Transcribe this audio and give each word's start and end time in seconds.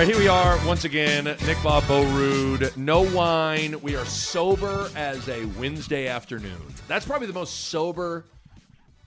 right, 0.00 0.08
here 0.08 0.18
we 0.18 0.28
are 0.28 0.58
once 0.66 0.84
again. 0.84 1.24
Nick 1.24 1.58
Bahe 1.58 1.86
Bo 1.86 2.02
Ruud. 2.02 2.74
No 2.74 3.02
wine. 3.14 3.78
We 3.82 3.96
are 3.96 4.06
sober 4.06 4.88
as 4.96 5.28
a 5.28 5.44
Wednesday 5.58 6.08
afternoon. 6.08 6.56
That's 6.88 7.04
probably 7.04 7.26
the 7.26 7.34
most 7.34 7.66
sober 7.66 8.24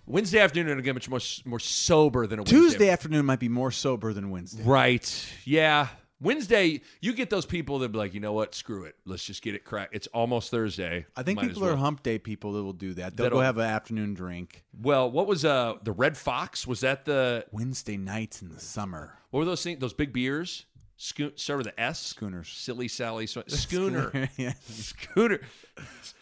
Wednesday 0.05 0.37
afternoon. 0.37 0.77
Again, 0.77 0.93
much 0.93 1.09
more 1.09 1.19
more 1.45 1.59
sober 1.59 2.27
than 2.27 2.37
a 2.37 2.41
Wednesday 2.43 2.55
Tuesday 2.57 2.89
afternoon 2.91 3.25
might 3.25 3.39
be 3.39 3.49
more 3.49 3.71
sober 3.71 4.13
than 4.13 4.29
Wednesday. 4.29 4.61
Right. 4.63 5.33
Yeah. 5.45 5.87
Wednesday, 6.21 6.81
you 7.01 7.13
get 7.13 7.31
those 7.31 7.47
people 7.47 7.79
that 7.79 7.91
be 7.91 7.97
like, 7.97 8.13
you 8.13 8.19
know 8.19 8.33
what? 8.33 8.53
Screw 8.53 8.83
it. 8.83 8.95
Let's 9.03 9.25
just 9.25 9.41
get 9.41 9.55
it 9.55 9.65
cracked. 9.65 9.95
It's 9.95 10.07
almost 10.07 10.51
Thursday. 10.51 11.07
I 11.17 11.23
think 11.23 11.37
Might 11.37 11.47
people 11.47 11.63
well. 11.63 11.73
are 11.73 11.75
hump 11.75 12.03
day 12.03 12.19
people 12.19 12.53
that 12.53 12.63
will 12.63 12.71
do 12.71 12.93
that. 12.93 13.17
They'll 13.17 13.25
That'll- 13.25 13.39
go 13.39 13.43
have 13.43 13.57
an 13.57 13.65
afternoon 13.65 14.13
drink. 14.13 14.63
Well, 14.79 15.09
what 15.09 15.25
was 15.25 15.43
uh 15.43 15.73
the 15.81 15.91
Red 15.91 16.15
Fox? 16.15 16.67
Was 16.67 16.81
that 16.81 17.05
the 17.05 17.45
Wednesday 17.51 17.97
nights 17.97 18.43
in 18.43 18.49
the 18.49 18.59
summer. 18.59 19.17
what 19.31 19.39
were 19.39 19.45
those 19.45 19.63
things? 19.63 19.79
Those 19.79 19.93
big 19.93 20.13
beers? 20.13 20.67
Sco- 21.03 21.31
start 21.35 21.57
with 21.57 21.67
the 21.67 21.77
S. 21.79 21.99
Schooners. 21.99 22.47
Silly 22.47 22.87
Sally. 22.87 23.27
Sw- 23.27 23.39
Schooner. 23.47 24.29
yeah. 24.37 24.53
Scooter. 24.61 25.41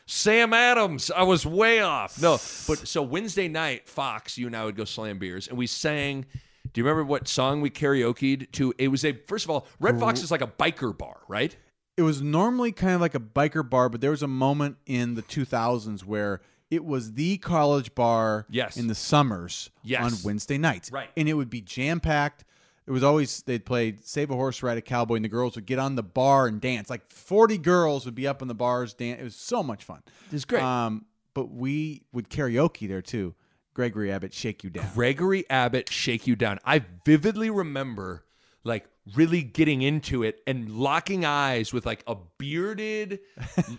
Sam 0.08 0.54
Adams. 0.54 1.12
I 1.12 1.22
was 1.24 1.46
way 1.46 1.82
off. 1.82 2.20
No, 2.20 2.34
but 2.68 2.88
so 2.88 3.02
Wednesday 3.04 3.48
night, 3.48 3.88
Fox, 3.88 4.38
you 4.40 4.48
and 4.48 4.56
I 4.56 4.66
would 4.66 4.76
go 4.76 4.84
slam 4.86 5.20
beers, 5.20 5.48
and 5.48 5.58
we 5.58 5.68
sang. 5.68 6.26
Do 6.74 6.80
you 6.82 6.86
remember 6.86 7.04
what 7.04 7.28
song 7.28 7.62
we 7.62 7.70
karaokeed 7.70 8.52
to? 8.54 8.74
It 8.80 8.88
was 8.88 9.06
a 9.06 9.14
first 9.14 9.46
of 9.46 9.52
all, 9.52 9.68
Red 9.80 10.00
Fox 10.00 10.24
is 10.24 10.32
like 10.32 10.42
a 10.42 10.48
biker 10.48 10.98
bar, 10.98 11.18
right? 11.28 11.56
It 11.98 12.02
was 12.02 12.22
normally 12.22 12.72
kind 12.72 12.94
of 12.96 13.02
like 13.02 13.14
a 13.16 13.20
biker 13.20 13.68
bar, 13.70 13.88
but 13.90 14.02
there 14.02 14.12
was 14.12 14.24
a 14.24 14.28
moment 14.28 14.78
in 14.88 15.14
the 15.16 15.22
2000s 15.22 16.04
where 16.06 16.42
it 16.72 16.84
was 16.86 17.14
the 17.14 17.38
college 17.38 17.94
bar 17.94 18.48
Yes. 18.50 18.78
in 18.78 18.88
the 18.88 18.96
summers 18.96 19.70
Yes. 19.84 20.04
on 20.04 20.18
Wednesday 20.24 20.58
nights. 20.58 20.92
Right. 20.92 21.10
And 21.18 21.28
it 21.30 21.34
would 21.34 21.50
be 21.50 21.62
jam 21.62 22.00
packed. 22.00 22.46
It 22.88 22.92
was 22.92 23.04
always, 23.04 23.44
they'd 23.44 23.66
play 23.66 23.96
Save 24.04 24.32
a 24.32 24.36
Horse, 24.36 24.64
Ride 24.64 24.78
a 24.78 24.82
Cowboy, 24.82 25.16
and 25.16 25.26
the 25.26 25.30
girls 25.30 25.56
would 25.56 25.66
get 25.66 25.80
on 25.80 25.96
the 25.96 26.04
bar 26.04 26.48
and 26.48 26.60
dance. 26.60 26.90
Like 26.90 27.10
40 27.12 27.58
girls 27.60 28.06
would 28.06 28.16
be 28.16 28.28
up 28.28 28.42
on 28.42 28.48
the 28.48 28.56
bars, 28.56 28.94
dance. 28.94 29.22
It 29.22 29.24
was 29.24 29.36
so 29.36 29.62
much 29.62 29.84
fun. 29.84 30.02
It 30.28 30.34
was 30.34 30.46
great. 30.46 30.64
Um, 30.64 31.06
but 31.34 31.52
we 31.52 32.04
would 32.12 32.30
karaoke 32.30 32.88
there 32.88 33.02
too. 33.02 33.36
Gregory 33.74 34.12
Abbott, 34.12 34.34
Shake 34.34 34.64
You 34.64 34.70
Down. 34.70 34.90
Gregory 34.94 35.50
Abbott 35.50 35.90
shake 35.90 36.28
you 36.28 36.36
down. 36.36 36.60
I 36.66 36.84
vividly 37.06 37.50
remember 37.50 38.26
like 38.64 38.86
really 39.16 39.42
getting 39.42 39.82
into 39.82 40.24
it 40.24 40.42
and 40.46 40.70
locking 40.70 41.26
eyes 41.26 41.74
with 41.74 41.86
like 41.86 42.04
a 42.06 42.16
bearded 42.38 43.20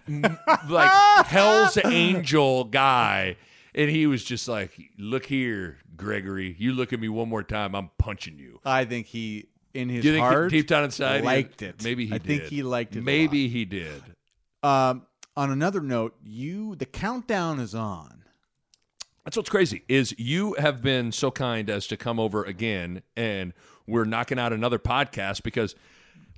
like 0.69 1.27
Hell's 1.27 1.78
Angel 1.84 2.64
guy 2.64 3.37
and 3.75 3.91
he 3.91 4.06
was 4.06 4.23
just 4.25 4.48
like 4.48 4.73
look 4.98 5.27
here 5.27 5.78
Gregory 5.97 6.55
you 6.59 6.73
look 6.73 6.92
at 6.92 7.01
me 7.01 7.09
one 7.09 7.28
more 7.28 7.42
time 7.42 7.75
I'm 7.75 7.91
punching 7.98 8.39
you. 8.39 8.61
I 8.65 8.84
think 8.84 9.06
he, 9.06 9.47
in 9.75 9.89
his 9.89 10.03
Do 10.03 10.09
you 10.09 10.15
think 10.15 10.25
heart, 10.27 10.51
deep 10.51 10.67
down 10.67 10.84
inside 10.84 11.20
he- 11.20 11.27
liked 11.27 11.62
it. 11.62 11.83
Maybe 11.83 12.05
he 12.06 12.11
did. 12.11 12.15
I 12.15 12.19
did. 12.19 12.27
think 12.27 12.43
he 12.50 12.62
liked 12.62 12.97
it. 12.97 13.03
Maybe 13.03 13.48
he 13.48 13.65
did. 13.65 14.03
Um, 14.62 15.06
on 15.37 15.50
another 15.50 15.81
note, 15.81 16.15
you 16.23 16.75
the 16.77 16.87
countdown 16.87 17.59
is 17.61 17.75
on. 17.75 18.25
That's 19.25 19.37
what's 19.37 19.48
crazy 19.50 19.84
is 19.89 20.15
you 20.19 20.55
have 20.59 20.83
been 20.83 21.12
so 21.12 21.31
kind 21.31 21.70
as 21.70 21.87
to 21.87 21.97
come 21.97 22.19
over 22.19 22.43
again, 22.45 23.03
and 23.17 23.53
we're 23.87 24.05
knocking 24.05 24.39
out 24.39 24.53
another 24.53 24.78
podcast 24.81 25.43
because 25.45 25.75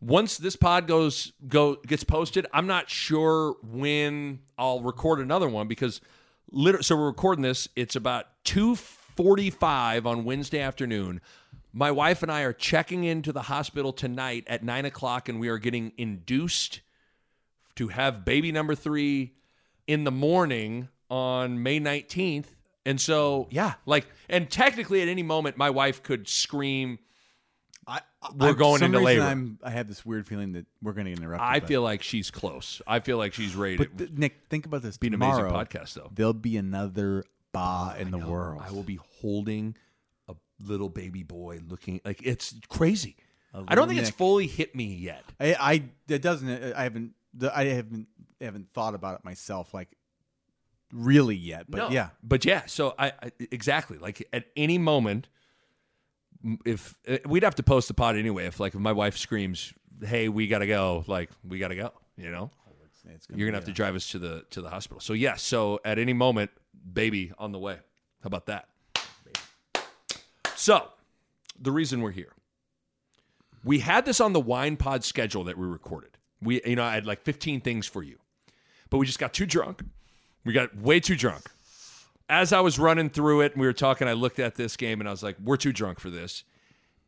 once 0.03 0.37
this 0.37 0.55
pod 0.55 0.87
goes 0.87 1.33
go 1.49 1.77
gets 1.87 2.05
posted, 2.05 2.47
I'm 2.53 2.67
not 2.67 2.91
sure 2.91 3.57
when 3.63 4.41
I'll 4.59 4.83
record 4.83 5.19
another 5.21 5.49
one 5.49 5.67
because 5.67 6.01
literally. 6.51 6.83
So 6.83 6.97
we're 6.97 7.07
recording 7.07 7.43
this. 7.43 7.69
It's 7.77 7.97
about 7.97 8.27
two 8.45 8.75
forty 8.77 9.51
five 9.51 10.07
on 10.07 10.25
Wednesday 10.25 10.61
afternoon. 10.61 11.21
My 11.73 11.91
wife 11.91 12.23
and 12.23 12.31
I 12.31 12.43
are 12.43 12.53
checking 12.53 13.05
into 13.05 13.33
the 13.33 13.43
hospital 13.43 13.93
tonight 13.93 14.45
at 14.47 14.63
nine 14.63 14.85
o'clock, 14.85 15.29
and 15.29 15.41
we 15.41 15.49
are 15.49 15.59
getting 15.59 15.93
induced 15.97 16.81
to 17.77 17.89
have 17.89 18.25
baby 18.25 18.53
number 18.53 18.75
three 18.75 19.35
in 19.87 20.05
the 20.05 20.13
morning 20.13 20.89
on 21.11 21.63
May 21.63 21.81
19th. 21.81 22.47
And 22.87 23.01
so, 23.01 23.49
yeah, 23.51 23.75
like, 23.87 24.07
and 24.29 24.51
technically 24.51 25.03
at 25.03 25.09
any 25.09 25.23
moment, 25.23 25.57
my 25.57 25.71
wife 25.71 26.03
could 26.03 26.29
scream. 26.29 26.99
I, 28.25 28.31
We're 28.35 28.51
I- 28.51 28.53
going 28.55 28.83
into 28.83 29.01
labor. 29.01 29.23
I'm, 29.23 29.59
I 29.63 29.71
have 29.71 29.87
this 29.89 30.05
weird 30.05 30.27
feeling 30.27 30.53
that 30.53 30.67
we're 30.83 30.93
going 30.93 31.05
to 31.07 31.11
get 31.13 31.19
interrupted. 31.21 31.47
I 31.47 31.61
feel 31.61 31.83
like 31.83 32.03
she's 32.03 32.31
close. 32.31 32.81
I 32.87 33.01
feel 33.01 33.19
like 33.19 33.35
she's 33.35 33.55
ready 33.55 33.77
But 33.77 33.97
th- 33.99 34.11
Nick, 34.13 34.45
think 34.49 34.67
about 34.67 34.83
this. 34.83 34.97
be 34.97 35.09
an 35.09 35.15
amazing 35.15 35.45
Tomorrow, 35.45 35.65
podcast, 35.65 35.95
though. 35.95 36.11
There'll 36.13 36.33
be 36.33 36.57
another 36.57 37.25
ba 37.53 37.95
oh, 37.97 38.01
in 38.01 38.11
the 38.11 38.19
world. 38.19 38.63
I 38.67 38.71
will 38.73 38.83
be 38.83 38.99
holding 39.21 39.77
a 40.29 40.35
little 40.67 40.89
baby 40.89 41.23
boy 41.23 41.61
looking 41.69 42.01
like 42.05 42.21
it's 42.25 42.55
crazy. 42.69 43.17
I 43.69 43.77
don't 43.77 43.87
think 43.87 44.01
it's 44.01 44.11
fully 44.11 44.49
hit 44.49 44.75
me 44.75 44.95
yet. 44.95 45.23
I, 45.39 45.55
I 45.61 45.83
that 46.09 46.23
doesn't. 46.23 46.49
I 46.75 46.83
haven't. 46.83 47.13
I 47.55 47.65
haven't. 47.67 48.09
haven't 48.41 48.73
thought 48.73 48.95
about 48.95 49.21
it 49.21 49.25
myself, 49.25 49.73
like 49.73 49.97
really 50.93 51.37
yet. 51.37 51.67
But 51.71 51.79
No. 51.79 51.89
yeah, 51.91 52.09
But 52.23 52.45
yeah, 52.45 52.63
so 52.67 52.95
I, 52.99 53.13
I 53.23 53.33
exactly 53.53 53.99
like 53.99 54.27
at 54.33 54.47
any 54.57 54.79
moment, 54.79 55.29
if 56.65 56.95
uh, 57.09 57.19
we'd 57.27 57.43
have 57.43 57.55
to 57.57 57.63
post 57.63 57.89
the 57.89 57.95
pod 57.95 58.17
anyway. 58.17 58.47
If 58.47 58.61
like 58.61 58.75
if 58.75 58.81
my 58.81 58.93
wife 58.93 59.17
screams, 59.17 59.73
"Hey, 60.05 60.29
we 60.29 60.47
gotta 60.47 60.67
go!" 60.67 61.05
Like 61.07 61.31
we 61.47 61.59
gotta 61.59 61.77
go. 61.77 61.93
You 62.17 62.31
know, 62.31 62.51
it's 63.13 63.27
you're 63.35 63.49
gonna 63.49 63.57
have 63.57 63.67
to 63.67 63.73
drive 63.73 63.95
us 63.95 64.09
to 64.11 64.19
the 64.19 64.45
to 64.51 64.63
the 64.63 64.71
hospital. 64.71 65.01
So 65.01 65.13
yes, 65.13 65.43
so 65.43 65.81
at 65.85 65.99
any 65.99 66.13
moment, 66.13 66.51
baby 66.93 67.33
on 67.39 67.53
the 67.53 67.59
way. 67.59 67.79
How 68.23 68.27
about 68.29 68.47
that? 68.47 68.69
So 70.55 70.89
the 71.61 71.71
reason 71.71 72.01
we're 72.01 72.11
here, 72.11 72.33
we 73.65 73.81
had 73.81 74.07
this 74.07 74.21
on 74.21 74.33
the 74.33 74.41
wine 74.41 74.77
pod 74.77 75.05
schedule 75.05 75.45
that 75.45 75.59
we 75.59 75.67
recorded. 75.67 76.11
We, 76.41 76.61
you 76.65 76.77
know, 76.77 76.85
I 76.85 76.95
had 76.95 77.07
like 77.07 77.23
15 77.23 77.61
things 77.61 77.87
for 77.87 78.03
you, 78.03 78.19
but 78.91 78.99
we 78.99 79.07
just 79.07 79.19
got 79.19 79.33
too 79.33 79.47
drunk. 79.47 79.85
We 80.45 80.53
got 80.53 80.77
way 80.77 81.01
too 81.01 81.17
drunk. 81.17 81.51
As 82.29 82.53
I 82.53 82.61
was 82.61 82.79
running 82.79 83.11
through 83.11 83.43
it 83.43 83.53
and 83.53 83.61
we 83.61 83.67
were 83.67 83.73
talking, 83.75 84.09
I 84.09 84.13
looked 84.15 84.39
at 84.39 84.55
this 84.55 84.77
game 84.77 85.01
and 85.01 85.09
I 85.09 85.11
was 85.13 85.23
like, 85.23 85.37
we're 85.43 85.57
too 85.59 85.73
drunk 85.73 86.01
for 86.01 86.11
this. 86.11 86.45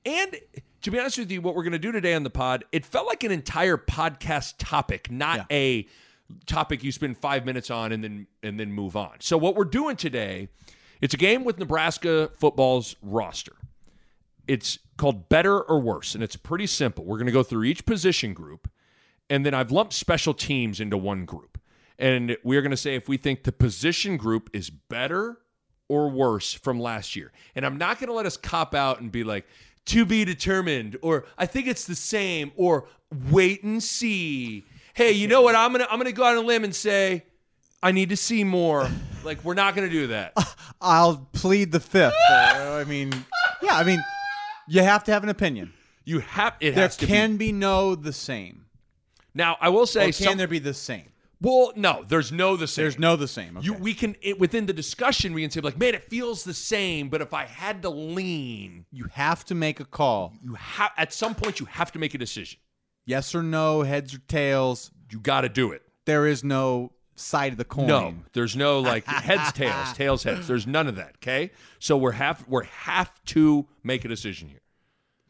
And 0.05 0.37
to 0.83 0.91
be 0.91 0.99
honest 1.01 1.19
with 1.19 1.31
you, 1.31 1.41
what 1.41 1.55
we're 1.55 1.63
going 1.63 1.73
to 1.73 1.79
do 1.79 1.91
today 1.91 2.15
on 2.15 2.23
the 2.23 2.31
pod, 2.31 2.65
it 2.71 2.85
felt 2.85 3.07
like 3.07 3.25
an 3.25 3.33
entire 3.33 3.77
podcast 3.77 4.55
topic, 4.59 5.11
not 5.11 5.39
Yeah. 5.39 5.45
a 5.57 5.87
topic 6.47 6.85
you 6.85 6.93
spend 6.93 7.17
five 7.17 7.45
minutes 7.47 7.71
on 7.71 7.93
and 7.93 8.05
then 8.05 8.27
and 8.43 8.59
then 8.61 8.73
move 8.73 8.95
on. 8.97 9.15
So 9.21 9.37
what 9.39 9.57
we're 9.57 9.65
doing 9.65 9.97
today, 9.97 10.49
it's 11.01 11.15
a 11.15 11.17
game 11.17 11.45
with 11.45 11.59
Nebraska 11.59 12.31
football's 12.37 12.97
roster. 13.01 13.57
It's 14.47 14.79
called 14.97 15.29
Better 15.29 15.61
or 15.61 15.81
Worse, 15.81 16.15
and 16.15 16.23
it's 16.23 16.37
pretty 16.37 16.67
simple. 16.67 17.05
We're 17.05 17.17
going 17.17 17.27
to 17.27 17.33
go 17.33 17.43
through 17.43 17.65
each 17.65 17.85
position 17.85 18.33
group, 18.33 18.69
and 19.29 19.45
then 19.45 19.55
I've 19.55 19.73
lumped 19.73 19.93
special 19.93 20.35
teams 20.35 20.79
into 20.81 20.97
one 20.97 21.25
group. 21.25 21.59
And 21.99 22.37
we're 22.45 22.61
going 22.63 22.71
to 22.73 22.77
say 22.77 22.95
if 22.95 23.09
we 23.09 23.17
think 23.17 23.45
the 23.45 23.53
position 23.53 24.17
group 24.17 24.51
is 24.53 24.69
better 24.71 25.39
or 25.89 26.09
worse 26.11 26.53
from 26.53 26.79
last 26.81 27.17
year. 27.17 27.33
And 27.55 27.65
I'm 27.65 27.79
not 27.79 27.99
going 27.99 28.09
to 28.09 28.15
let 28.15 28.27
us 28.27 28.37
cop 28.37 28.75
out 28.75 29.01
and 29.01 29.11
be 29.11 29.25
like, 29.25 29.47
to 29.87 30.05
be 30.05 30.25
determined, 30.25 30.97
or 31.01 31.25
I 31.39 31.47
think 31.47 31.69
it's 31.69 31.87
the 31.87 31.95
same, 31.95 32.51
or 32.57 32.89
wait 33.31 33.63
and 33.63 33.81
see. 33.81 34.65
Hey, 34.95 35.13
you 35.13 35.29
know 35.29 35.43
what? 35.43 35.55
I'm 35.55 35.71
gonna 35.71 35.87
I'm 35.89 35.99
gonna 36.01 36.11
go 36.11 36.25
out 36.25 36.37
on 36.37 36.43
a 36.43 36.47
limb 36.47 36.65
and 36.65 36.75
say, 36.75 37.23
I 37.85 37.93
need 37.93 38.09
to 38.09 38.17
see 38.17 38.43
more. 38.43 38.89
Like 39.23 39.45
we're 39.45 39.55
not 39.55 39.77
gonna 39.77 39.89
do 39.89 40.09
that. 40.09 40.33
I'll 40.81 41.29
plead 41.33 41.71
the 41.71 41.79
fifth. 41.79 42.15
Uh, 42.29 42.81
I 42.81 42.85
mean, 42.85 43.13
yeah. 43.63 43.77
I 43.77 43.85
mean, 43.85 44.03
you 44.67 44.83
have 44.83 45.05
to 45.05 45.13
have 45.13 45.23
an 45.23 45.29
opinion. 45.29 45.73
You 46.05 46.19
have 46.19 46.55
it 46.59 46.75
There 46.75 46.83
has 46.83 46.97
to 46.97 47.07
can 47.07 47.37
be. 47.37 47.47
be 47.47 47.53
no 47.53 47.95
the 47.95 48.13
same. 48.13 48.65
Now 49.35 49.57
I 49.61 49.69
will 49.69 49.87
say, 49.87 50.09
Or 50.09 50.13
can 50.13 50.13
some, 50.31 50.39
there 50.39 50.49
be 50.49 50.59
the 50.59 50.75
same? 50.75 51.11
Well, 51.41 51.73
no, 51.77 52.05
there's 52.09 52.33
no 52.33 52.57
the 52.57 52.67
same. 52.67 52.85
There's 52.85 52.99
no 52.99 53.17
the 53.17 53.29
same. 53.29 53.57
Okay. 53.59 53.67
You, 53.67 53.75
we 53.75 53.93
can 53.95 54.17
it, 54.23 54.39
within 54.39 54.67
the 54.67 54.73
discussion 54.73 55.35
we 55.35 55.43
can 55.43 55.51
say 55.51 55.61
like, 55.61 55.79
man, 55.79 55.95
it 55.95 56.05
feels 56.05 56.45
the 56.45 56.55
same. 56.55 57.09
But 57.09 57.21
if 57.21 57.35
I 57.35 57.45
had 57.45 57.83
to 57.83 57.91
lean, 57.91 58.87
you 58.91 59.07
have 59.13 59.45
to 59.47 59.55
make 59.55 59.81
a 59.81 59.85
call. 59.85 60.33
you 60.43 60.55
have 60.55 60.93
at 60.97 61.13
some 61.13 61.35
point 61.35 61.61
you 61.61 61.67
have 61.67 61.93
to 61.93 61.99
make 61.99 62.15
a 62.15 62.19
decision. 62.19 62.59
Yes 63.05 63.35
or 63.35 63.43
no, 63.43 63.83
heads 63.83 64.15
or 64.15 64.19
tails. 64.19 64.91
You 65.11 65.21
got 65.21 65.43
to 65.43 65.49
do 65.49 65.73
it. 65.73 65.83
There 66.07 66.27
is 66.27 66.43
no 66.43 66.93
side 67.17 67.53
of 67.53 67.59
the 67.59 67.65
coin. 67.65 67.87
No, 67.87 68.15
there's 68.33 68.57
no 68.57 68.81
like 68.81 69.05
heads, 69.07 69.53
tails, 69.53 69.93
tails, 69.93 70.23
heads. 70.23 70.49
There's 70.49 70.67
none 70.67 70.87
of 70.87 70.97
that. 70.97 71.17
Okay, 71.17 71.51
so 71.79 71.97
we're 71.97 72.13
have 72.13 72.47
we're 72.49 72.65
have 72.65 73.13
to 73.27 73.67
make 73.83 74.05
a 74.05 74.09
decision 74.09 74.49
here. 74.49 74.61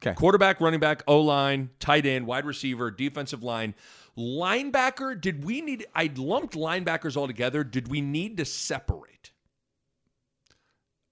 Okay. 0.03 0.15
Quarterback, 0.15 0.61
running 0.61 0.79
back, 0.79 1.03
O 1.07 1.21
line, 1.21 1.71
tight 1.81 2.07
end, 2.07 2.27
wide 2.27 2.45
receiver, 2.45 2.91
defensive 2.91 3.43
line, 3.43 3.75
linebacker. 4.17 5.21
Did 5.21 5.45
we 5.45 5.61
need? 5.61 5.87
I 5.95 6.11
lumped 6.17 6.55
linebackers 6.55 7.17
all 7.17 7.27
together. 7.27 7.65
Did 7.65 7.89
we 7.89 8.01
need 8.01 8.37
to 8.39 8.45
separate? 8.45 9.33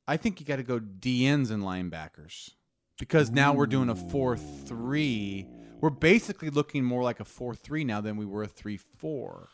I 0.07 0.17
think 0.17 0.39
you 0.41 0.47
got 0.47 0.57
to 0.57 0.63
go 0.63 0.79
DNs 0.81 1.51
and 1.51 1.63
linebackers 1.63 2.51
because 2.99 3.31
now 3.31 3.55
we're 3.55 3.67
doing 3.67 3.89
a 3.89 3.95
four-three. 3.95 5.47
We're 5.81 5.91
basically 5.91 6.51
looking 6.51 6.85
more 6.85 7.03
like 7.03 7.21
a 7.21 7.25
four-three 7.25 7.85
now 7.85 8.01
than 8.01 8.17
we 8.17 8.27
were 8.27 8.43
a 8.43 8.49
three-four. 8.49 9.49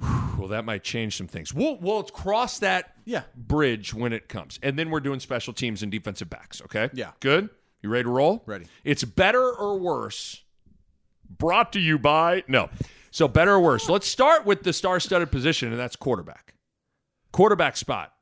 Well, 0.36 0.48
that 0.48 0.66
might 0.66 0.84
change 0.84 1.16
some 1.16 1.26
things. 1.28 1.54
We'll 1.54 1.78
we'll 1.78 2.02
cross 2.02 2.58
that 2.58 2.92
Yeah. 3.06 3.22
bridge 3.34 3.94
when 3.94 4.12
it 4.12 4.28
comes, 4.28 4.58
and 4.62 4.78
then 4.78 4.90
we're 4.90 5.00
doing 5.00 5.18
special 5.18 5.54
teams 5.54 5.82
and 5.82 5.90
defensive 5.90 6.28
backs. 6.28 6.60
Okay. 6.60 6.90
Yeah. 6.92 7.12
Good. 7.20 7.48
You 7.80 7.88
ready 7.88 8.02
to 8.04 8.10
roll? 8.10 8.42
Ready. 8.44 8.66
It's 8.84 9.02
better 9.02 9.50
or 9.50 9.78
worse 9.78 10.42
Brought 11.28 11.72
to 11.74 11.80
you 11.80 11.98
by 11.98 12.44
no. 12.48 12.70
So 13.10 13.28
better 13.28 13.54
or 13.54 13.60
worse. 13.60 13.88
Let's 13.88 14.06
start 14.06 14.44
with 14.44 14.62
the 14.62 14.72
star-studded 14.72 15.30
position, 15.30 15.70
and 15.70 15.78
that's 15.78 15.96
quarterback. 15.96 16.54
Quarterback 17.32 17.76
spot. 17.76 18.12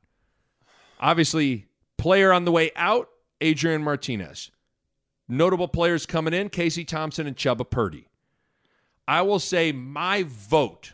Obviously, 0.99 1.67
player 1.97 2.31
on 2.31 2.45
the 2.45 2.51
way 2.51 2.71
out, 2.75 3.09
Adrian 3.41 3.83
Martinez. 3.83 4.51
Notable 5.27 5.67
players 5.67 6.05
coming 6.05 6.33
in, 6.33 6.49
Casey 6.49 6.85
Thompson 6.85 7.27
and 7.27 7.35
Chubba 7.35 7.69
Purdy. 7.69 8.07
I 9.07 9.21
will 9.21 9.39
say 9.39 9.71
my 9.71 10.23
vote 10.23 10.93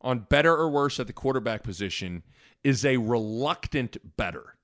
on 0.00 0.20
better 0.20 0.54
or 0.54 0.68
worse 0.68 1.00
at 1.00 1.06
the 1.06 1.12
quarterback 1.12 1.62
position 1.62 2.22
is 2.62 2.84
a 2.84 2.96
reluctant 2.96 4.16
better. 4.16 4.55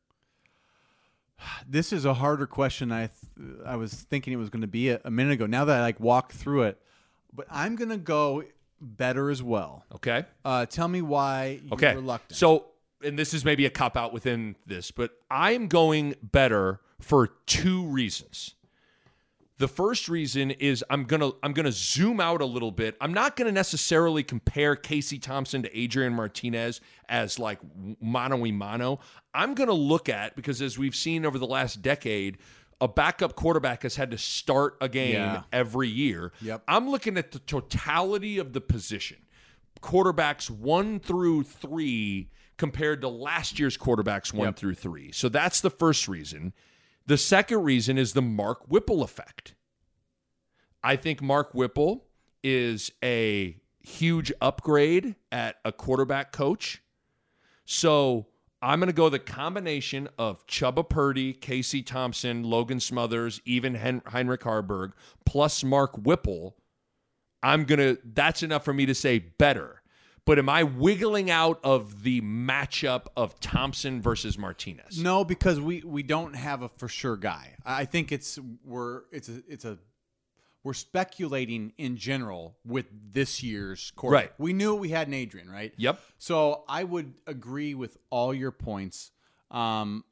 This 1.69 1.93
is 1.93 2.05
a 2.05 2.15
harder 2.15 2.47
question. 2.47 2.93
I 2.93 3.09
th- 3.09 3.59
I 3.65 3.77
was 3.77 3.93
thinking 3.95 4.33
it 4.33 4.37
was 4.37 4.51
going 4.51 4.61
to 4.63 4.67
be 4.67 4.91
a, 4.91 5.01
a 5.05 5.11
minute 5.11 5.33
ago. 5.35 5.47
Now 5.47 5.65
that 5.65 5.79
I 5.79 5.83
like 5.83 5.99
walked 6.01 6.33
through 6.33 6.63
it, 6.65 6.79
but 7.33 7.47
I'm 7.51 7.77
going 7.77 7.89
to 7.91 7.97
go 7.97 8.45
better 8.81 9.31
as 9.31 9.43
well. 9.43 9.85
Okay. 9.95 10.25
Uh, 10.45 10.67
tell 10.67 10.89
me 10.89 11.03
why 11.03 11.61
you're 11.65 11.75
Okay. 11.75 11.95
reluctant. 11.95 12.37
So, 12.37 12.67
and 13.05 13.19
this 13.19 13.33
is 13.35 13.45
maybe 13.45 13.65
a 13.67 13.71
cop 13.71 13.97
out 13.97 14.13
within 14.13 14.57
this, 14.67 14.91
but 14.91 15.13
I'm 15.31 15.69
going 15.69 16.15
better 16.23 16.81
for 17.01 17.29
two 17.47 17.85
reasons. 17.87 18.55
The 19.59 19.69
first 19.69 20.09
reason 20.09 20.51
is 20.51 20.85
I'm 20.91 21.05
gonna 21.05 21.31
I'm 21.43 21.53
gonna 21.53 21.71
zoom 21.73 22.21
out 22.21 22.41
a 22.41 22.45
little 22.47 22.73
bit. 22.73 22.97
I'm 23.01 23.13
not 23.15 23.37
gonna 23.37 23.53
necessarily 23.53 24.23
compare 24.25 24.75
Casey 24.75 25.19
Thompson 25.19 25.63
to 25.63 25.79
Adrian 25.79 26.15
Martinez 26.15 26.81
as 27.09 27.39
like 27.39 27.59
mano 28.01 28.39
y 28.39 28.51
mano. 28.51 28.99
I'm 29.35 29.55
gonna 29.55 29.73
look 29.73 30.09
at 30.09 30.35
because 30.35 30.61
as 30.63 30.79
we've 30.79 30.97
seen 30.97 31.25
over 31.25 31.39
the 31.39 31.47
last 31.47 31.81
decade, 31.83 32.39
a 32.81 32.89
backup 32.89 33.37
quarterback 33.37 33.83
has 33.85 33.95
had 33.95 34.11
to 34.11 34.19
start 34.19 34.77
a 34.81 34.89
game 34.89 35.15
Yeah. 35.15 35.43
every 35.53 35.89
year. 35.89 36.33
Yep. 36.41 36.65
I'm 36.67 36.91
looking 36.91 37.17
at 37.17 37.31
the 37.31 37.39
totality 37.39 38.39
of 38.39 38.53
the 38.55 38.61
position 38.61 39.19
quarterbacks 39.81 40.49
one 40.49 41.01
through 41.01 41.43
three 41.43 42.31
compared 42.57 43.01
to 43.01 43.09
last 43.09 43.59
year's 43.59 43.77
quarterbacks 43.77 44.33
one 44.33 44.49
Yep. 44.49 44.57
through 44.57 44.75
three. 44.77 45.13
So 45.13 45.29
that's 45.29 45.61
the 45.61 45.71
first 45.71 46.07
reason. 46.09 46.53
The 47.07 47.19
second 47.19 47.63
reason 47.65 47.99
is 47.99 48.13
the 48.13 48.23
Mark 48.23 48.69
Whipple 48.69 49.03
effect. 49.03 49.55
I 50.83 50.97
think 50.97 51.23
Mark 51.23 51.55
Whipple 51.55 52.07
is 52.43 52.91
a 53.03 53.57
huge 53.81 54.33
upgrade 54.41 55.17
at 55.31 55.57
a 55.65 55.73
quarterback 55.73 56.33
coach. 56.33 56.83
So 57.65 58.27
I'm 58.61 58.79
going 58.79 58.89
to 58.89 58.93
go 58.93 59.09
the 59.09 59.19
combination 59.19 60.09
of 60.19 60.47
Chubba 60.47 60.89
Purdy, 60.89 61.33
Casey 61.33 61.83
Thompson, 61.83 62.45
Logan 62.45 62.79
Smothers, 62.81 63.41
even 63.45 63.75
Hen- 63.75 64.03
Heinrich 64.07 64.43
Haarberg, 64.43 64.93
plus 65.27 65.65
Mark 65.65 65.97
Whipple. 65.99 66.57
I'm 67.43 67.65
going 67.65 67.81
to, 67.81 67.99
that's 68.05 68.45
enough 68.45 68.65
for 68.65 68.73
me 68.73 68.87
to 68.87 68.95
say 68.95 69.19
better. 69.19 69.82
But 70.25 70.39
am 70.39 70.49
I 70.49 70.63
wiggling 70.63 71.31
out 71.31 71.59
of 71.65 72.05
the 72.05 72.21
matchup 72.21 73.07
of 73.17 73.41
Thompson 73.41 74.01
versus 74.01 74.39
Martinez? 74.39 75.03
no, 75.03 75.25
because 75.25 75.61
we 75.61 75.83
we 75.85 76.03
don't 76.03 76.35
have 76.35 76.63
a 76.63 76.69
for 76.69 76.89
sure 76.89 77.17
guy. 77.17 77.57
I 77.67 77.85
think 77.87 78.13
it's 78.13 78.39
we're 78.65 79.03
it's 79.11 79.29
a 79.29 79.43
it's 79.49 79.65
a 79.65 79.79
we're 80.65 80.75
speculating 80.75 81.73
in 81.77 81.97
general 81.97 82.57
with 82.65 82.87
this 83.13 83.43
year's 83.43 83.91
quarterback. 83.97 84.27
Right. 84.27 84.33
We 84.39 84.53
knew 84.53 84.77
we 84.77 84.91
had 84.91 85.09
an 85.09 85.15
Adrian, 85.15 85.51
right? 85.51 85.75
Yep. 85.77 86.01
So 86.19 86.63
I 86.69 86.85
would 86.85 87.15
agree 87.27 87.75
with 87.75 87.97
all 88.11 88.33
your 88.33 88.53
points. 88.53 89.11
Um, 89.51 90.05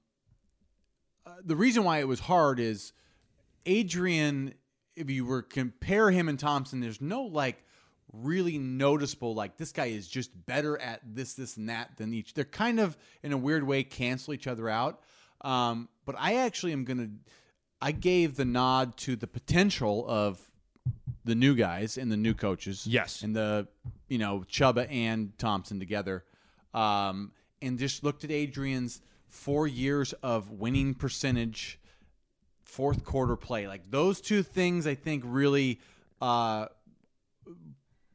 uh, 1.25 1.35
the 1.45 1.55
reason 1.55 1.85
why 1.85 2.01
it 2.01 2.09
was 2.09 2.19
hard 2.21 2.59
is 2.59 2.93
Adrian. 3.65 4.55
If 4.97 5.09
you 5.09 5.25
were 5.25 5.43
compare 5.43 6.11
him 6.11 6.29
and 6.29 6.39
Thompson, 6.39 6.81
there's 6.81 7.01
no 7.01 7.23
like 7.23 7.65
really 8.13 8.59
noticeable 8.59 9.35
like 9.35 9.57
this 9.57 9.73
guy 9.73 9.87
is 9.87 10.09
just 10.09 10.31
better 10.47 10.81
at 10.81 11.01
this, 11.05 11.35
this, 11.35 11.57
and 11.57 11.69
that 11.69 11.97
than 11.97 12.13
each. 12.13 12.35
They're 12.35 12.45
kind 12.45 12.81
of 12.81 12.97
in 13.23 13.33
a 13.33 13.37
weird 13.37 13.65
way 13.65 13.83
cancel 13.83 14.35
each 14.35 14.47
other 14.47 14.69
out. 14.69 15.01
Um, 15.43 15.89
but 16.05 16.17
I 16.19 16.37
actually 16.37 16.73
am 16.73 16.85
gonna. 16.85 17.09
I 17.81 17.93
gave 17.93 18.37
the 18.37 18.45
nod 18.45 18.97
to 18.99 19.17
the 19.17 19.27
potential 19.27 20.05
of 20.07 20.39
the 21.25 21.35
new 21.35 21.55
guys 21.55 21.99
and 21.99 22.11
the 22.11 22.17
new 22.17 22.35
coaches. 22.35 22.87
Yes. 22.87 23.23
And 23.23 23.35
the, 23.35 23.69
you 24.09 24.19
know, 24.19 24.45
Chubba 24.51 24.91
and 24.91 25.37
Thompson 25.39 25.79
together. 25.79 26.25
Um, 26.75 27.33
and 27.63 27.79
just 27.79 28.05
looked 28.05 28.25
at 28.25 28.31
Adrian's 28.31 29.03
four 29.29 29.67
years 29.67 30.13
of 30.23 30.51
winning 30.51 30.95
percentage, 30.95 31.79
fourth 32.65 33.05
quarter 33.05 33.37
play. 33.37 33.67
Like 33.69 33.91
those 33.91 34.21
two 34.21 34.43
things, 34.43 34.87
I 34.87 34.95
think 34.95 35.25
really 35.27 35.81
uh, 36.21 36.67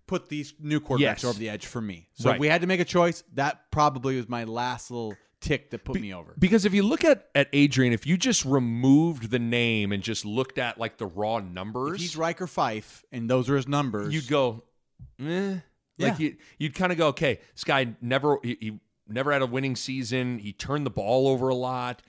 put 0.07 0.29
these 0.29 0.53
new 0.59 0.79
quarterbacks 0.79 0.99
Yes. 0.99 1.23
over 1.25 1.37
the 1.39 1.49
edge 1.49 1.65
for 1.65 1.81
me. 1.81 2.09
So 2.13 2.29
Right. 2.29 2.35
if 2.35 2.39
we 2.39 2.47
had 2.47 2.61
to 2.61 2.67
make 2.67 2.79
a 2.79 2.85
choice, 2.85 3.23
that 3.33 3.71
probably 3.71 4.15
was 4.17 4.29
my 4.29 4.43
last 4.43 4.91
little 4.91 5.15
tick 5.41 5.69
that 5.71 5.83
put 5.83 5.99
me 5.99 6.13
over. 6.13 6.33
Because 6.39 6.65
if 6.65 6.73
you 6.73 6.83
look 6.83 7.03
at, 7.03 7.29
at 7.35 7.49
Adrian, 7.53 7.93
if 7.93 8.05
you 8.07 8.17
just 8.17 8.45
removed 8.45 9.29
the 9.31 9.39
name 9.39 9.91
and 9.91 10.01
just 10.03 10.25
looked 10.25 10.57
at 10.57 10.77
like 10.79 10.97
the 10.97 11.05
raw 11.07 11.39
numbers, 11.39 11.95
If 11.95 12.01
he's 12.01 12.17
Ryker 12.17 12.47
Fyfe, 12.47 13.03
and 13.11 13.29
those 13.29 13.49
are 13.49 13.55
his 13.55 13.67
numbers. 13.67 14.13
you'd 14.13 14.27
go, 14.27 14.63
eh. 15.19 15.57
Yeah. 15.97 16.07
Like 16.09 16.19
you, 16.19 16.35
you'd 16.59 16.75
kind 16.75 16.91
of 16.91 16.97
go, 16.97 17.07
okay, 17.09 17.39
this 17.53 17.63
guy 17.63 17.95
never 18.01 18.37
he, 18.43 18.57
he 18.59 18.79
never 19.07 19.31
had 19.31 19.41
a 19.41 19.45
winning 19.45 19.75
season. 19.77 20.39
He 20.39 20.51
turned 20.51 20.85
the 20.85 20.89
ball 20.89 21.27
over 21.29 21.47
a 21.49 21.55
lot. 21.55 22.01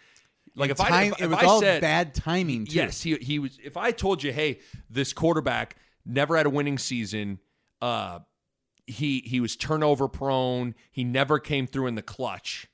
Like 0.57 0.71
if 0.71 0.81
I 0.81 0.89
Time- 0.89 1.13
if, 1.13 1.21
it 1.21 1.25
if 1.25 1.31
was 1.31 1.39
I 1.39 1.45
all 1.45 1.61
said 1.61 1.81
bad 1.83 2.15
timing. 2.15 2.65
Too. 2.67 2.75
yes, 2.75 3.03
he 3.03 3.15
he 3.17 3.39
was. 3.39 3.59
If 3.63 3.77
I 3.77 3.91
told 3.93 4.23
you, 4.25 4.33
hey, 4.33 4.59
this 4.91 5.13
quarterback 5.13 5.77
never 6.05 6.37
had 6.37 6.47
a 6.47 6.51
winning 6.51 6.79
season. 6.79 7.39
Uh, 7.81 8.21
he 8.87 9.21
he 9.27 9.41
was 9.41 9.57
turnover 9.57 10.09
prone. 10.09 10.75
He 10.91 11.05
never 11.05 11.39
came 11.39 11.67
through 11.67 11.89
in 11.89 11.95
the 11.95 12.03
clutch. 12.03 12.69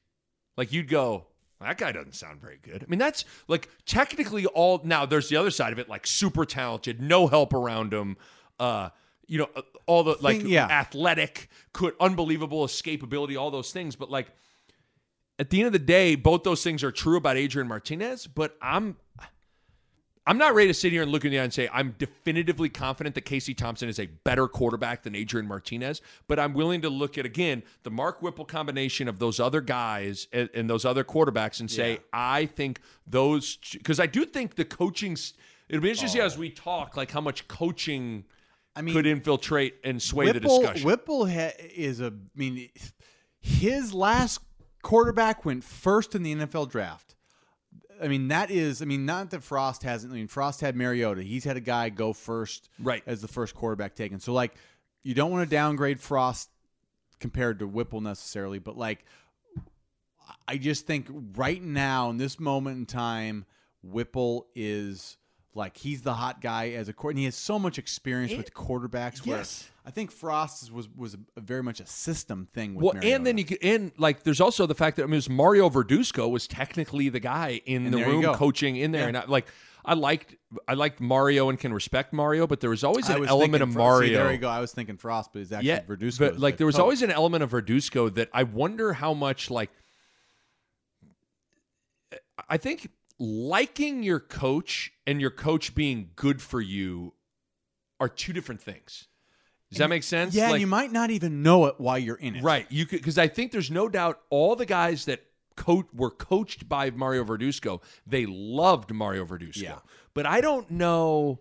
Like 0.57 0.73
you'd 0.73 0.89
go, 0.89 1.27
that 1.61 1.79
guy 1.79 1.93
doesn't 1.93 2.15
sound 2.15 2.41
very 2.41 2.59
good. 2.61 2.83
I 2.83 2.87
mean, 2.89 2.99
that's 2.99 3.25
like 3.49 3.69
technically 3.87 4.47
all. 4.47 4.81
Now 4.85 5.07
there's 5.07 5.29
the 5.29 5.37
other 5.37 5.51
side 5.51 5.73
of 5.73 5.79
it, 5.79 5.89
like 5.89 6.07
super 6.07 6.45
talented, 6.45 7.01
no 7.01 7.27
help 7.27 7.53
around 7.53 7.93
him. 7.93 8.17
Uh, 8.59 8.91
you 9.27 9.39
know, 9.39 9.49
uh, 9.57 9.63
all 9.87 10.05
the 10.05 10.17
like 10.21 10.43
yeah. 10.45 10.67
athletic, 10.67 11.49
could 11.73 11.95
unbelievable 12.01 12.67
escapability, 12.67 13.39
all 13.39 13.51
those 13.51 13.73
things. 13.73 13.97
But 13.97 14.11
like 14.11 14.29
at 15.39 15.51
the 15.51 15.61
end 15.61 15.69
of 15.69 15.73
the 15.73 15.79
day, 15.79 16.15
both 16.15 16.43
those 16.43 16.63
things 16.63 16.85
are 16.85 16.93
true 16.93 17.17
about 17.17 17.37
Adrian 17.37 17.69
Martinez. 17.69 18.27
But 18.27 18.57
I'm 18.61 18.97
I'm 20.27 20.39
not 20.39 20.55
ready 20.55 20.69
to 20.69 20.75
sit 20.75 20.93
here 20.93 21.03
and 21.03 21.11
look 21.11 21.25
in 21.25 21.33
the 21.33 21.41
eye 21.41 21.45
and 21.45 21.53
say 21.53 21.69
I'm 21.73 21.97
definitively 21.99 22.69
confident 22.69 23.15
that 23.17 23.23
Casey 23.23 23.55
Thompson 23.55 23.89
is 23.89 23.99
a 23.99 24.07
better 24.07 24.47
quarterback 24.47 25.03
than 25.03 25.17
Adrian 25.17 25.49
Martinez. 25.49 26.01
But 26.29 26.39
I'm 26.39 26.55
willing 26.55 26.83
to 26.83 26.89
look 26.89 27.19
at 27.19 27.27
again 27.27 27.63
the 27.83 27.91
Mark 27.91 28.23
Whipple 28.23 28.45
combination 28.45 29.09
of 29.09 29.19
those 29.19 29.41
other 29.41 29.61
guys 29.61 30.29
and, 30.33 30.49
and 30.55 30.71
those 30.71 30.85
other 30.85 31.03
quarterbacks 31.03 31.59
and 31.61 31.71
say 31.71 31.93
Yeah. 31.93 31.99
I 32.13 32.47
think 32.47 32.81
those 33.07 33.57
because 33.73 33.99
I 33.99 34.07
do 34.07 34.25
think 34.25 34.55
the 34.55 34.65
coaching. 34.65 35.17
It'll 35.69 35.83
be 35.83 35.91
interesting 35.91 36.21
oh. 36.21 36.27
as 36.27 36.39
we 36.39 36.51
talk, 36.51 36.97
like 36.97 37.11
how 37.11 37.21
much 37.21 37.49
coaching 37.49 38.25
I 38.77 38.83
mean, 38.83 38.95
could 38.95 39.07
infiltrate 39.07 39.77
and 39.85 40.01
sway 40.01 40.27
the 40.27 40.35
Whipple, 40.35 40.61
discussion. 40.61 40.87
Whipple 40.87 41.27
ha- 41.27 41.53
is 41.75 42.01
a. 42.01 42.07
I 42.07 42.11
mean, 42.37 42.69
his 43.41 43.93
last 43.93 44.41
quarterback 44.83 45.45
went 45.45 45.65
first 45.65 46.15
in 46.15 46.23
the 46.23 46.35
NFL 46.35 46.71
draft. 46.71 47.12
I 48.03 48.09
mean, 48.09 48.29
that 48.29 48.51
is. 48.51 48.83
I 48.83 48.85
mean, 48.85 49.07
not 49.07 49.31
that 49.31 49.43
Frost 49.43 49.83
hasn't. 49.85 50.13
I 50.13 50.17
mean, 50.17 50.27
Frost 50.27 50.61
had 50.61 50.75
Mariota. 50.77 51.23
He's 51.23 51.45
had 51.45 51.57
a 51.57 51.61
guy 51.61 51.89
go 51.89 52.13
first, 52.13 52.69
Right. 52.79 53.03
as 53.07 53.21
the 53.21 53.29
first 53.29 53.55
quarterback 53.55 53.95
taken. 53.95 54.19
So, 54.21 54.33
like, 54.33 54.55
you 55.03 55.15
don't 55.15 55.31
want 55.31 55.49
to 55.49 55.55
downgrade 55.55 56.01
Frost 56.01 56.51
compared 57.21 57.61
to 57.61 57.67
Whipple 57.67 58.01
necessarily, 58.01 58.59
but 58.59 58.77
like, 58.77 59.05
I 60.49 60.57
just 60.57 60.87
think 60.87 61.07
right 61.37 61.63
now 61.63 62.11
in 62.11 62.17
this 62.17 62.41
moment 62.41 62.79
in 62.79 62.87
time, 62.87 63.45
Whipple 63.83 64.47
is 64.55 65.17
like 65.55 65.77
he's 65.77 66.03
the 66.03 66.15
hot 66.15 66.41
guy 66.41 66.71
as 66.71 66.89
a 66.89 66.93
quarterback. 66.93 67.13
And 67.15 67.19
he 67.21 67.25
has 67.27 67.37
so 67.37 67.59
much 67.59 67.79
experience 67.79 68.33
with 68.35 68.55
quarterbacks. 68.55 69.27
Where 69.27 69.39
Yes. 69.39 69.69
I 69.85 69.91
think 69.91 70.11
Frost 70.13 70.71
was 70.73 70.89
was 70.97 71.17
a, 71.37 71.41
very 71.41 71.63
much 71.63 71.81
a 71.81 71.87
system 71.87 72.47
thing. 72.55 72.75
With 72.75 72.85
Well, 72.85 72.95
Mariota. 72.95 73.17
and 73.17 73.27
then 73.27 73.37
you 73.39 73.45
could, 73.45 73.59
and 73.63 73.93
like, 73.99 74.23
there's 74.23 74.41
also 74.41 74.65
the 74.67 74.75
fact 74.75 74.97
that 74.97 75.03
I 75.03 75.07
mean, 75.07 75.15
it 75.15 75.17
was 75.17 75.29
Mario 75.31 75.69
Verduzco 75.69 76.31
was 76.31 76.47
technically 76.47 77.09
the 77.09 77.21
guy 77.21 77.61
in 77.67 77.87
And 77.87 77.95
the 77.95 77.99
room 77.99 78.23
coaching 78.35 78.77
in 78.77 78.93
there, 78.93 79.03
Yeah. 79.03 79.09
and 79.09 79.17
I, 79.19 79.25
like, 79.27 79.47
I 79.85 79.95
liked, 79.95 80.37
I 80.69 80.75
liked 80.75 81.01
Mario 81.01 81.49
and 81.49 81.59
can 81.59 81.75
respect 81.75 82.13
Mario, 82.13 82.47
but 82.47 82.61
there 82.61 82.71
was 82.71 82.85
always 82.85 83.09
an 83.09 83.19
was 83.19 83.29
element 83.29 83.55
thinking 83.63 83.69
of 83.71 83.73
Fro- 83.75 83.83
see, 83.83 84.13
Mario. 84.13 84.23
there 84.23 84.33
you 84.33 84.39
go. 84.39 84.49
I 84.49 84.61
was 84.61 84.73
thinking 84.73 84.97
Frost, 84.97 85.31
but 85.33 85.43
it's 85.43 85.51
actually 85.51 85.69
yeah, 85.71 85.81
Verduzco. 85.83 86.19
but 86.21 86.39
like, 86.39 86.57
there 86.57 86.67
was 86.67 86.77
coach. 86.77 86.83
always 86.83 87.03
an 87.03 87.11
element 87.11 87.43
of 87.43 87.51
Verduzco 87.51 88.15
that 88.15 88.29
I 88.33 88.45
wonder 88.45 88.93
how 88.93 89.13
much 89.13 89.51
like. 89.51 89.71
I 92.49 92.57
think 92.57 92.89
liking 93.19 94.03
your 94.03 94.21
coach 94.21 94.93
and 95.07 95.21
your 95.21 95.31
coach 95.31 95.75
being 95.75 96.11
good 96.17 96.41
for 96.43 96.61
you 96.61 97.15
are 98.01 98.09
two 98.09 98.33
different 98.33 98.61
things. 98.61 99.07
Does 99.71 99.79
that 99.79 99.89
make 99.89 100.03
sense? 100.03 100.35
Yeah, 100.35 100.51
Like- 100.51 100.61
you 100.61 100.67
might 100.67 100.93
not 100.93 101.11
even 101.11 101.43
know 101.43 101.67
it 101.67 101.77
while 101.79 101.99
you're 101.99 102.17
in 102.17 102.37
it. 102.37 102.43
Right. 102.43 102.67
You 102.71 102.85
could 102.85 102.99
because 102.99 103.17
I 103.17 103.29
think 103.29 103.53
there's 103.53 103.71
no 103.71 103.89
doubt 103.89 104.21
all 104.29 104.55
the 104.55 104.67
guys 104.67 105.07
that 105.07 105.25
co- 105.57 105.89
were 105.95 106.11
coached 106.11 106.69
by 106.69 106.91
Mario 106.91 107.25
Verduzco, 107.25 107.81
they 108.07 108.27
loved 108.27 108.93
Mario 108.93 109.25
Verduzco. 109.25 109.63
Yeah. 109.63 109.79
But 110.13 110.27
I 110.27 110.41
don't 110.43 110.71
know 110.71 111.41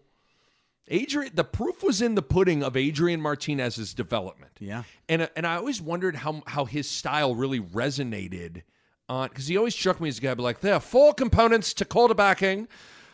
Adrian, 0.87 1.31
the 1.35 1.43
proof 1.43 1.83
was 1.83 2.01
in 2.01 2.15
the 2.15 2.21
pudding 2.21 2.63
of 2.63 2.75
Adrian 2.75 3.21
Martinez's 3.21 3.93
development. 3.93 4.51
Yeah. 4.59 4.83
And 5.09 5.29
and 5.35 5.45
I 5.45 5.55
always 5.55 5.81
wondered 5.81 6.15
how 6.15 6.41
how 6.47 6.65
his 6.65 6.89
style 6.89 7.35
really 7.35 7.59
resonated 7.59 8.63
on 9.11 9.27
because 9.29 9.47
he 9.47 9.57
always 9.57 9.75
struck 9.75 9.99
me 9.99 10.09
as 10.09 10.17
a 10.17 10.21
guy 10.21 10.33
be 10.33 10.41
like 10.41 10.61
there 10.61 10.73
are 10.73 10.79
four 10.79 11.13
components 11.13 11.73
to 11.75 11.85
quarterbacking: 11.85 12.67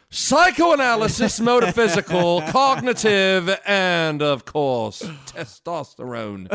psychoanalysis, 0.10 1.40
metaphysical, 1.42 2.42
cognitive, 2.44 3.60
and 3.66 4.22
of 4.22 4.46
course 4.46 5.02
testosterone. 5.26 6.48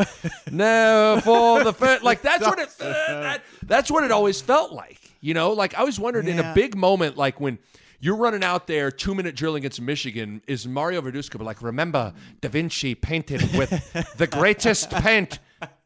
no, 0.51 1.19
for 1.23 1.63
the 1.63 1.73
fir- 1.73 1.99
like 2.01 2.21
that's 2.21 2.45
what 2.45 2.59
it 2.59 2.69
that, 2.79 3.43
that's 3.63 3.91
what 3.91 4.03
it 4.03 4.11
always 4.11 4.41
felt 4.41 4.71
like. 4.71 4.99
You 5.19 5.33
know, 5.33 5.51
like 5.51 5.75
I 5.75 5.79
always 5.79 5.99
wondered 5.99 6.27
in 6.27 6.39
a 6.39 6.53
big 6.55 6.75
moment 6.75 7.17
like 7.17 7.39
when. 7.39 7.59
You're 7.99 8.17
running 8.17 8.43
out 8.43 8.67
there, 8.67 8.91
two 8.91 9.15
minute 9.15 9.33
drill 9.33 9.55
against 9.55 9.79
Michigan. 9.79 10.41
Is 10.45 10.67
Mario 10.67 11.01
Verduzco 11.01 11.41
like, 11.41 11.61
remember, 11.61 12.11
Da 12.41 12.49
Vinci 12.49 12.95
painted 12.95 13.41
with 13.57 13.69
the 14.17 14.27
greatest 14.27 14.89
paint, 14.89 15.39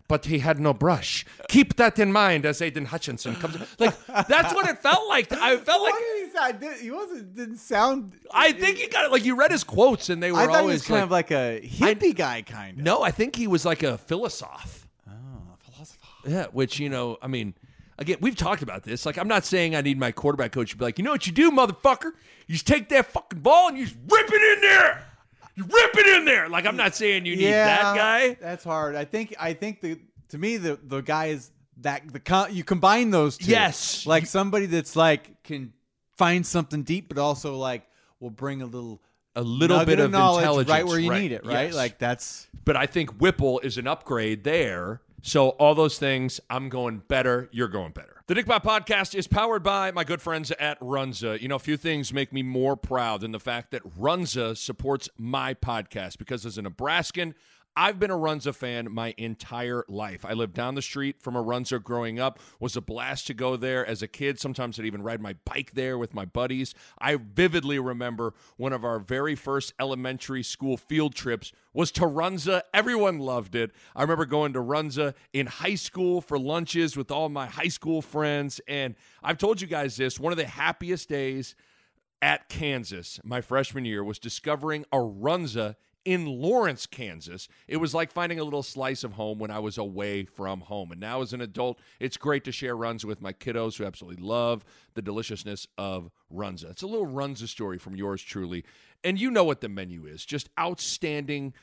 but 0.08 0.26
he 0.26 0.40
had 0.40 0.60
no 0.60 0.74
brush. 0.74 1.26
Keep 1.50 1.76
that 1.78 2.00
in 2.00 2.12
mind 2.12 2.46
as 2.46 2.62
Aidan 2.62 2.86
Hutchinson 2.86 3.36
comes. 3.36 3.58
Like, 3.80 3.96
that's 4.28 4.54
what 4.54 4.68
it 4.70 4.80
felt 4.80 5.08
like. 5.08 5.32
I 5.32 5.58
felt 5.58 5.82
like, 5.82 5.94
Why 6.38 6.52
did 6.52 6.78
he? 6.78 6.84
He 6.86 6.92
wasn't. 6.92 7.36
Didn't 7.36 7.58
sound. 7.58 8.14
I 8.32 8.52
think 8.52 8.78
he 8.78 8.88
got 8.88 9.06
it. 9.06 9.12
Like, 9.12 9.26
you 9.26 9.36
read 9.36 9.52
his 9.52 9.64
quotes 9.64 10.10
and 10.10 10.22
they 10.22 10.32
were 10.32 10.40
I 10.40 10.46
thought 10.46 10.52
he 10.52 10.60
always 10.60 10.74
was 10.82 10.88
kind 10.88 11.10
like, 11.12 11.32
of 11.32 11.32
like 11.32 11.32
a 11.32 11.68
hippie 11.68 12.16
guy, 12.16 12.42
kind 12.44 12.78
of. 12.78 12.84
no, 12.84 13.02
I 13.02 13.12
think 13.12 13.36
he 13.36 13.48
was 13.48 13.66
like 13.66 13.84
a 13.84 13.98
philosoph. 13.98 14.88
Oh, 15.10 15.12
philosopher. 15.60 16.00
Yeah, 16.26 16.46
which, 16.52 16.80
you 16.80 16.90
know, 16.90 17.18
I 17.22 17.28
mean, 17.28 17.54
again, 17.98 18.18
we've 18.22 18.36
talked 18.36 18.62
about 18.62 18.84
this. 18.84 19.06
Like, 19.06 19.18
I'm 19.18 19.28
not 19.28 19.46
saying 19.46 19.76
I 19.76 19.82
need 19.82 20.00
my 20.00 20.12
quarterback 20.12 20.52
coach 20.52 20.72
to 20.72 20.78
be 20.78 20.86
like, 20.86 20.98
you 20.98 21.04
know 21.04 21.12
what 21.12 21.26
you 21.28 21.34
do, 21.34 21.52
motherfucker? 21.52 22.12
You 22.46 22.54
just 22.54 22.68
take 22.68 22.90
that 22.90 23.08
fucking 23.08 23.40
ball 23.40 23.70
and 23.70 23.78
you 23.78 23.86
just 23.86 23.98
rip 24.08 24.30
it 24.32 24.58
in 24.58 24.62
there. 24.62 25.04
You 25.58 25.64
rip 25.64 25.98
it 25.98 26.08
in 26.18 26.24
there. 26.26 26.48
Like, 26.48 26.66
I'm 26.68 26.78
not 26.78 26.94
saying 26.96 27.26
you 27.26 27.36
need 27.36 27.52
that 27.52 27.96
guy. 27.96 28.36
That's 28.40 28.64
hard. 28.64 28.96
I 28.96 29.04
think. 29.06 29.36
I 29.40 29.54
think 29.54 29.82
the 29.82 30.00
to 30.30 30.38
me 30.38 30.58
the 30.58 30.80
the 30.84 31.02
guy 31.02 31.26
is 31.28 31.50
that 31.82 32.08
the 32.14 32.20
con- 32.20 32.54
you 32.56 32.64
combine 32.64 33.10
those 33.10 33.38
two. 33.38 33.50
Yes. 33.52 34.06
like 34.06 34.26
somebody 34.28 34.68
that's 34.68 34.96
like 34.96 35.44
can 35.44 35.74
find 36.16 36.46
something 36.46 36.84
deep, 36.84 37.10
but 37.10 37.18
also 37.18 37.56
like 37.58 37.88
will 38.20 38.30
bring 38.30 38.62
a 38.62 38.66
little 38.66 39.02
A 39.36 39.42
little 39.42 39.78
nugget 39.78 39.98
bit 39.98 40.00
of 40.06 40.12
knowledge 40.12 40.42
intelligence. 40.44 40.70
right 40.72 40.86
where 40.86 41.00
you 41.00 41.10
right. 41.10 41.22
need 41.22 41.32
it. 41.32 41.44
Right, 41.46 41.68
Yes. 41.68 41.76
like 41.76 41.98
that's 42.00 42.48
but 42.66 42.76
I 42.76 42.86
think 42.86 43.20
Whipple 43.20 43.60
is 43.60 43.78
an 43.80 43.88
upgrade 43.88 44.44
there. 44.44 45.02
So 45.28 45.50
all 45.50 45.76
those 45.76 46.00
things, 46.00 46.40
I'm 46.50 46.70
going 46.70 47.00
better. 47.10 47.50
You're 47.52 47.68
going 47.68 47.92
better. 47.92 48.24
The 48.28 48.36
Nick 48.36 48.46
Bahe 48.46 48.64
Podcast 48.64 49.14
is 49.14 49.28
powered 49.28 49.62
by 49.62 49.92
my 49.92 50.06
good 50.06 50.22
friends 50.22 50.52
at 50.52 50.80
Runza. 50.80 51.42
You 51.42 51.50
know, 51.50 51.58
a 51.58 51.60
few 51.60 51.76
things 51.76 52.14
make 52.14 52.32
me 52.32 52.44
more 52.44 52.78
proud 52.78 53.20
than 53.20 53.34
the 53.34 53.40
fact 53.40 53.72
that 53.72 53.84
Runza 54.00 54.56
supports 54.56 55.10
my 55.18 55.54
podcast 55.54 56.18
because 56.18 56.46
as 56.46 56.58
a 56.58 56.62
Nebraskan, 56.62 57.36
I've 57.80 58.00
been 58.00 58.10
a 58.10 58.18
Runza 58.18 58.56
fan 58.56 58.92
my 58.92 59.14
entire 59.20 59.86
life. 59.88 60.26
I 60.26 60.34
lived 60.34 60.56
down 60.56 60.74
the 60.74 60.82
street 60.82 61.22
from 61.22 61.36
a 61.36 61.44
Runza 61.44 61.82
growing 61.82 62.20
up. 62.20 62.40
Was 62.60 62.76
a 62.76 62.82
blast 62.82 63.28
to 63.28 63.36
go 63.36 63.56
there 63.56 63.86
as 63.86 64.02
a 64.02 64.08
kid. 64.08 64.40
Sometimes 64.40 64.80
I'd 64.80 64.88
even 64.88 65.04
ride 65.04 65.22
my 65.22 65.36
bike 65.46 65.76
there 65.76 65.96
with 65.96 66.16
my 66.16 66.26
buddies. 66.26 66.74
I 66.98 67.18
vividly 67.18 67.78
remember 67.78 68.34
one 68.56 68.74
of 68.74 68.84
our 68.84 68.98
very 68.98 69.36
first 69.36 69.76
elementary 69.80 70.42
school 70.42 70.76
field 70.76 71.14
trips 71.14 71.52
was 71.72 71.92
to 71.92 72.02
Runza. 72.02 72.64
Everyone 72.74 73.20
loved 73.20 73.54
it. 73.54 73.70
I 73.96 74.02
remember 74.02 74.26
going 74.26 74.54
to 74.54 74.60
Runza 74.60 75.14
in 75.32 75.46
high 75.46 75.76
school 75.76 76.20
for 76.20 76.40
lunches 76.40 76.98
with 76.98 77.12
all 77.12 77.30
my 77.30 77.46
high 77.46 77.68
school 77.68 78.02
friends. 78.02 78.60
And 78.68 78.96
I've 79.22 79.38
told 79.38 79.62
you 79.62 79.68
guys 79.68 79.98
this 79.98 80.20
one 80.20 80.34
of 80.34 80.38
the 80.38 80.48
happiest 80.48 81.10
days 81.10 81.54
at 82.24 82.50
Kansas 82.50 83.20
my 83.24 83.42
freshman 83.42 83.86
year 83.86 84.04
was 84.04 84.18
discovering 84.18 84.84
a 84.92 84.98
Runza 84.98 85.76
in 86.08 86.26
Lawrence, 86.26 86.86
Kansas. 86.86 87.50
It 87.68 87.78
was 87.78 87.94
like 87.94 88.14
finding 88.14 88.40
a 88.40 88.44
little 88.46 88.64
slice 88.64 89.04
of 89.04 89.12
home 89.12 89.40
when 89.40 89.52
I 89.52 89.60
was 89.60 89.78
away 89.78 90.24
from 90.24 90.62
home. 90.62 90.94
And 90.94 91.02
now 91.02 91.22
as 91.22 91.34
an 91.34 91.42
adult, 91.42 91.80
it's 92.00 92.16
great 92.16 92.46
to 92.46 92.52
share 92.54 92.78
runs 92.78 93.06
with 93.06 93.22
my 93.22 93.34
kiddos 93.34 93.78
who 93.78 93.84
absolutely 93.84 94.24
love 94.24 94.64
the 94.94 95.02
deliciousness 95.02 95.68
of 95.78 96.10
Runza. 96.34 96.72
It's 96.72 96.82
a 96.82 96.88
little 96.88 97.08
Runza 97.08 97.50
story 97.50 97.78
from 97.78 97.98
yours 97.98 98.22
truly. 98.22 98.64
And 99.04 99.20
you 99.20 99.30
know 99.30 99.44
what 99.44 99.60
the 99.60 99.68
menu 99.68 100.06
is. 100.06 100.24
Just 100.24 100.50
outstanding 100.58 101.54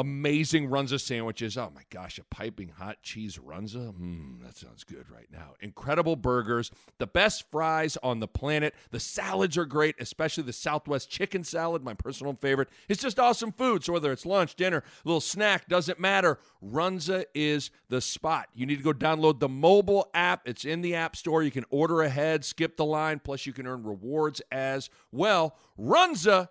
amazing 0.00 0.68
runza 0.68 0.98
sandwiches. 0.98 1.58
Oh 1.58 1.70
my 1.74 1.82
gosh, 1.90 2.18
a 2.18 2.24
piping 2.24 2.68
hot 2.70 3.02
cheese 3.02 3.36
runza. 3.36 3.92
Mmm, 3.92 4.42
that 4.42 4.56
sounds 4.56 4.82
good 4.82 5.10
right 5.10 5.28
now. 5.30 5.52
Incredible 5.60 6.16
burgers, 6.16 6.70
the 6.98 7.06
best 7.06 7.50
fries 7.50 7.98
on 8.02 8.18
the 8.18 8.26
planet. 8.26 8.74
The 8.90 8.98
salads 8.98 9.58
are 9.58 9.66
great, 9.66 9.96
especially 10.00 10.44
the 10.44 10.54
Southwest 10.54 11.10
chicken 11.10 11.44
salad, 11.44 11.84
my 11.84 11.92
personal 11.92 12.32
favorite. 12.40 12.70
It's 12.88 13.02
just 13.02 13.18
awesome 13.18 13.52
food. 13.52 13.84
So 13.84 13.92
whether 13.92 14.10
it's 14.10 14.24
lunch, 14.24 14.54
dinner, 14.54 14.78
a 14.78 15.08
little 15.08 15.20
snack, 15.20 15.68
doesn't 15.68 16.00
matter. 16.00 16.38
Runza 16.64 17.24
is 17.34 17.70
the 17.90 18.00
spot. 18.00 18.48
You 18.54 18.64
need 18.64 18.78
to 18.78 18.82
go 18.82 18.94
download 18.94 19.38
the 19.38 19.50
mobile 19.50 20.08
app. 20.14 20.48
It's 20.48 20.64
in 20.64 20.80
the 20.80 20.94
App 20.94 21.14
Store. 21.14 21.42
You 21.42 21.50
can 21.50 21.66
order 21.68 22.00
ahead, 22.00 22.46
skip 22.46 22.78
the 22.78 22.86
line, 22.86 23.20
plus 23.22 23.44
you 23.44 23.52
can 23.52 23.66
earn 23.66 23.82
rewards 23.82 24.40
as 24.50 24.88
well. 25.12 25.56
Runza 25.78 26.48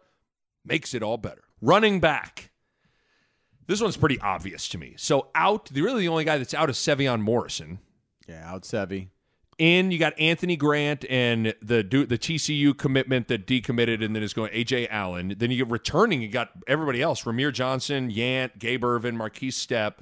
makes 0.64 0.94
it 0.94 1.02
all 1.02 1.18
better. 1.18 1.42
Running 1.62 2.00
back. 2.00 2.52
This 3.70 3.82
one's 3.82 3.98
pretty 3.98 4.20
obvious 4.20 4.68
to 4.70 4.80
me. 4.80 4.96
So 4.98 5.28
out, 5.36 5.66
the 5.66 5.84
really 5.84 6.02
the 6.02 6.08
only 6.08 6.24
guy 6.24 6.40
that's 6.40 6.56
out 6.56 6.72
is 6.72 6.78
Sevion 6.78 7.22
Morrison. 7.22 7.78
yeah, 8.28 8.52
out 8.52 8.64
Sevy. 8.64 9.10
In 9.60 9.92
you 9.92 10.00
got 10.00 10.20
Anthony 10.20 10.56
Grant 10.56 11.06
and 11.08 11.54
the 11.62 11.84
the 11.84 12.18
TCU 12.18 12.76
commitment 12.76 13.28
that 13.28 13.46
decommitted 13.46 14.04
and 14.04 14.16
then 14.16 14.24
is 14.24 14.34
going 14.34 14.52
Ajay 14.54 14.88
Allen. 14.90 15.36
Then 15.38 15.52
you 15.52 15.58
get 15.58 15.70
returning. 15.70 16.20
You 16.20 16.30
got 16.30 16.50
everybody 16.66 17.00
else: 17.00 17.24
Rahmir 17.26 17.54
Johnson, 17.54 18.10
Yant, 18.10 18.58
Gabe 18.58 18.84
Ervin, 18.84 19.16
Markese 19.16 19.54
Stepp, 19.54 19.98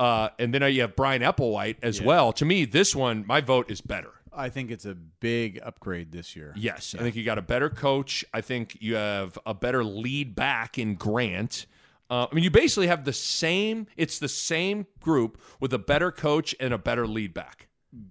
uh, 0.00 0.30
and 0.40 0.52
then 0.52 0.62
you 0.72 0.80
have 0.80 0.96
Brian 0.96 1.22
Applewhite 1.22 1.76
as 1.82 2.02
well. 2.02 2.32
To 2.32 2.44
me, 2.44 2.64
this 2.64 2.96
one, 2.96 3.24
my 3.24 3.40
vote 3.40 3.70
is 3.70 3.80
better. 3.80 4.14
I 4.32 4.48
think 4.48 4.72
it's 4.72 4.84
a 4.84 4.94
big 4.94 5.60
upgrade 5.62 6.10
this 6.10 6.34
year. 6.34 6.54
Yes, 6.56 6.96
I 6.98 7.02
think 7.02 7.14
you 7.14 7.22
got 7.22 7.38
a 7.38 7.42
better 7.42 7.70
coach. 7.70 8.24
I 8.34 8.40
think 8.40 8.78
you 8.80 8.96
have 8.96 9.38
a 9.46 9.54
better 9.54 9.84
lead 9.84 10.34
back 10.34 10.76
in 10.76 10.96
Grant. 10.96 11.66
Uh, 12.08 12.26
I 12.30 12.34
mean, 12.34 12.44
you 12.44 12.50
basically 12.50 12.86
have 12.86 13.04
the 13.04 13.12
same. 13.12 13.86
It's 13.96 14.18
the 14.18 14.28
same 14.28 14.86
group 15.00 15.40
with 15.60 15.72
a 15.72 15.78
better 15.78 16.12
coach 16.12 16.54
and 16.60 16.72
a 16.72 16.78
better 16.78 17.06
lead 17.06 17.34
back. 17.34 17.68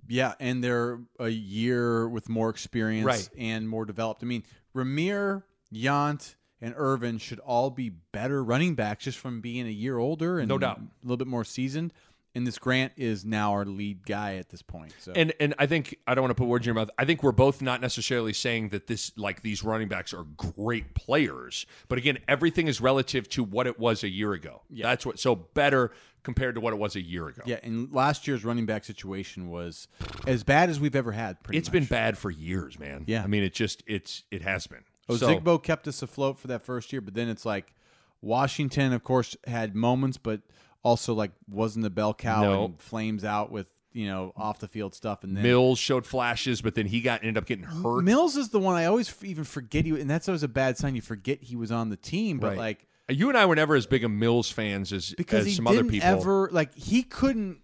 Yeah, 0.08 0.34
and 0.40 0.64
they're 0.64 1.00
a 1.20 1.30
year 1.30 2.10
with 2.10 2.28
more 2.28 2.50
experience 2.50 3.06
Right. 3.06 3.30
and 3.38 3.70
more 3.70 3.86
developed. 3.86 4.24
I 4.24 4.26
mean, 4.26 4.44
Rahmir, 4.76 5.44
Yant, 5.74 6.36
and 6.62 6.74
Ervin 6.76 7.18
should 7.20 7.40
all 7.40 7.70
be 7.70 7.90
better 7.90 8.44
running 8.44 8.76
backs 8.76 9.04
just 9.06 9.18
from 9.20 9.42
being 9.42 9.68
a 9.68 9.72
year 9.72 9.98
older 9.98 10.40
and 10.40 10.50
No 10.50 10.58
doubt. 10.58 10.80
a 10.80 10.84
little 11.04 11.18
bit 11.18 11.28
more 11.28 11.44
seasoned. 11.44 11.94
And 12.36 12.46
this 12.46 12.58
Grant 12.60 12.92
is 12.98 13.24
now 13.26 13.54
our 13.54 13.64
lead 13.66 14.06
guy 14.06 14.36
at 14.36 14.50
this 14.50 14.62
point. 14.62 14.94
So 15.00 15.14
And 15.16 15.34
and 15.40 15.56
I 15.58 15.66
think 15.66 15.98
I 16.06 16.14
don't 16.14 16.24
want 16.24 16.32
to 16.32 16.36
put 16.36 16.48
words 16.48 16.64
in 16.66 16.68
your 16.68 16.76
mouth. 16.76 16.90
I 17.00 17.06
think 17.06 17.24
we're 17.24 17.32
both 17.32 17.62
not 17.62 17.80
necessarily 17.82 18.34
saying 18.34 18.70
that 18.70 18.88
this 18.88 19.12
like 19.18 19.42
these 19.42 19.64
running 19.64 19.88
backs 19.88 20.14
are 20.14 20.24
great 20.36 20.94
players, 20.96 21.66
but 21.88 21.98
again, 21.98 22.18
everything 22.28 22.68
is 22.68 22.82
relative 22.82 23.30
to 23.30 23.44
what 23.44 23.68
it 23.68 23.80
was 23.80 24.04
a 24.04 24.10
year 24.10 24.34
ago. 24.34 24.62
Yeah. 24.70 24.88
That's 24.90 25.06
what 25.06 25.18
so 25.20 25.36
better 25.36 25.92
compared 26.24 26.56
to 26.56 26.62
what 26.62 26.74
it 26.74 26.78
was 26.78 26.96
a 26.96 27.02
year 27.02 27.28
ago. 27.28 27.44
yeah, 27.46 27.60
and 27.62 27.92
last 27.94 28.28
year's 28.28 28.44
running 28.44 28.66
back 28.66 28.84
situation 28.84 29.48
was 29.48 29.88
as 30.26 30.44
bad 30.44 30.70
as 30.72 30.80
we've 30.80 30.96
ever 30.96 31.12
had. 31.12 31.42
Pretty 31.44 31.60
It's 31.60 31.68
much. 31.70 31.74
been 31.74 31.86
bad 31.86 32.18
for 32.18 32.32
years, 32.32 32.80
man. 32.80 33.04
Yeah. 33.06 33.24
I 33.24 33.28
mean, 33.28 33.44
it 33.44 33.54
just 33.54 33.84
it's 33.88 34.24
it 34.32 34.42
has 34.42 34.66
been. 34.68 34.84
Oh, 35.08 35.16
So- 35.18 35.28
Zigbo 35.40 35.62
kept 35.62 35.88
us 35.88 36.02
afloat 36.02 36.40
for 36.40 36.48
that 36.48 36.64
first 36.64 36.92
year, 36.92 37.00
but 37.02 37.14
then 37.14 37.30
it's 37.30 37.46
like 37.46 37.74
Washington, 38.22 38.92
of 38.92 39.04
course, 39.04 39.38
had 39.46 39.76
moments, 39.76 40.18
but 40.18 40.42
also 40.86 41.14
like 41.14 41.32
wasn't 41.50 41.84
the 41.84 41.90
bell 41.90 42.14
cow 42.14 42.42
No. 42.44 42.66
and 42.66 42.80
flames 42.80 43.26
out 43.26 43.52
with 43.52 43.68
you 43.92 44.08
know 44.08 44.32
off 44.38 44.60
the 44.60 44.68
field 44.68 44.94
stuff. 44.94 45.24
And 45.24 45.36
then 45.36 45.44
Mills 45.44 45.80
showed 45.80 46.06
flashes, 46.06 46.62
but 46.62 46.76
then 46.76 46.86
he 46.86 47.02
got 47.02 47.22
ended 47.24 47.38
up 47.38 47.46
getting 47.46 47.66
hurt. 47.66 48.04
Mills 48.04 48.38
is 48.38 48.50
the 48.50 48.60
one 48.60 48.76
I 48.76 48.86
always 48.86 49.10
f- 49.10 49.24
even 49.24 49.44
forget 49.44 49.84
he, 49.86 49.92
and 50.00 50.10
that's 50.10 50.30
always 50.30 50.44
a 50.44 50.48
bad 50.48 50.78
sign. 50.78 50.96
You 50.96 51.02
forget 51.02 51.42
he 51.42 51.56
was 51.56 51.72
on 51.72 51.90
the 51.90 51.98
team, 51.98 52.38
but 52.38 52.50
Right. 52.50 52.58
like 52.58 52.88
you 53.10 53.30
and 53.30 53.38
I 53.38 53.46
were 53.46 53.56
never 53.56 53.76
as 53.76 53.86
big 53.88 54.04
a 54.04 54.10
Mills 54.10 54.50
fans 54.52 54.94
as 54.94 55.14
because 55.18 55.42
as 55.42 55.46
he 55.48 55.54
some 55.54 55.66
didn't 55.66 55.80
other 55.80 55.90
people. 55.92 56.08
ever 56.08 56.50
like 56.52 56.76
he 56.76 57.04
couldn't. 57.04 57.60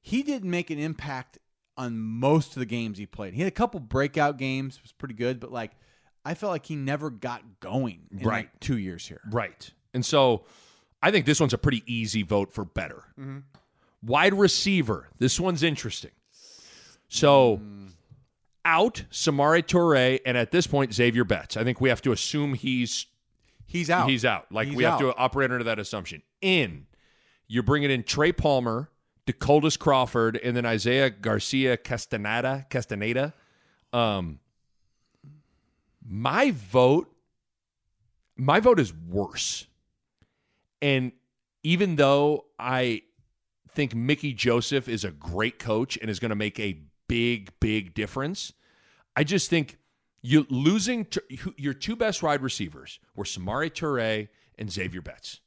He 0.00 0.22
didn't 0.22 0.50
make 0.50 0.70
an 0.70 0.78
impact 0.78 1.38
on 1.76 1.98
most 1.98 2.50
of 2.56 2.60
the 2.60 2.66
games 2.66 2.96
he 2.98 3.06
played. 3.06 3.34
He 3.34 3.40
had 3.40 3.48
a 3.48 3.52
couple 3.54 3.80
breakout 3.80 4.38
games, 4.38 4.80
was 4.82 4.92
pretty 4.92 5.14
good, 5.14 5.40
but 5.40 5.50
like 5.52 5.72
I 6.24 6.34
felt 6.34 6.50
like 6.50 6.66
he 6.66 6.76
never 6.76 7.10
got 7.10 7.60
going 7.60 8.06
in 8.10 8.18
Right. 8.18 8.46
like 8.46 8.60
two 8.60 8.78
years 8.78 9.06
here. 9.06 9.20
Right. 9.30 9.70
And 9.94 10.04
so 10.04 10.44
I 11.02 11.10
think 11.10 11.26
this 11.26 11.38
one's 11.40 11.52
a 11.54 11.58
pretty 11.58 11.82
easy 11.86 12.22
vote 12.22 12.52
for 12.52 12.64
better. 12.64 13.04
Mm-hmm. 13.18 13.38
Wide 14.02 14.34
receiver. 14.34 15.08
This 15.18 15.38
one's 15.38 15.62
interesting. 15.62 16.10
So 17.08 17.58
Mm. 17.58 17.90
out 18.64 19.04
Samori 19.10 19.62
Toure 19.62 20.20
and 20.26 20.36
at 20.36 20.50
this 20.50 20.66
point 20.66 20.92
Xavier 20.94 21.24
Betts. 21.24 21.56
I 21.56 21.64
think 21.64 21.80
we 21.80 21.88
have 21.88 22.02
to 22.02 22.12
assume 22.12 22.54
he's 22.54 23.06
He's 23.66 23.90
out. 23.90 24.08
he's 24.08 24.24
out. 24.24 24.50
Like 24.52 24.68
He's 24.68 24.76
we 24.76 24.84
have 24.84 24.98
to 25.00 25.14
operate 25.16 25.50
under 25.50 25.64
that 25.64 25.78
assumption. 25.78 26.22
In 26.40 26.86
you're 27.48 27.62
bringing 27.62 27.90
in 27.90 28.02
Trey 28.02 28.32
Palmer, 28.32 28.90
Decoldest 29.26 29.78
Crawford, 29.78 30.36
and 30.36 30.56
then 30.56 30.64
Isaiah 30.66 31.10
Garcia 31.10 31.76
Castaneda. 31.76 32.66
Castaneda. 32.70 33.34
Um, 33.92 34.40
my 36.08 36.52
vote. 36.52 37.12
my 38.36 38.60
vote 38.60 38.78
is 38.80 38.92
worse. 38.94 39.66
And 40.82 41.12
even 41.62 41.96
though 41.96 42.46
I 42.58 43.02
think 43.70 43.94
Mickey 43.94 44.32
Joseph 44.32 44.88
is 44.88 45.04
a 45.04 45.10
great 45.10 45.58
coach 45.58 45.98
and 46.00 46.10
is 46.10 46.18
going 46.18 46.30
to 46.30 46.36
make 46.36 46.58
a 46.60 46.80
big, 47.08 47.52
big 47.60 47.94
difference, 47.94 48.52
I 49.14 49.24
just 49.24 49.50
think 49.50 49.78
you 50.22 50.46
losing 50.50 51.04
to, 51.06 51.22
your 51.56 51.74
two 51.74 51.96
best 51.96 52.22
wide 52.22 52.42
receivers 52.42 52.98
were 53.14 53.24
Samori 53.24 53.70
Toure 53.70 54.28
and 54.58 54.72
Xavier 54.72 55.02
Betts. 55.02 55.40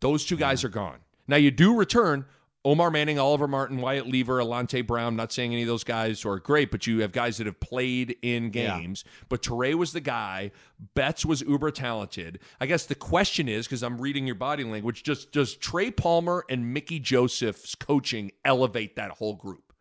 Those 0.00 0.24
two 0.26 0.36
guys 0.36 0.62
are 0.62 0.68
gone. 0.68 0.98
Now 1.26 1.36
you 1.36 1.50
do 1.50 1.74
return 1.74 2.26
Omar 2.66 2.90
Manning, 2.90 3.16
Oliver 3.16 3.46
Martin, 3.46 3.80
Wyatt 3.80 4.06
Liewer, 4.06 4.42
Alante 4.42 4.84
Brown. 4.84 5.14
Not 5.14 5.30
saying 5.30 5.52
any 5.52 5.62
of 5.62 5.68
those 5.68 5.84
guys 5.84 6.24
are 6.24 6.40
great, 6.40 6.72
but 6.72 6.84
you 6.84 6.98
have 6.98 7.12
guys 7.12 7.36
that 7.38 7.46
have 7.46 7.60
played 7.60 8.16
in 8.22 8.50
games. 8.50 9.04
Yeah. 9.06 9.12
But 9.28 9.42
Toure 9.42 9.74
was 9.74 9.92
the 9.92 10.00
guy. 10.00 10.50
Betts 10.96 11.24
was 11.24 11.42
uber 11.42 11.70
talented. 11.70 12.40
I 12.60 12.66
guess 12.66 12.84
the 12.84 12.96
question 12.96 13.48
is 13.48 13.68
because 13.68 13.84
I'm 13.84 14.00
reading 14.00 14.26
your 14.26 14.34
body 14.34 14.64
language. 14.64 15.04
Just 15.04 15.30
does 15.30 15.54
Trey 15.54 15.92
Palmer 15.92 16.44
and 16.50 16.74
Mickey 16.74 16.98
Joseph's 16.98 17.76
coaching 17.76 18.32
elevate 18.44 18.96
that 18.96 19.12
whole 19.12 19.36
group? 19.36 19.72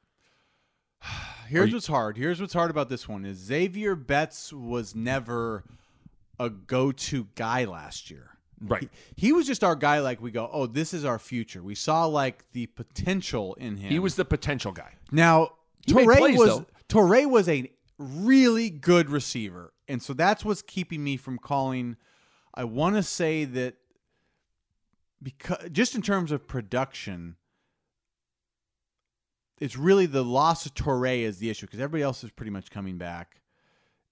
Here's 1.47 1.69
you- 1.71 1.75
what's 1.77 1.87
hard. 1.87 2.17
Here's 2.17 2.39
what's 2.39 2.53
hard 2.53 2.69
about 2.69 2.89
this 2.89 3.09
one 3.09 3.25
is 3.25 3.37
Xavier 3.37 3.95
Betts 3.95 4.53
was 4.53 4.93
never 4.93 5.63
a 6.39 6.51
go-to 6.51 7.29
guy 7.33 7.65
last 7.65 8.11
year. 8.11 8.34
Right. 8.61 8.89
He, 9.15 9.27
he, 9.27 9.33
was 9.33 9.45
just 9.47 9.63
our 9.63 9.75
guy. 9.75 9.99
Like 9.99 10.21
we 10.21 10.31
go, 10.31 10.49
oh, 10.51 10.65
this 10.65 10.93
is 10.93 11.05
our 11.05 11.19
future. 11.19 11.61
We 11.61 11.75
saw 11.75 12.05
like 12.05 12.49
the 12.51 12.67
potential 12.67 13.53
in 13.55 13.77
him. 13.77 13.91
He 13.91 13.99
was 13.99 14.15
the 14.15 14.25
potential 14.25 14.71
guy. 14.71 14.93
Now, 15.11 15.51
Toure 15.87 16.37
was 16.37 16.61
Toure 16.87 17.29
was 17.29 17.49
a 17.49 17.69
really 17.97 18.69
good 18.69 19.09
receiver, 19.09 19.73
and 19.87 20.01
so 20.01 20.13
that's 20.13 20.45
what's 20.45 20.61
keeping 20.61 21.03
me 21.03 21.17
from 21.17 21.37
calling. 21.37 21.97
I 22.53 22.63
want 22.63 22.95
to 22.95 23.03
say 23.03 23.45
that 23.45 23.75
because 25.21 25.69
just 25.71 25.95
in 25.95 26.01
terms 26.01 26.31
of 26.31 26.47
production, 26.47 27.35
it's 29.59 29.77
really 29.77 30.05
the 30.05 30.23
loss 30.23 30.65
of 30.65 30.73
Toure 30.73 31.21
is 31.21 31.39
the 31.39 31.49
issue 31.49 31.65
because 31.65 31.79
everybody 31.79 32.03
else 32.03 32.23
is 32.23 32.31
pretty 32.31 32.51
much 32.51 32.71
coming 32.71 32.97
back 32.97 33.41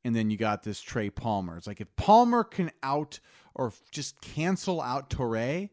and 0.03 0.15
then 0.15 0.29
you 0.29 0.37
got 0.37 0.63
this 0.63 0.81
Trey 0.81 1.09
Palmer. 1.09 1.57
It's 1.57 1.67
like 1.67 1.81
if 1.81 1.93
Palmer 1.95 2.43
can 2.43 2.71
out 2.81 3.19
or 3.55 3.73
just 3.91 4.19
cancel 4.21 4.81
out 4.81 5.09
Toure, 5.09 5.69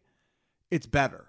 it's 0.71 0.87
better. 0.87 1.27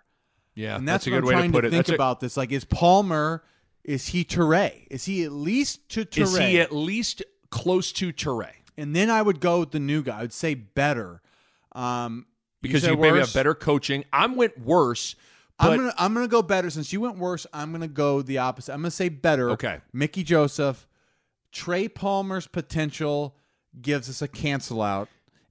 Yeah, 0.53 0.75
and 0.75 0.87
that's, 0.87 1.05
that's 1.05 1.07
a 1.07 1.09
good 1.21 1.33
I'm 1.33 1.41
way 1.41 1.47
to 1.47 1.51
put 1.51 1.61
to 1.61 1.67
it. 1.67 1.71
Think 1.71 1.85
that's 1.85 1.95
about 1.95 2.17
a- 2.17 2.25
this. 2.25 2.37
Like, 2.37 2.51
is 2.51 2.65
Palmer? 2.65 3.43
Is 3.83 4.07
he 4.07 4.23
Toure? 4.23 4.71
Is 4.89 5.05
he 5.05 5.23
at 5.23 5.31
least 5.31 5.89
to 5.89 6.05
Toure? 6.05 6.23
Is 6.23 6.37
he 6.37 6.59
at 6.59 6.71
least 6.71 7.23
close 7.49 7.91
to 7.93 8.11
Toure? 8.11 8.49
And 8.77 8.95
then 8.95 9.09
I 9.09 9.21
would 9.21 9.39
go 9.39 9.61
with 9.61 9.71
the 9.71 9.79
new 9.79 10.03
guy. 10.03 10.19
I 10.19 10.21
would 10.21 10.33
say 10.33 10.53
better. 10.53 11.21
Um, 11.73 12.25
because 12.61 12.83
you, 12.83 12.91
you 12.91 12.97
maybe 12.97 13.19
have 13.19 13.33
better 13.33 13.55
coaching. 13.55 14.05
I 14.13 14.27
went 14.27 14.59
worse. 14.59 15.15
I'm 15.59 15.77
gonna 15.77 15.93
I'm 15.97 16.13
gonna 16.13 16.27
go 16.27 16.41
better 16.41 16.69
since 16.69 16.91
you 16.91 17.01
went 17.01 17.17
worse. 17.17 17.45
I'm 17.53 17.71
gonna 17.71 17.87
go 17.87 18.21
the 18.21 18.39
opposite. 18.39 18.73
I'm 18.73 18.81
gonna 18.81 18.91
say 18.91 19.09
better. 19.09 19.51
Okay. 19.51 19.79
Mickey 19.93 20.23
Joseph, 20.23 20.87
Trey 21.51 21.87
Palmer's 21.87 22.47
potential 22.47 23.35
gives 23.79 24.09
us 24.09 24.21
a 24.21 24.27
cancel 24.27 24.81
out. 24.81 25.07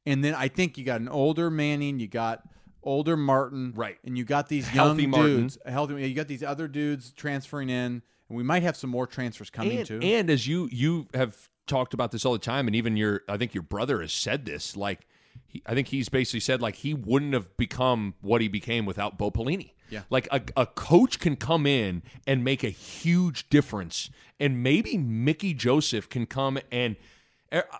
And 0.06 0.24
then 0.24 0.34
I 0.34 0.48
think 0.48 0.78
you 0.78 0.84
got 0.84 1.00
an 1.00 1.08
older 1.08 1.50
Manning, 1.50 2.00
you 2.00 2.08
got 2.08 2.42
older 2.82 3.16
Martin, 3.16 3.72
right? 3.76 3.98
And 4.04 4.16
you 4.16 4.24
got 4.24 4.48
these 4.48 4.66
healthy 4.66 5.02
young 5.02 5.10
Martin. 5.10 5.36
dudes, 5.36 5.58
healthy. 5.66 6.08
You 6.08 6.14
got 6.14 6.28
these 6.28 6.42
other 6.42 6.68
dudes 6.68 7.12
transferring 7.12 7.68
in, 7.68 8.02
and 8.28 8.38
we 8.38 8.42
might 8.42 8.62
have 8.62 8.76
some 8.76 8.90
more 8.90 9.06
transfers 9.06 9.50
coming 9.50 9.78
and, 9.78 9.86
too. 9.86 10.00
And 10.02 10.30
as 10.30 10.46
you 10.46 10.68
you 10.72 11.06
have 11.14 11.48
talked 11.66 11.94
about 11.94 12.10
this 12.10 12.24
all 12.24 12.32
the 12.32 12.38
time, 12.38 12.66
and 12.66 12.74
even 12.74 12.96
your 12.96 13.22
I 13.28 13.36
think 13.36 13.54
your 13.54 13.62
brother 13.62 14.00
has 14.00 14.12
said 14.12 14.44
this, 14.44 14.76
like 14.76 15.06
he, 15.46 15.62
I 15.66 15.74
think 15.74 15.88
he's 15.88 16.08
basically 16.08 16.40
said 16.40 16.62
like 16.62 16.76
he 16.76 16.94
wouldn't 16.94 17.34
have 17.34 17.56
become 17.56 18.14
what 18.20 18.40
he 18.40 18.48
became 18.48 18.86
without 18.86 19.18
Bo 19.18 19.30
Pelini. 19.30 19.72
Yeah. 19.90 20.02
Like 20.08 20.28
a, 20.30 20.40
a 20.56 20.66
coach 20.66 21.18
can 21.18 21.34
come 21.34 21.66
in 21.66 22.02
and 22.26 22.44
make 22.44 22.62
a 22.62 22.70
huge 22.70 23.48
difference. 23.50 24.08
And 24.38 24.62
maybe 24.62 24.96
Mickey 24.96 25.52
Joseph 25.52 26.08
can 26.08 26.26
come 26.26 26.58
and 26.70 26.94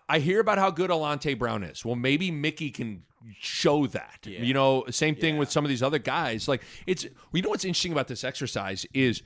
I 0.09 0.19
hear 0.19 0.41
about 0.41 0.59
how 0.59 0.71
good 0.71 0.91
Alante 0.91 1.39
Brown 1.39 1.63
is. 1.63 1.85
Well, 1.85 1.97
maybe 1.97 2.31
Mickey 2.31 2.71
can 2.71 3.05
show 3.39 3.87
that. 3.89 4.21
Yeah. 4.25 4.41
You 4.43 4.55
know, 4.55 4.85
same 4.91 5.15
thing 5.15 5.35
yeah. 5.35 5.41
with 5.41 5.51
some 5.51 5.65
of 5.65 5.69
these 5.69 5.83
other 5.83 5.99
guys. 5.99 6.49
Like 6.49 6.63
it's 6.87 7.07
you 7.33 7.43
know 7.43 7.51
what's 7.51 7.65
interesting 7.65 7.93
about 7.93 8.09
this 8.09 8.25
exercise 8.25 8.87
is 8.93 9.23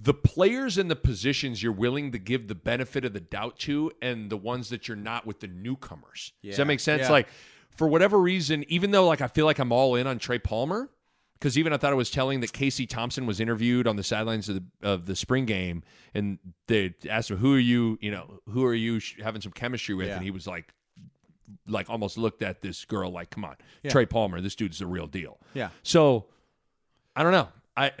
the 0.00 0.14
players 0.14 0.78
and 0.78 0.90
the 0.90 0.96
positions 0.96 1.62
you're 1.62 1.72
willing 1.72 2.12
to 2.12 2.18
give 2.18 2.46
the 2.46 2.54
benefit 2.54 3.04
of 3.04 3.12
the 3.12 3.20
doubt 3.20 3.58
to 3.58 3.90
and 4.00 4.30
the 4.30 4.36
ones 4.36 4.68
that 4.68 4.86
you're 4.86 4.96
not 4.96 5.26
with 5.26 5.40
the 5.40 5.48
newcomers. 5.48 6.32
Yeah. 6.42 6.52
Does 6.52 6.58
that 6.58 6.66
make 6.66 6.80
sense? 6.80 7.10
Like 7.10 7.28
for 7.70 7.88
whatever 7.88 8.18
reason, 8.18 8.64
even 8.68 8.92
though 8.92 9.06
like 9.06 9.20
I 9.20 9.28
feel 9.28 9.46
like 9.46 9.58
I'm 9.58 9.72
all 9.72 9.96
in 9.96 10.06
on 10.06 10.18
Trey 10.18 10.38
Palmer, 10.38 10.90
because 11.38 11.56
even 11.56 11.72
I 11.72 11.76
thought 11.76 11.92
it 11.92 11.96
was 11.96 12.10
telling 12.10 12.40
that 12.40 12.52
Casey 12.52 12.86
Thompson 12.86 13.26
was 13.26 13.40
interviewed 13.40 13.86
on 13.86 13.96
the 13.96 14.02
sidelines 14.02 14.48
of 14.48 14.56
the 14.56 14.64
of 14.88 15.06
the 15.06 15.14
spring 15.14 15.46
game, 15.46 15.82
and 16.14 16.38
they 16.66 16.94
asked 17.08 17.30
him, 17.30 17.36
"Who 17.38 17.54
are 17.54 17.60
you? 17.60 17.98
You 18.00 18.10
know, 18.10 18.40
who 18.48 18.64
are 18.64 18.74
you 18.74 19.00
having 19.22 19.40
some 19.40 19.52
chemistry 19.52 19.94
with?" 19.94 20.08
Yeah. 20.08 20.16
And 20.16 20.24
he 20.24 20.30
was 20.30 20.46
like, 20.46 20.72
like 21.66 21.88
almost 21.88 22.18
looked 22.18 22.42
at 22.42 22.60
this 22.60 22.84
girl 22.84 23.10
like, 23.10 23.30
"Come 23.30 23.44
on, 23.44 23.56
yeah. 23.82 23.90
Trey 23.90 24.06
Palmer, 24.06 24.40
this 24.40 24.56
dude's 24.56 24.80
the 24.80 24.86
real 24.86 25.06
deal." 25.06 25.38
Yeah. 25.54 25.68
So, 25.82 26.26
I 27.14 27.22
don't 27.22 27.32
know. 27.32 27.48
I 27.76 27.92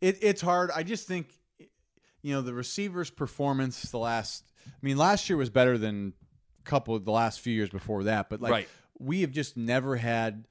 it, 0.00 0.18
it's 0.20 0.42
hard. 0.42 0.70
I 0.74 0.82
just 0.82 1.06
think, 1.06 1.28
you 2.20 2.34
know, 2.34 2.42
the 2.42 2.52
receivers' 2.52 3.10
performance 3.10 3.90
the 3.90 3.98
last. 3.98 4.44
I 4.66 4.70
mean, 4.82 4.98
last 4.98 5.30
year 5.30 5.36
was 5.36 5.50
better 5.50 5.78
than 5.78 6.12
a 6.60 6.68
couple 6.68 6.94
of 6.94 7.04
the 7.04 7.12
last 7.12 7.40
few 7.40 7.54
years 7.54 7.70
before 7.70 8.04
that, 8.04 8.28
but 8.28 8.40
like 8.40 8.52
right. 8.52 8.68
we 8.98 9.22
have 9.22 9.30
just 9.30 9.56
never 9.56 9.96
had 9.96 10.46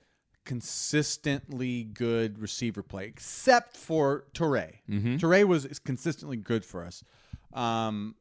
consistently 0.45 1.83
good 1.83 2.39
receiver 2.39 2.83
play, 2.83 3.05
except 3.05 3.77
for 3.77 4.25
Toure. 4.33 4.73
Mm-hmm. 4.89 5.15
Toure 5.17 5.43
was 5.45 5.79
consistently 5.79 6.37
good 6.37 6.65
for 6.65 6.83
us. 6.83 7.03
Um, 7.53 8.15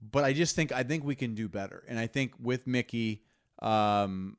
but 0.00 0.24
I 0.24 0.32
just 0.32 0.56
think 0.56 0.72
I 0.72 0.82
think 0.82 1.04
we 1.04 1.14
can 1.14 1.34
do 1.34 1.48
better, 1.48 1.84
and 1.88 1.98
I 1.98 2.06
think 2.06 2.32
with 2.40 2.66
Mickey, 2.66 3.22
um, 3.60 4.36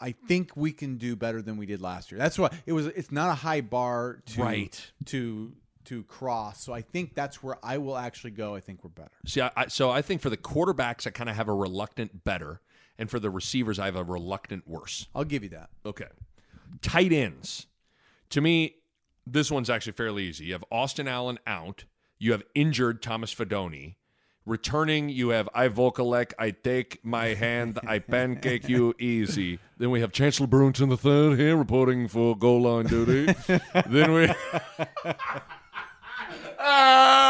I 0.00 0.12
think 0.12 0.56
we 0.56 0.72
can 0.72 0.96
do 0.96 1.16
better 1.16 1.40
than 1.42 1.56
we 1.56 1.66
did 1.66 1.80
last 1.80 2.10
year. 2.10 2.18
That's 2.18 2.38
why 2.38 2.50
it 2.66 2.72
was. 2.72 2.86
It's 2.86 3.12
not 3.12 3.30
a 3.30 3.34
high 3.34 3.60
bar 3.60 4.22
to 4.26 4.42
right. 4.42 4.92
to 5.06 5.52
to 5.84 6.02
cross. 6.04 6.62
So 6.62 6.72
I 6.72 6.82
think 6.82 7.14
that's 7.14 7.42
where 7.42 7.58
I 7.62 7.78
will 7.78 7.96
actually 7.96 8.32
go. 8.32 8.54
I 8.54 8.60
think 8.60 8.84
we're 8.84 8.90
better. 8.90 9.10
See, 9.24 9.40
I, 9.40 9.68
so 9.68 9.90
I 9.90 10.02
think 10.02 10.20
for 10.20 10.30
the 10.30 10.36
quarterbacks, 10.36 11.06
I 11.06 11.10
kind 11.10 11.30
of 11.30 11.36
have 11.36 11.48
a 11.48 11.54
reluctant 11.54 12.24
better, 12.24 12.60
and 12.98 13.08
for 13.10 13.18
the 13.18 13.30
receivers, 13.30 13.78
I 13.78 13.86
have 13.86 13.96
a 13.96 14.04
reluctant 14.04 14.66
worse. 14.66 15.06
I'll 15.14 15.24
give 15.24 15.42
you 15.42 15.48
that. 15.50 15.70
Okay. 15.86 16.08
Tight 16.82 17.12
ends. 17.12 17.66
To 18.30 18.40
me, 18.40 18.76
this 19.26 19.50
one's 19.50 19.70
actually 19.70 19.92
fairly 19.92 20.24
easy. 20.24 20.46
You 20.46 20.52
have 20.54 20.64
Austin 20.70 21.08
Allen 21.08 21.38
out. 21.46 21.84
You 22.18 22.32
have 22.32 22.42
injured 22.54 23.02
Thomas 23.02 23.34
Fidone. 23.34 23.94
Returning, 24.44 25.10
you 25.10 25.28
have 25.28 25.48
I 25.54 25.68
Vokolek, 25.68 26.32
I 26.38 26.52
take 26.52 27.04
my 27.04 27.34
hand, 27.34 27.78
I 27.86 27.98
pancake 27.98 28.66
you 28.66 28.94
easy. 28.98 29.58
Then 29.76 29.90
we 29.90 30.00
have 30.00 30.10
Chancellor 30.10 30.46
Brewington 30.46 30.88
the 30.88 30.96
third 30.96 31.38
here 31.38 31.54
reporting 31.54 32.08
for 32.08 32.34
goal 32.34 32.62
line 32.62 32.86
duty. 32.86 33.34
then 33.86 34.12
we 34.14 34.32
ah! 36.58 37.28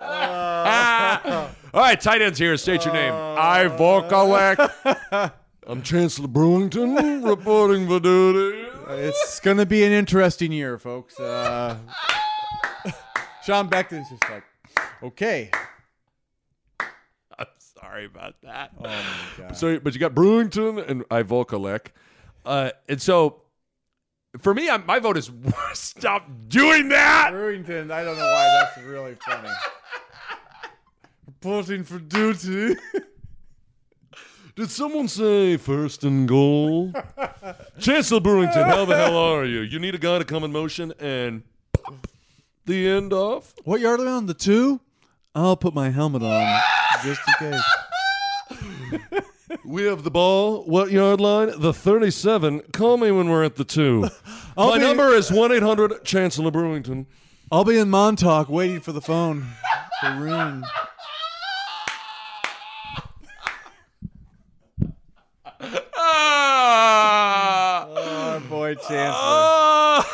All 1.74 1.80
right, 1.80 2.00
tight 2.00 2.20
ends 2.20 2.38
here. 2.38 2.56
State 2.56 2.84
your 2.84 2.94
name. 2.94 3.12
Uh, 3.12 3.34
I 3.34 3.64
Vokolek. 3.68 5.32
I'm 5.66 5.80
Chancellor 5.82 6.28
Brewington 6.28 7.24
reporting 7.28 7.86
for 7.86 7.98
duty. 7.98 8.68
It's 8.88 9.40
going 9.40 9.56
to 9.56 9.64
be 9.64 9.82
an 9.84 9.92
interesting 9.92 10.52
year, 10.52 10.78
folks. 10.78 11.18
Uh, 11.18 11.78
Sean 13.44 13.70
Beckton's 13.70 14.10
just 14.10 14.28
like, 14.28 14.44
okay. 15.02 15.50
I'm 17.38 17.46
sorry 17.56 18.04
about 18.04 18.34
that. 18.42 18.72
Oh 18.78 18.82
my 18.82 18.94
god. 19.38 19.56
So, 19.56 19.78
but 19.80 19.94
you 19.94 20.00
got 20.00 20.14
Brewington 20.14 20.86
and 20.86 21.08
Ivolkalek. 21.08 21.86
Uh, 22.44 22.70
and 22.86 23.00
so, 23.00 23.40
for 24.40 24.52
me, 24.52 24.68
I'm, 24.68 24.84
my 24.84 24.98
vote 24.98 25.16
is 25.16 25.30
stop 25.72 26.28
doing 26.48 26.90
that. 26.90 27.30
Brewington, 27.32 27.90
I 27.90 28.04
don't 28.04 28.18
know 28.18 28.30
why 28.30 28.48
that's 28.60 28.86
really 28.86 29.14
funny. 29.14 29.48
Reporting 31.26 31.84
for 31.84 31.98
duty. 31.98 32.76
Did 34.56 34.70
someone 34.70 35.08
say 35.08 35.56
first 35.56 36.04
and 36.04 36.28
goal? 36.28 36.92
Chancellor 37.80 38.20
Brewington, 38.20 38.64
how 38.66 38.84
the 38.84 38.96
hell 38.96 39.16
are 39.16 39.44
you? 39.44 39.60
You 39.60 39.80
need 39.80 39.96
a 39.96 39.98
guy 39.98 40.18
to 40.18 40.24
come 40.24 40.44
in 40.44 40.52
motion 40.52 40.92
and 41.00 41.42
pop 41.72 42.06
the 42.64 42.88
end 42.88 43.12
off? 43.12 43.52
What 43.64 43.80
yard 43.80 43.98
are 43.98 44.04
we 44.04 44.08
on? 44.10 44.26
The 44.26 44.34
two? 44.34 44.80
I'll 45.34 45.56
put 45.56 45.74
my 45.74 45.90
helmet 45.90 46.22
on 46.22 46.60
just 47.02 47.20
in 47.40 47.50
case. 47.50 47.62
we 49.64 49.82
have 49.84 50.04
the 50.04 50.10
ball. 50.12 50.62
What 50.66 50.92
yard 50.92 51.20
line? 51.20 51.50
The 51.56 51.74
37. 51.74 52.60
Call 52.72 52.96
me 52.96 53.10
when 53.10 53.28
we're 53.28 53.42
at 53.42 53.56
the 53.56 53.64
two. 53.64 54.08
I'll 54.56 54.70
my 54.70 54.78
be- 54.78 54.84
number 54.84 55.08
is 55.14 55.32
1 55.32 55.50
800 55.50 56.04
Chancellor 56.04 56.52
Brewington. 56.52 57.06
I'll 57.50 57.64
be 57.64 57.76
in 57.76 57.90
Montauk 57.90 58.48
waiting 58.48 58.80
for 58.80 58.92
the 58.92 59.00
phone 59.00 59.46
to 60.02 60.10
ring. 60.12 60.62
Ah! 66.16 67.86
Oh, 67.88 68.42
ah! 68.54 68.74
Chancellor. 68.74 69.12
Oh! 69.14 70.04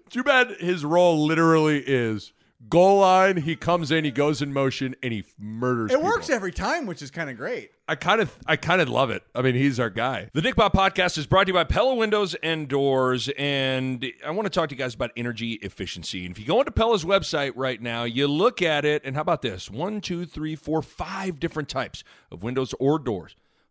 Too 0.10 0.22
bad 0.22 0.56
his 0.60 0.84
role 0.84 1.24
literally 1.24 1.82
is 1.86 2.32
goal 2.68 3.00
line. 3.00 3.36
He 3.38 3.56
comes 3.56 3.90
in, 3.90 4.04
he 4.04 4.10
goes 4.10 4.42
in 4.42 4.52
motion, 4.52 4.94
and 5.02 5.12
he 5.12 5.24
murders. 5.38 5.90
it 5.90 5.96
people. 5.96 6.10
works 6.10 6.30
every 6.30 6.52
time, 6.52 6.86
which 6.86 7.02
is 7.02 7.10
kind 7.10 7.30
of 7.30 7.36
great. 7.36 7.70
I 7.88 7.96
kind 7.96 8.20
of, 8.20 8.36
I 8.46 8.56
kind 8.56 8.80
of 8.80 8.88
love 8.88 9.10
it. 9.10 9.22
I 9.34 9.42
mean, 9.42 9.54
he's 9.54 9.80
our 9.80 9.90
guy. 9.90 10.30
The 10.32 10.42
Nick 10.42 10.54
Bahe 10.54 10.72
Podcast 10.72 11.18
is 11.18 11.26
brought 11.26 11.44
to 11.44 11.48
you 11.48 11.54
by 11.54 11.64
Pella 11.64 11.94
Windows 11.94 12.34
and 12.42 12.68
Doors, 12.68 13.28
and 13.36 14.06
I 14.24 14.30
want 14.30 14.46
to 14.46 14.50
talk 14.50 14.68
to 14.68 14.74
you 14.74 14.78
guys 14.78 14.94
about 14.94 15.10
energy 15.16 15.54
efficiency. 15.54 16.24
And 16.24 16.32
if 16.34 16.38
you 16.38 16.46
go 16.46 16.60
into 16.60 16.70
Pella's 16.70 17.04
website 17.04 17.52
right 17.56 17.80
now, 17.80 18.04
you 18.04 18.28
look 18.28 18.62
at 18.62 18.84
it, 18.84 19.02
and 19.04 19.16
how 19.16 19.22
about 19.22 19.42
this? 19.42 19.70
One, 19.70 20.00
two, 20.00 20.24
three, 20.24 20.54
four, 20.54 20.82
five 20.82 21.40
different 21.40 21.68
types 21.68 22.04
of 22.30 22.42
windows 22.42 22.74
or 22.78 22.98
doors. 22.98 23.34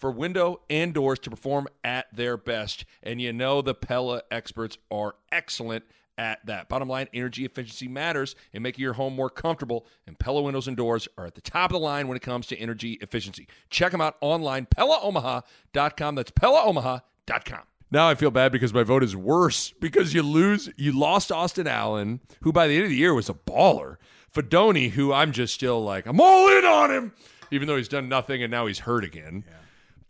for 0.00 0.10
window 0.10 0.62
and 0.68 0.92
doors 0.94 1.18
to 1.20 1.30
perform 1.30 1.68
at 1.84 2.06
their 2.12 2.36
best. 2.36 2.84
And 3.02 3.20
you 3.20 3.32
know 3.32 3.62
the 3.62 3.74
Pella 3.74 4.22
experts 4.30 4.78
are 4.90 5.14
excellent 5.30 5.84
at 6.16 6.44
that. 6.46 6.68
Bottom 6.68 6.88
line, 6.88 7.08
energy 7.14 7.44
efficiency 7.44 7.86
matters 7.86 8.34
in 8.52 8.62
making 8.62 8.82
your 8.82 8.94
home 8.94 9.14
more 9.14 9.30
comfortable, 9.30 9.86
and 10.06 10.18
Pella 10.18 10.42
windows 10.42 10.68
and 10.68 10.76
doors 10.76 11.06
are 11.16 11.26
at 11.26 11.34
the 11.34 11.40
top 11.40 11.70
of 11.70 11.74
the 11.74 11.78
line 11.78 12.08
when 12.08 12.16
it 12.16 12.22
comes 12.22 12.46
to 12.48 12.56
energy 12.58 12.94
efficiency. 13.00 13.46
Check 13.68 13.92
them 13.92 14.00
out 14.00 14.16
online, 14.20 14.66
PellaOmaha.com. 14.66 16.14
That's 16.14 16.30
PellaOmaha.com. 16.30 17.60
Now 17.92 18.08
I 18.08 18.14
feel 18.14 18.30
bad 18.30 18.52
because 18.52 18.72
my 18.72 18.84
vote 18.84 19.02
is 19.02 19.16
worse 19.16 19.72
because 19.80 20.14
you 20.14 20.22
lose. 20.22 20.70
You 20.76 20.92
lost 20.92 21.32
Austin 21.32 21.66
Allen, 21.66 22.20
who 22.42 22.52
by 22.52 22.68
the 22.68 22.74
end 22.74 22.84
of 22.84 22.90
the 22.90 22.96
year 22.96 23.14
was 23.14 23.28
a 23.28 23.34
baller. 23.34 23.96
Fidone, 24.32 24.90
who 24.90 25.12
I'm 25.12 25.32
just 25.32 25.54
still 25.54 25.82
like 25.82 26.06
I'm 26.06 26.20
all 26.20 26.48
in 26.56 26.64
on 26.64 26.90
him, 26.92 27.12
even 27.50 27.66
though 27.66 27.76
he's 27.76 27.88
done 27.88 28.08
nothing 28.08 28.42
and 28.42 28.50
now 28.50 28.66
he's 28.66 28.80
hurt 28.80 29.04
again. 29.04 29.42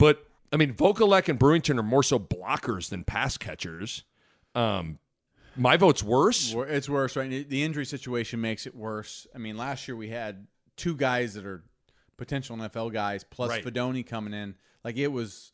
But 0.00 0.26
I 0.50 0.56
mean, 0.56 0.72
Vokolek 0.72 1.28
and 1.28 1.38
Brewington 1.38 1.78
are 1.78 1.82
more 1.82 2.02
so 2.02 2.18
blockers 2.18 2.88
than 2.88 3.04
pass 3.04 3.36
catchers. 3.36 4.02
Um, 4.54 4.98
my 5.56 5.76
vote's 5.76 6.02
worse. 6.02 6.54
It's 6.56 6.88
worse, 6.88 7.16
right? 7.16 7.46
The 7.46 7.62
injury 7.62 7.84
situation 7.84 8.40
makes 8.40 8.66
it 8.66 8.74
worse. 8.74 9.26
I 9.34 9.38
mean, 9.38 9.58
last 9.58 9.86
year 9.86 9.96
we 9.96 10.08
had 10.08 10.46
two 10.76 10.96
guys 10.96 11.34
that 11.34 11.44
are 11.44 11.62
potential 12.16 12.56
NFL 12.56 12.94
guys, 12.94 13.24
plus 13.24 13.50
Right. 13.50 13.62
Fidone 13.64 14.06
coming 14.06 14.32
in. 14.32 14.54
Like 14.82 14.96
it 14.96 15.08
was, 15.08 15.52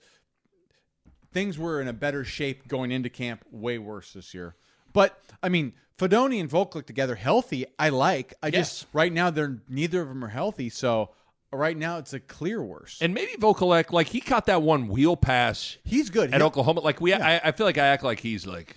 things 1.33 1.59
were 1.59 1.81
in 1.81 1.89
a 1.89 1.93
better 1.93 2.25
shape 2.25 2.69
going 2.69 2.93
into 2.93 3.09
camp. 3.11 3.45
Way 3.51 3.79
worse 3.79 4.13
this 4.13 4.33
year. 4.33 4.55
But 4.93 5.21
I 5.43 5.49
mean, 5.49 5.73
Fidone 5.99 6.39
and 6.41 6.49
Vokolek 6.49 6.87
together, 6.87 7.17
healthy. 7.17 7.67
I 7.81 7.89
like. 7.89 8.33
I 8.43 8.47
Yes. 8.49 8.55
just 8.55 8.87
right 8.93 9.13
now 9.13 9.31
they're 9.31 9.59
neither 9.69 10.03
of 10.03 10.09
them 10.09 10.25
are 10.25 10.29
healthy. 10.29 10.69
So 10.71 11.11
right 11.57 11.77
now 11.77 11.99
it's 11.99 12.13
a 12.13 12.21
clear 12.21 12.63
worse. 12.63 12.99
And 13.01 13.15
maybe 13.15 13.33
Vokolek, 13.39 13.93
like 13.93 14.09
he 14.09 14.21
caught 14.21 14.47
that 14.47 14.63
one 14.63 14.89
wheel 14.89 15.17
pass 15.17 15.77
he's 15.85 16.11
good. 16.11 16.33
at 16.33 16.41
He- 16.41 16.45
Oklahoma. 16.47 16.81
Like 16.81 17.01
we, 17.01 17.13
I, 17.13 17.39
I 17.49 17.53
feel 17.53 17.67
like 17.67 17.79
I 17.79 17.87
act 17.87 18.03
like 18.05 18.21
he's 18.21 18.47
like 18.47 18.77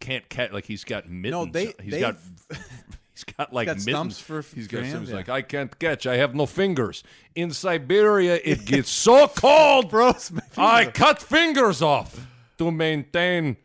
can't 0.00 0.28
catch. 0.28 0.52
Like 0.52 0.64
he's 0.66 0.84
got 0.84 1.08
mittens. 1.08 1.52
they- 1.52 1.74
he's 1.82 1.92
they've- 1.92 2.00
got 2.00 2.16
he's 3.14 3.24
got 3.36 3.52
like 3.52 3.66
got 3.66 3.76
mittens. 3.84 4.16
stumps 4.16 4.20
for- 4.20 4.54
he's 4.56 4.66
got 4.66 4.78
hands, 4.82 4.90
stumps 4.92 5.10
yeah. 5.10 5.16
like 5.16 5.28
I 5.28 5.42
can't 5.42 5.78
catch. 5.78 6.06
I 6.06 6.16
have 6.16 6.34
no 6.34 6.46
fingers. 6.46 7.02
In 7.34 7.50
Siberia, 7.50 8.40
it 8.44 8.64
gets 8.66 8.90
so 8.90 9.28
cold. 9.28 9.90
Bros, 9.90 10.30
my 10.32 10.40
I 10.56 10.86
cut 10.86 11.20
fingers 11.22 11.82
off 11.82 12.26
to 12.58 12.70
maintain. 12.70 13.56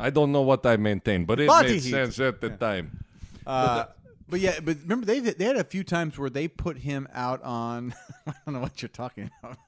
I 0.00 0.08
don't 0.08 0.32
know 0.32 0.40
what 0.40 0.64
I 0.64 0.78
maintain, 0.78 1.26
but 1.26 1.38
it 1.38 1.48
Body 1.48 1.68
made 1.74 1.82
heat. 1.82 1.90
sense 1.90 2.18
at 2.18 2.40
the 2.40 2.48
time. 2.50 3.04
Uh, 3.46 3.84
but 4.32 4.40
yeah, 4.40 4.60
but 4.64 4.78
remember 4.80 5.04
they 5.04 5.20
they 5.20 5.44
had 5.44 5.56
a 5.56 5.64
few 5.64 5.84
times 5.84 6.16
where 6.16 6.30
they 6.30 6.48
put 6.48 6.78
him 6.78 7.06
out 7.12 7.42
on. 7.42 7.94
I 8.26 8.32
don't 8.46 8.54
know 8.54 8.60
what 8.60 8.80
you're 8.80 8.88
talking 8.88 9.30
about. 9.42 9.58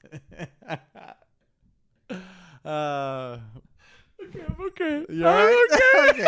uh, 2.65 3.37
Okay, 4.59 5.05
you 5.07 5.27
all 5.27 5.33
right? 5.35 5.67
okay. 6.09 6.23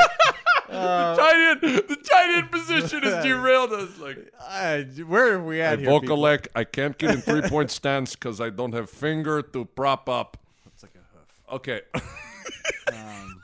the 0.70 1.16
tight 1.18 1.50
end, 1.50 1.62
the 1.88 1.96
tight 1.96 2.30
end 2.38 2.52
position 2.52 3.02
has 3.02 3.26
derailed 3.26 3.74
us. 3.74 3.98
Like 3.98 4.32
Uh, 4.40 4.84
where 5.08 5.34
are 5.34 5.44
we 5.44 5.60
at 5.60 5.80
here? 5.80 6.00
people? 6.00 6.18
Vokolek, 6.18 6.48
I 6.54 6.64
can't 6.64 6.96
get 6.96 7.16
in 7.16 7.22
three 7.22 7.42
point 7.42 7.72
stance 7.72 8.14
because 8.14 8.40
I 8.40 8.52
don't 8.52 8.74
have 8.74 8.92
finger 8.92 9.42
to 9.42 9.66
prop 9.66 10.08
up. 10.08 10.38
It's 10.68 10.84
like 10.84 10.94
a 10.94 11.00
hoof. 11.18 11.54
Okay. 11.54 11.82
Um, 12.94 13.42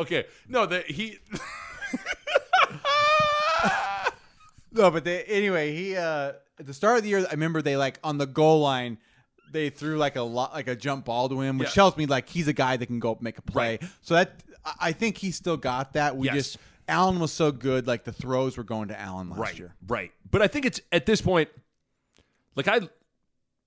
okay. 0.00 0.26
No, 0.48 0.66
that 0.66 0.90
he. 0.90 1.18
no, 4.72 4.90
but 4.90 5.04
they, 5.04 5.22
anyway, 5.24 5.74
he 5.74 5.96
uh, 5.96 6.32
at 6.58 6.66
the 6.66 6.74
start 6.74 6.98
of 6.98 7.02
the 7.02 7.08
year, 7.08 7.26
I 7.26 7.32
remember 7.32 7.62
they 7.62 7.76
like 7.76 7.98
on 8.04 8.18
the 8.18 8.26
goal 8.26 8.60
line. 8.60 8.98
They 9.50 9.70
threw 9.70 9.96
like 9.96 10.16
a 10.16 10.22
lot, 10.22 10.52
like 10.52 10.68
a 10.68 10.76
jump 10.76 11.06
ball 11.06 11.28
to 11.30 11.40
him, 11.40 11.56
which 11.58 11.68
Yeah. 11.68 11.74
tells 11.74 11.96
me 11.96 12.04
like 12.06 12.28
he's 12.28 12.48
a 12.48 12.52
guy 12.52 12.76
that 12.76 12.86
can 12.86 12.98
go 13.00 13.12
up 13.12 13.18
and 13.18 13.24
make 13.24 13.38
a 13.38 13.42
play. 13.42 13.78
So 14.02 14.14
that 14.14 14.42
I- 14.64 14.74
I 14.80 14.92
think 14.92 15.16
he 15.16 15.30
still 15.30 15.56
got 15.56 15.94
that. 15.94 16.16
We 16.16 16.26
Yes. 16.26 16.34
just 16.34 16.58
Allen 16.86 17.18
was 17.18 17.32
so 17.32 17.50
good, 17.50 17.86
like 17.86 18.04
the 18.04 18.12
throws 18.12 18.56
were 18.58 18.64
going 18.64 18.88
to 18.88 19.00
Allen 19.00 19.30
last 19.30 19.38
right. 19.38 19.58
year. 19.58 19.74
Right. 19.86 20.12
But 20.30 20.42
I 20.42 20.48
think 20.48 20.66
it's 20.66 20.80
at 20.92 21.06
this 21.06 21.20
point, 21.20 21.48
like 22.56 22.68
I. 22.68 22.80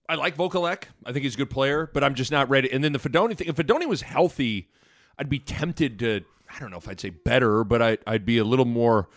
I 0.09 0.15
like 0.15 0.35
Vokolek. 0.35 0.83
I 1.05 1.13
think 1.13 1.23
he's 1.23 1.35
a 1.35 1.37
good 1.37 1.49
player, 1.49 1.89
but 1.93 2.03
I'm 2.03 2.15
just 2.15 2.31
not 2.33 2.49
ready. 2.49 2.69
And 2.69 2.83
then 2.83 2.91
the 2.91 2.99
Fidone 2.99 3.33
thing. 3.37 3.47
If 3.47 3.55
Fidone 3.55 3.87
was 3.87 4.01
healthy, 4.01 4.69
I'd 5.17 5.29
be 5.29 5.39
tempted 5.39 5.99
to. 5.99 6.25
I 6.53 6.59
don't 6.59 6.69
know 6.69 6.75
if 6.77 6.89
I'd 6.89 6.99
say 6.99 7.11
better, 7.11 7.63
but 7.63 7.81
I, 7.81 7.97
I'd 8.05 8.25
be 8.25 8.37
a 8.37 8.43
little 8.43 8.65
more 8.65 9.07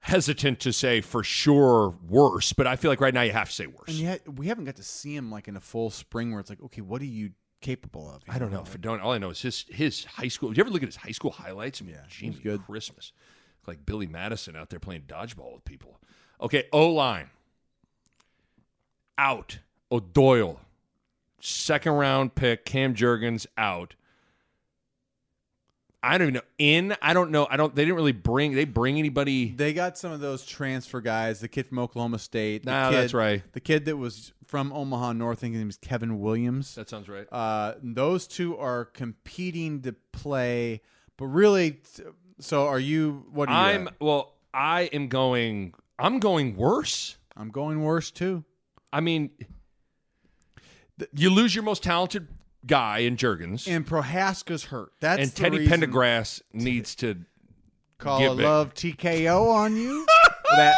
hesitant 0.00 0.60
to 0.60 0.72
say 0.72 1.00
for 1.00 1.22
sure 1.22 1.94
worse. 2.08 2.52
But 2.52 2.66
I 2.66 2.76
feel 2.76 2.90
like 2.90 3.00
right 3.00 3.14
now 3.14 3.22
you 3.22 3.32
have 3.32 3.48
to 3.48 3.54
say 3.54 3.66
worse. 3.66 3.88
And 3.88 3.98
yet 3.98 4.36
we 4.36 4.46
haven't 4.46 4.64
got 4.64 4.76
to 4.76 4.82
see 4.82 5.14
him 5.14 5.30
like 5.30 5.46
in 5.48 5.56
a 5.56 5.60
full 5.60 5.90
spring 5.90 6.30
where 6.32 6.40
it's 6.40 6.50
like, 6.50 6.62
okay, 6.62 6.80
what 6.80 7.00
are 7.02 7.06
you 7.06 7.30
capable 7.60 8.10
of? 8.10 8.22
I 8.28 8.38
don't 8.38 8.50
know. 8.50 8.62
Fidone, 8.62 9.02
all 9.02 9.12
I 9.12 9.18
know 9.18 9.30
is 9.30 9.40
his 9.42 9.66
his 9.68 10.04
high 10.04 10.28
school. 10.28 10.48
Did 10.48 10.58
you 10.58 10.62
ever 10.62 10.70
look 10.70 10.82
at 10.82 10.88
his 10.88 10.96
high 10.96 11.10
school 11.12 11.30
highlights? 11.30 11.80
I 11.82 11.84
mean, 11.84 11.94
Yeah, 11.94 12.02
Jimmy 12.08 12.32
he's 12.32 12.40
good. 12.42 12.64
Christmas, 12.64 13.12
like 13.66 13.84
Billy 13.84 14.06
Madison 14.06 14.56
out 14.56 14.70
there 14.70 14.80
playing 14.80 15.02
dodgeball 15.02 15.52
with 15.54 15.64
people. 15.64 15.98
Okay, 16.40 16.64
O 16.72 16.88
line 16.88 17.28
out. 19.18 19.58
O'Doyle, 19.92 20.60
second 21.40 21.92
round 21.94 22.34
pick. 22.36 22.64
Cam 22.64 22.94
Jurgens 22.94 23.44
out. 23.58 23.94
I 26.02 26.16
don't 26.16 26.28
even 26.28 26.34
know. 26.34 26.40
In 26.58 26.96
I 27.02 27.12
don't 27.12 27.30
know. 27.30 27.46
I 27.50 27.56
don't. 27.56 27.74
They 27.74 27.82
didn't 27.82 27.96
really 27.96 28.12
bring. 28.12 28.54
They 28.54 28.64
bring 28.64 28.98
anybody. 28.98 29.50
They 29.52 29.72
got 29.74 29.98
some 29.98 30.12
of 30.12 30.20
those 30.20 30.44
transfer 30.46 31.00
guys. 31.02 31.40
The 31.40 31.48
kid 31.48 31.66
from 31.66 31.78
Oklahoma 31.78 32.18
State. 32.18 32.64
The 32.64 32.70
Nah, 32.70 32.90
kid, 32.90 32.96
that's 32.96 33.14
right. 33.14 33.42
The 33.52 33.60
kid 33.60 33.84
that 33.84 33.96
was 33.98 34.32
from 34.46 34.72
Omaha 34.72 35.12
North. 35.12 35.38
I 35.38 35.40
think 35.42 35.54
his 35.54 35.60
name 35.60 35.68
is 35.68 35.76
Kevin 35.76 36.18
Williams. 36.20 36.74
That 36.74 36.88
sounds 36.88 37.08
right. 37.08 37.26
Uh, 37.30 37.74
those 37.82 38.26
two 38.26 38.56
are 38.56 38.86
competing 38.86 39.82
to 39.82 39.92
play, 40.12 40.80
but 41.18 41.26
really, 41.26 41.80
so 42.38 42.66
are 42.66 42.78
you? 42.80 43.26
What 43.32 43.48
are 43.50 43.72
you? 43.72 43.78
I'm 43.78 43.88
at? 43.88 44.00
well. 44.00 44.34
I 44.52 44.82
am 44.92 45.08
going. 45.08 45.74
I'm 45.98 46.18
going 46.18 46.56
worse. 46.56 47.18
I'm 47.36 47.50
going 47.50 47.82
worse 47.84 48.10
too. 48.10 48.42
I 48.92 49.00
mean, 49.00 49.30
you 51.14 51.30
lose 51.30 51.54
your 51.54 51.62
most 51.64 51.82
talented 51.82 52.26
guy 52.66 52.98
in 52.98 53.16
Jurgens, 53.16 53.66
and, 53.66 53.76
And 53.76 53.86
Prochazka's 53.86 54.64
hurt. 54.64 54.92
That's 55.00 55.30
the 55.30 55.36
Teddy 55.36 55.66
Pendergrass 55.66 56.42
needs 56.52 56.94
to. 56.96 57.16
Call 57.98 58.32
a 58.32 58.36
back. 58.36 58.44
love 58.44 58.74
TKO 58.74 59.52
on 59.52 59.76
you. 59.76 60.06
that 60.56 60.74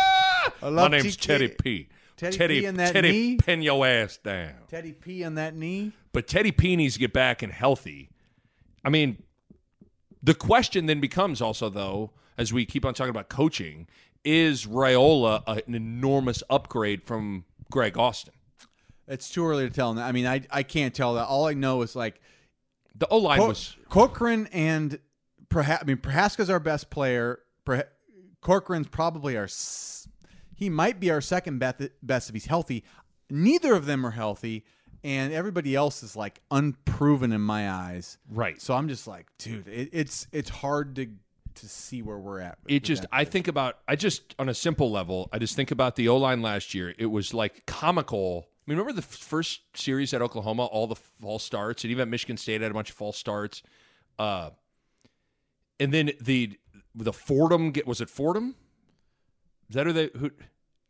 I 0.61 0.71
My 0.71 0.89
name's 0.89 1.17
TK 1.17 1.21
Teddy 1.21 1.49
P. 1.49 1.89
Teddy 2.17 2.37
Teddy 2.37 2.61
P 2.61 2.67
in 2.67 2.77
that 2.77 2.93
Teddy 2.93 3.11
knee? 3.11 3.37
pin 3.37 3.63
your 3.63 3.87
ass 3.87 4.17
down. 4.17 4.55
Teddy 4.69 4.93
P 4.93 5.25
on 5.25 5.35
that 5.37 5.55
knee. 5.57 5.93
But 6.13 6.27
Teddy 6.27 6.53
P 6.53 6.77
needs 6.77 6.95
to 6.95 7.01
get 7.01 7.13
back 7.13 7.43
and 7.43 7.53
healthy. 7.53 8.11
I 8.85 8.91
mean, 8.91 9.23
the 10.23 10.35
question 10.35 10.87
then 10.87 11.01
becomes 11.01 11.41
also 11.41 11.69
though, 11.69 12.13
as 12.37 12.53
we 12.53 12.65
keep 12.65 12.85
on 12.85 12.95
talking 12.95 13.11
about 13.11 13.29
coaching, 13.29 13.89
is 14.25 14.67
Raiola 14.67 15.43
an 15.47 15.75
enormous 15.75 16.43
upgrade 16.49 17.03
from 17.03 17.45
Greg 17.71 17.97
Austin? 17.99 18.35
It's 19.09 19.29
too 19.31 19.47
early 19.47 19.69
to 19.69 19.75
tell. 19.75 19.99
I 19.99 20.13
mean, 20.13 20.27
I 20.27 20.43
I 20.51 20.63
can't 20.63 20.95
tell 20.95 21.15
that. 21.15 21.27
All 21.27 21.47
I 21.47 21.55
know 21.55 21.83
is 21.83 21.95
like 21.97 22.21
The 22.95 23.07
O 23.09 23.19
line 23.19 23.39
Co- 23.41 23.49
was 23.49 23.77
Corcoran 23.89 24.49
and 24.53 24.99
perhaps 25.49 25.83
I 25.83 25.87
mean 25.87 25.97
Prochazka's 25.99 26.49
our 26.51 26.61
best 26.61 26.89
player. 26.91 27.41
Perha- 27.67 27.89
Corcoran's 28.41 28.89
probably 28.89 29.37
our. 29.37 29.45
s- 29.45 30.09
He 30.55 30.69
might 30.71 31.01
be 31.01 31.11
our 31.11 31.21
second 31.21 31.59
best, 31.59 31.83
best 32.03 32.29
if 32.29 32.35
he's 32.35 32.47
healthy. 32.47 32.85
Neither 33.31 33.75
of 33.75 33.87
them 33.87 34.05
are 34.07 34.11
healthy, 34.13 34.65
and 35.03 35.33
everybody 35.33 35.75
else 35.75 36.03
is 36.03 36.15
like 36.17 36.41
unproven 36.51 37.33
in 37.33 37.41
my 37.41 37.71
eyes. 37.71 38.19
Right. 38.31 38.61
So 38.61 38.75
I'm 38.75 38.89
just 38.89 39.07
like, 39.07 39.27
dude, 39.39 39.67
it, 39.69 39.89
it's 39.93 40.27
it's 40.33 40.51
hard 40.51 40.95
to 40.97 41.07
to 41.55 41.69
see 41.69 42.03
where 42.03 42.19
we're 42.19 42.41
at. 42.41 42.59
It 42.67 42.83
just. 42.85 43.05
I 43.13 43.25
think 43.25 43.47
about, 43.47 43.79
I 43.87 43.95
just, 43.95 44.35
on 44.39 44.49
a 44.49 44.55
simple 44.55 44.91
level, 44.91 45.29
I 45.35 45.39
just 45.39 45.55
think 45.55 45.71
about 45.71 45.97
the 45.97 46.09
O 46.09 46.17
line 46.17 46.41
last 46.41 46.73
year. 46.75 46.95
It 46.99 47.07
was 47.07 47.35
like 47.35 47.67
comical. 47.67 48.49
I 48.67 48.71
mean, 48.71 48.79
remember 48.79 49.01
the 49.01 49.07
f- 49.07 49.17
first 49.17 49.63
series 49.75 50.15
at 50.15 50.23
Oklahoma, 50.23 50.67
all 50.67 50.87
the 50.87 50.95
false 51.21 51.43
starts, 51.43 51.83
and 51.85 51.91
even 51.91 52.03
at 52.03 52.09
Michigan 52.09 52.37
State 52.37 52.61
had 52.61 52.71
a 52.71 52.75
bunch 52.75 52.91
of 52.91 52.97
false 52.97 53.17
starts. 53.19 53.63
Uh, 54.19 54.51
and 55.81 55.93
then 55.93 56.13
the 56.21 56.59
the 56.95 57.13
Fordham 57.13 57.71
get 57.73 57.87
was 57.87 58.01
it 58.01 58.09
Fordham? 58.11 58.55
Is 59.69 59.75
that 59.75 59.87
who 59.87 59.93
they 59.93 60.11
who? 60.17 60.31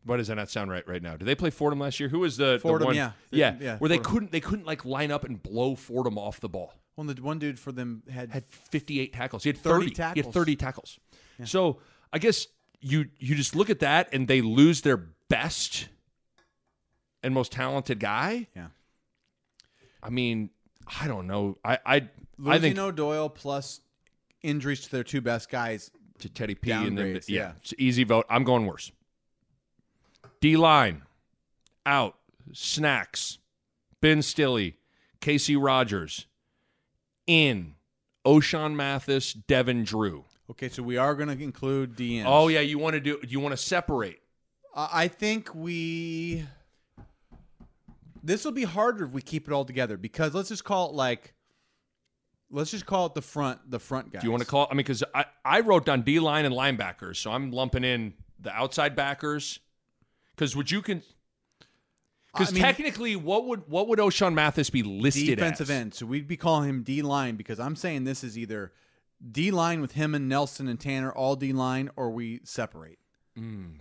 Why 0.05 0.17
does 0.17 0.27
that 0.29 0.35
not 0.35 0.51
sound 0.51 0.71
right 0.71 0.87
right 0.87 1.03
now? 1.03 1.17
Did 1.17 1.25
they 1.27 1.35
play 1.35 1.51
Fordham 1.51 1.79
last 1.79 2.01
year? 2.01 2.09
Who 2.09 2.19
was 2.19 2.37
the 2.37 2.55
the 2.55 2.59
Fordham, 2.59 2.87
one- 2.87 2.97
yeah. 2.97 3.13
yeah, 3.31 3.55
Yeah, 3.61 3.79
where 3.79 3.89
they 3.89 3.99
couldn't 3.99 4.33
they 4.33 4.41
couldn't 4.41 4.67
like 4.67 4.85
line 4.85 5.11
up 5.11 5.25
and 5.25 5.41
blow 5.43 5.75
Fordham 5.77 6.19
off 6.19 6.41
the 6.41 6.49
ball. 6.49 6.75
well, 6.97 7.07
the 7.07 7.23
one 7.23 7.39
dude 7.39 7.59
for 7.59 7.73
them 7.73 8.03
had, 8.13 8.31
had 8.31 8.45
58 8.45 9.13
tackles. 9.13 9.45
He 9.45 9.49
had 9.51 9.59
30 9.59 9.95
30, 9.95 10.21
He 10.21 10.25
had 10.25 10.33
30 10.33 10.57
tackles. 10.57 10.99
So 11.45 11.79
I 12.13 12.19
guess 12.19 12.49
you 12.81 13.07
you 13.19 13.35
just 13.35 13.55
look 13.57 13.71
at 13.71 13.79
that 13.81 14.13
and 14.13 14.27
they 14.29 14.41
lose 14.43 14.83
their 14.83 14.97
best 14.97 15.89
and 17.23 17.35
most 17.35 17.53
talented 17.53 18.01
guy. 18.01 18.49
yeah. 18.57 18.69
I 20.03 20.11
mean, 20.11 20.51
I 21.01 21.07
don't 21.07 21.27
know. 21.27 21.59
I 21.65 21.79
I 21.85 21.95
I 21.97 22.09
Losing 22.39 22.61
think 22.61 22.79
O'Doyle 22.79 23.29
plus 23.29 23.81
injuries 24.43 24.81
to 24.83 24.91
their 24.91 25.05
two 25.05 25.21
best 25.21 25.49
guys. 25.51 25.91
to 26.19 26.29
Teddy 26.29 26.55
P 26.55 26.71
and 26.71 26.99
then 26.99 27.15
yeah, 27.15 27.21
yeah. 27.29 27.53
it's 27.61 27.75
easy 27.79 28.05
vote. 28.05 28.27
I'm 28.29 28.45
going 28.45 28.67
worse. 28.67 28.91
D 30.41 30.57
line 30.57 31.03
out. 31.87 32.17
Snacks. 32.53 33.39
Ben 34.01 34.21
Stille, 34.21 34.73
Casey 35.21 35.57
Rogers, 35.57 36.27
in. 37.27 37.77
Ochaun 38.27 38.75
Mathis, 38.75 39.33
Devin 39.33 39.85
Drew. 39.85 40.25
Okay, 40.51 40.69
so 40.69 40.83
we 40.83 40.97
are 40.97 41.15
going 41.15 41.37
to 41.37 41.43
include 41.43 41.97
DN. 41.97 42.25
Oh 42.27 42.49
yeah, 42.49 42.61
you 42.61 42.79
want 42.79 42.95
to 42.95 43.01
do? 43.01 43.19
You 43.27 43.41
want 43.41 43.53
to 43.53 43.57
separate? 43.57 44.21
Uh, 44.75 44.89
I 44.93 45.09
think 45.09 45.55
we. 45.55 46.45
This 48.23 48.45
will 48.45 48.53
be 48.53 48.65
harder 48.65 49.05
if 49.05 49.13
we 49.13 49.23
keep 49.23 49.49
it 49.49 49.53
all 49.53 49.65
together 49.65 49.97
because 49.97 50.35
let's 50.35 50.49
just 50.49 50.65
call 50.65 50.91
it 50.91 50.95
like. 50.95 51.35
Let's 52.55 52.71
just 52.71 52.85
call 52.85 53.07
it 53.07 53.15
the 53.15 53.23
front, 53.23 53.71
the 53.71 53.79
front 53.79 54.13
guys. 54.13 54.21
Do 54.21 54.27
you 54.27 54.31
want 54.31 54.43
to 54.43 54.49
call? 54.49 54.69
I 54.71 54.75
mean, 54.75 54.79
because 54.79 55.03
I, 55.15 55.25
I 55.43 55.61
wrote 55.61 55.87
down 55.87 56.03
D 56.03 56.19
line 56.21 56.45
and 56.45 56.55
linebackers, 56.55 57.17
so 57.17 57.33
I'm 57.33 57.51
lumping 57.51 57.83
in 57.83 58.13
the 58.39 58.53
outside 58.53 58.95
backers. 58.95 59.59
Because 60.35 60.55
would 60.55 60.71
you 60.71 60.83
can? 60.83 61.03
Because 62.33 62.51
I 62.51 62.53
mean- 62.53 62.63
technically, 62.63 63.17
what 63.17 63.47
would 63.47 63.69
what 63.69 63.89
would 63.89 63.99
Ochaun 63.99 64.35
Mathis 64.35 64.69
be 64.69 64.83
listed 64.83 65.31
as? 65.31 65.37
defensive 65.37 65.71
as? 65.71 65.77
end? 65.77 65.95
So 65.95 66.05
we'd 66.05 66.29
be 66.29 66.37
calling 66.37 66.69
him 66.69 66.83
D 66.83 67.01
line 67.01 67.37
because 67.37 67.59
I'm 67.59 67.75
saying 67.77 68.05
this 68.05 68.23
is 68.23 68.37
either 68.37 68.73
D 69.31 69.51
line 69.51 69.81
with 69.81 69.93
him 69.93 70.15
and 70.15 70.29
Nelson 70.29 70.69
and 70.69 70.79
Tannor 70.79 71.13
all 71.15 71.37
D 71.37 71.53
line, 71.55 71.91
or 71.97 72.11
we 72.11 72.41
separate. 72.45 72.99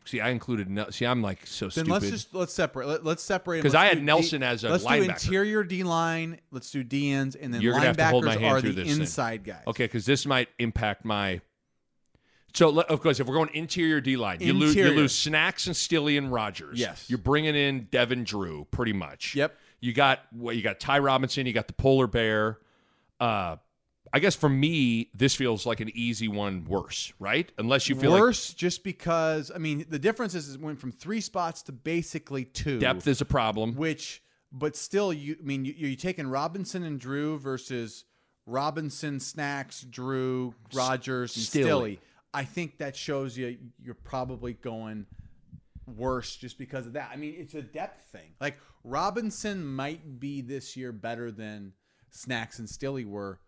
See, 0.06 0.22
I 0.22 0.30
included. 0.30 0.70
Nel- 0.70 0.92
See, 0.92 1.06
I'm 1.06 1.22
like 1.22 1.46
so 1.46 1.66
Then 1.66 1.72
stupid. 1.72 1.86
Then 1.88 1.92
let's 1.94 2.10
just 2.10 2.34
let's 2.34 2.54
separate. 2.54 2.88
Let, 2.88 3.04
let's 3.04 3.22
separate 3.22 3.58
'em. 3.58 3.64
'Cause 3.64 3.74
Let's 3.74 3.82
I 3.82 3.86
had 3.88 4.02
Nelson 4.04 4.44
as 4.44 4.64
a 4.64 4.70
let's 4.70 4.86
do 4.86 4.94
interior 4.94 5.64
D 5.64 5.84
line. 5.84 6.40
Let's 6.52 6.72
do 6.72 6.84
D 6.84 7.12
ends, 7.12 7.36
and 7.36 7.54
then 7.54 7.62
You're 7.62 7.74
gonna 7.74 7.88
have 7.88 7.98
to 7.98 8.06
hold 8.08 8.24
my 8.24 8.36
linebackers 8.36 8.40
hand 8.40 8.58
are 8.58 8.62
the 8.62 8.72
this 8.72 8.88
thing. 8.92 9.02
inside 9.02 9.44
guys. 9.44 9.64
okay, 9.68 9.84
because 9.86 10.06
this 10.06 10.26
might 10.26 10.48
impact 10.58 11.04
my. 11.04 11.42
So 12.54 12.80
of 12.82 13.02
course, 13.02 13.20
if 13.20 13.28
we're 13.28 13.36
going 13.36 13.50
interior 13.54 14.00
D 14.02 14.16
line, 14.18 14.40
you 14.42 14.54
lose 14.54 14.76
you 14.76 14.90
lose 14.92 15.14
Snacks 15.18 15.68
and 15.68 15.76
Stille 15.76 16.18
and 16.18 16.32
Rogers. 16.32 16.80
Yes. 16.80 17.06
you're 17.10 17.18
bringing 17.18 17.56
in 17.56 17.88
Devin 17.92 18.24
Drew, 18.24 18.66
pretty 18.72 18.94
much. 18.94 19.36
Yep. 19.36 19.58
You 19.82 19.94
got 19.94 20.20
well, 20.34 20.54
you 20.56 20.62
got 20.62 20.80
Ty 20.80 21.00
Robinson, 21.00 21.46
you 21.46 21.54
got 21.54 21.68
the 21.68 21.74
polar 21.74 22.08
bear. 22.08 22.60
Uh, 23.20 23.58
I 24.14 24.20
guess 24.20 24.36
for 24.36 24.50
me, 24.50 25.10
this 25.14 25.36
feels 25.36 25.66
like 25.66 25.80
an 25.80 25.90
easy 25.94 26.28
one 26.28 26.66
worse, 26.66 27.14
right? 27.20 27.50
Unless 27.58 27.88
you 27.88 27.96
feel 27.96 28.12
Worse, 28.12 28.54
just 28.54 28.84
because 28.84 29.52
I 29.54 29.58
mean 29.58 29.86
the 29.90 30.00
difference 30.00 30.36
is 30.36 30.54
it 30.54 30.60
went 30.60 30.80
from 30.80 30.92
three 30.92 31.22
spots 31.22 31.62
to 31.64 31.72
basically 31.72 32.46
two. 32.46 32.80
depth 32.80 33.08
is 33.08 33.22
a 33.22 33.26
problem. 33.26 33.76
which, 33.76 34.22
but 34.52 34.76
still, 34.76 35.14
you 35.14 35.38
I 35.40 35.44
mean 35.44 35.64
you, 35.66 35.74
you're 35.78 35.96
taking 35.96 36.28
Robinson 36.28 36.84
and 36.84 37.00
Drew 37.00 37.40
versus 37.40 38.04
Robinson, 38.46 39.20
Snacks, 39.20 39.82
Drew, 39.82 40.54
Rogers, 40.74 41.36
and 41.38 41.46
Stille. 41.46 41.82
Stille. 41.82 41.98
I 42.34 42.44
think 42.44 42.78
that 42.80 42.96
shows 42.96 43.38
you 43.38 43.58
you're 43.82 43.94
probably 43.94 44.54
going 44.54 45.06
worse 45.86 46.36
just 46.36 46.58
because 46.58 46.86
of 46.86 46.94
that. 46.94 47.12
I 47.14 47.16
mean, 47.16 47.36
it's 47.38 47.54
a 47.54 47.62
depth 47.62 48.12
thing. 48.12 48.34
Like 48.42 48.58
Robinson 48.84 49.66
might 49.66 50.20
be 50.20 50.42
this 50.42 50.76
year 50.76 50.92
better 50.92 51.32
than 51.32 51.74
Snacks 52.10 52.60
and 52.60 52.70
Stille 52.70 53.06
were 53.06 53.40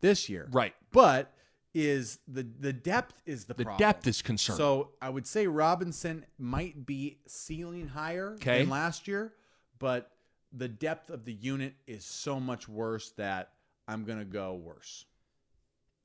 this 0.00 0.28
year. 0.28 0.48
Right. 0.50 0.74
But 0.92 1.32
is 1.74 2.18
the 2.26 2.46
the 2.58 2.72
depth 2.72 3.20
is 3.26 3.44
the, 3.44 3.54
The 3.54 3.64
problem. 3.64 3.78
depth 3.78 4.06
is 4.06 4.22
concerned. 4.22 4.56
So 4.56 4.90
I 5.02 5.10
would 5.10 5.26
say 5.26 5.46
Robinson 5.46 6.24
might 6.38 6.86
be 6.86 7.18
ceiling 7.26 7.88
higher 7.88 8.32
Okay. 8.34 8.60
than 8.60 8.70
last 8.70 9.06
year, 9.06 9.34
but 9.78 10.10
the 10.52 10.66
depth 10.68 11.10
of 11.10 11.24
the 11.24 11.32
unit 11.32 11.74
is 11.86 12.04
so 12.04 12.40
much 12.40 12.68
worse 12.68 13.10
that 13.12 13.52
I'm 13.86 14.04
gonna 14.04 14.24
go 14.24 14.54
worse. 14.54 15.04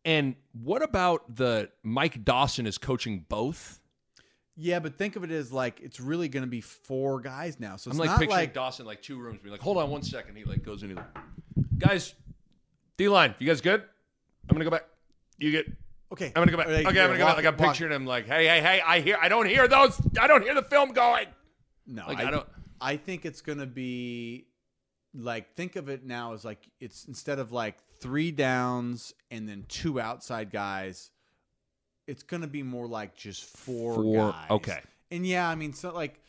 And 0.06 0.36
what 0.52 0.84
about 0.84 1.34
the 1.38 1.70
Mike 1.82 2.26
Dawson 2.26 2.68
is 2.68 2.78
coaching 2.78 3.26
both? 3.30 3.80
Yeah, 4.56 4.80
but 4.80 4.98
think 4.98 5.16
of 5.16 5.24
it 5.24 5.32
as 5.32 5.52
like 5.54 5.80
it's 5.82 6.00
really 6.00 6.28
gonna 6.28 6.46
be 6.46 6.62
four 6.62 7.22
guys 7.22 7.60
now. 7.60 7.78
So 7.78 7.90
it's 7.90 8.00
I'm 8.00 8.06
like 8.06 8.20
picturing 8.20 8.30
like 8.38 8.54
Dawson 8.54 8.86
like 8.86 9.02
two 9.02 9.18
rooms, 9.18 9.40
Be 9.42 9.50
like, 9.50 9.62
"Hold 9.62 9.78
on 9.78 9.90
one 9.90 10.04
second. 10.04 10.36
He 10.36 10.44
like 10.44 10.64
goes 10.64 10.84
in. 10.84 10.90
He 10.90 10.96
like, 10.96 11.06
guys, 11.78 12.14
D 12.98 13.10
line, 13.10 13.36
you 13.40 13.48
guys 13.48 13.62
good? 13.62 13.82
I'm 14.50 14.54
gonna 14.56 14.66
go 14.66 14.72
back. 14.72 14.86
You 15.38 15.52
get. 15.52 15.66
okay. 16.12 16.28
I'm 16.28 16.42
gonna 16.42 16.52
go 16.52 16.58
back. 16.58 16.68
They- 16.68 16.86
Okay, 16.86 17.00
I'm 17.02 17.08
gonna 17.08 17.18
go 17.18 17.26
back. 17.26 17.38
Like 17.38 17.46
I'm 17.46 17.58
walk- 17.58 17.70
picturing 17.72 17.92
him 17.92 18.06
like, 18.06 18.28
hey, 18.28 18.46
hey, 18.48 18.62
hey, 18.62 18.82
I 18.86 19.00
hear, 19.00 19.18
I 19.22 19.30
don't 19.30 19.48
hear 19.48 19.68
those. 19.68 20.00
I 20.20 20.28
don't 20.28 20.42
hear 20.44 20.54
the 20.56 20.62
film 20.62 20.92
going. 20.94 21.28
No, 21.88 22.06
Like, 22.08 22.20
I, 22.20 22.28
I 22.28 22.32
don't- 22.32 22.48
I 22.80 22.98
think 22.98 23.26
it's 23.26 23.42
gonna 23.42 23.66
be 23.66 24.48
like 25.16 25.54
think 25.56 25.76
of 25.76 25.90
it 25.90 26.04
now 26.06 26.34
as 26.34 26.44
like 26.44 26.68
it's 26.80 27.06
instead 27.06 27.40
of 27.40 27.52
like 27.52 27.78
three 28.02 28.32
downs 28.32 29.14
and 29.32 29.48
then 29.48 29.66
two 29.70 30.00
outside 30.00 30.52
guys, 30.52 31.12
it's 32.08 32.24
gonna 32.24 32.48
be 32.48 32.62
more 32.64 32.88
like 32.88 33.16
just 33.16 33.44
four, 33.46 33.96
Four- 33.96 34.32
guys. 34.32 34.50
okay. 34.52 34.80
And 35.12 35.26
yeah, 35.26 35.48
I 35.48 35.56
mean, 35.56 35.74
so 35.74 35.94
like 35.94 36.20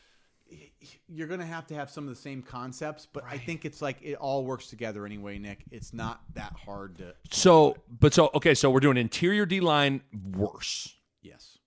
you're 1.08 1.28
gonna 1.28 1.46
have 1.46 1.66
to 1.68 1.74
have 1.74 1.90
some 1.90 2.04
of 2.04 2.10
the 2.14 2.20
same 2.20 2.42
concepts, 2.42 3.06
but 3.10 3.24
I 3.28 3.38
think 3.38 3.64
it's 3.64 3.80
like 3.80 3.98
it 4.02 4.14
all 4.14 4.44
works 4.44 4.66
together 4.68 5.06
anyway, 5.06 5.38
Nick. 5.38 5.64
It's 5.70 5.92
not 5.92 6.22
that 6.34 6.52
hard 6.64 6.98
to. 6.98 7.14
So, 7.30 7.76
but 8.00 8.12
so 8.14 8.30
okay, 8.34 8.54
so 8.54 8.70
we're 8.70 8.80
doing 8.80 8.96
interior 8.96 9.46
D 9.46 9.60
line 9.60 10.02
worse. 10.32 10.94
Yes. 11.22 11.58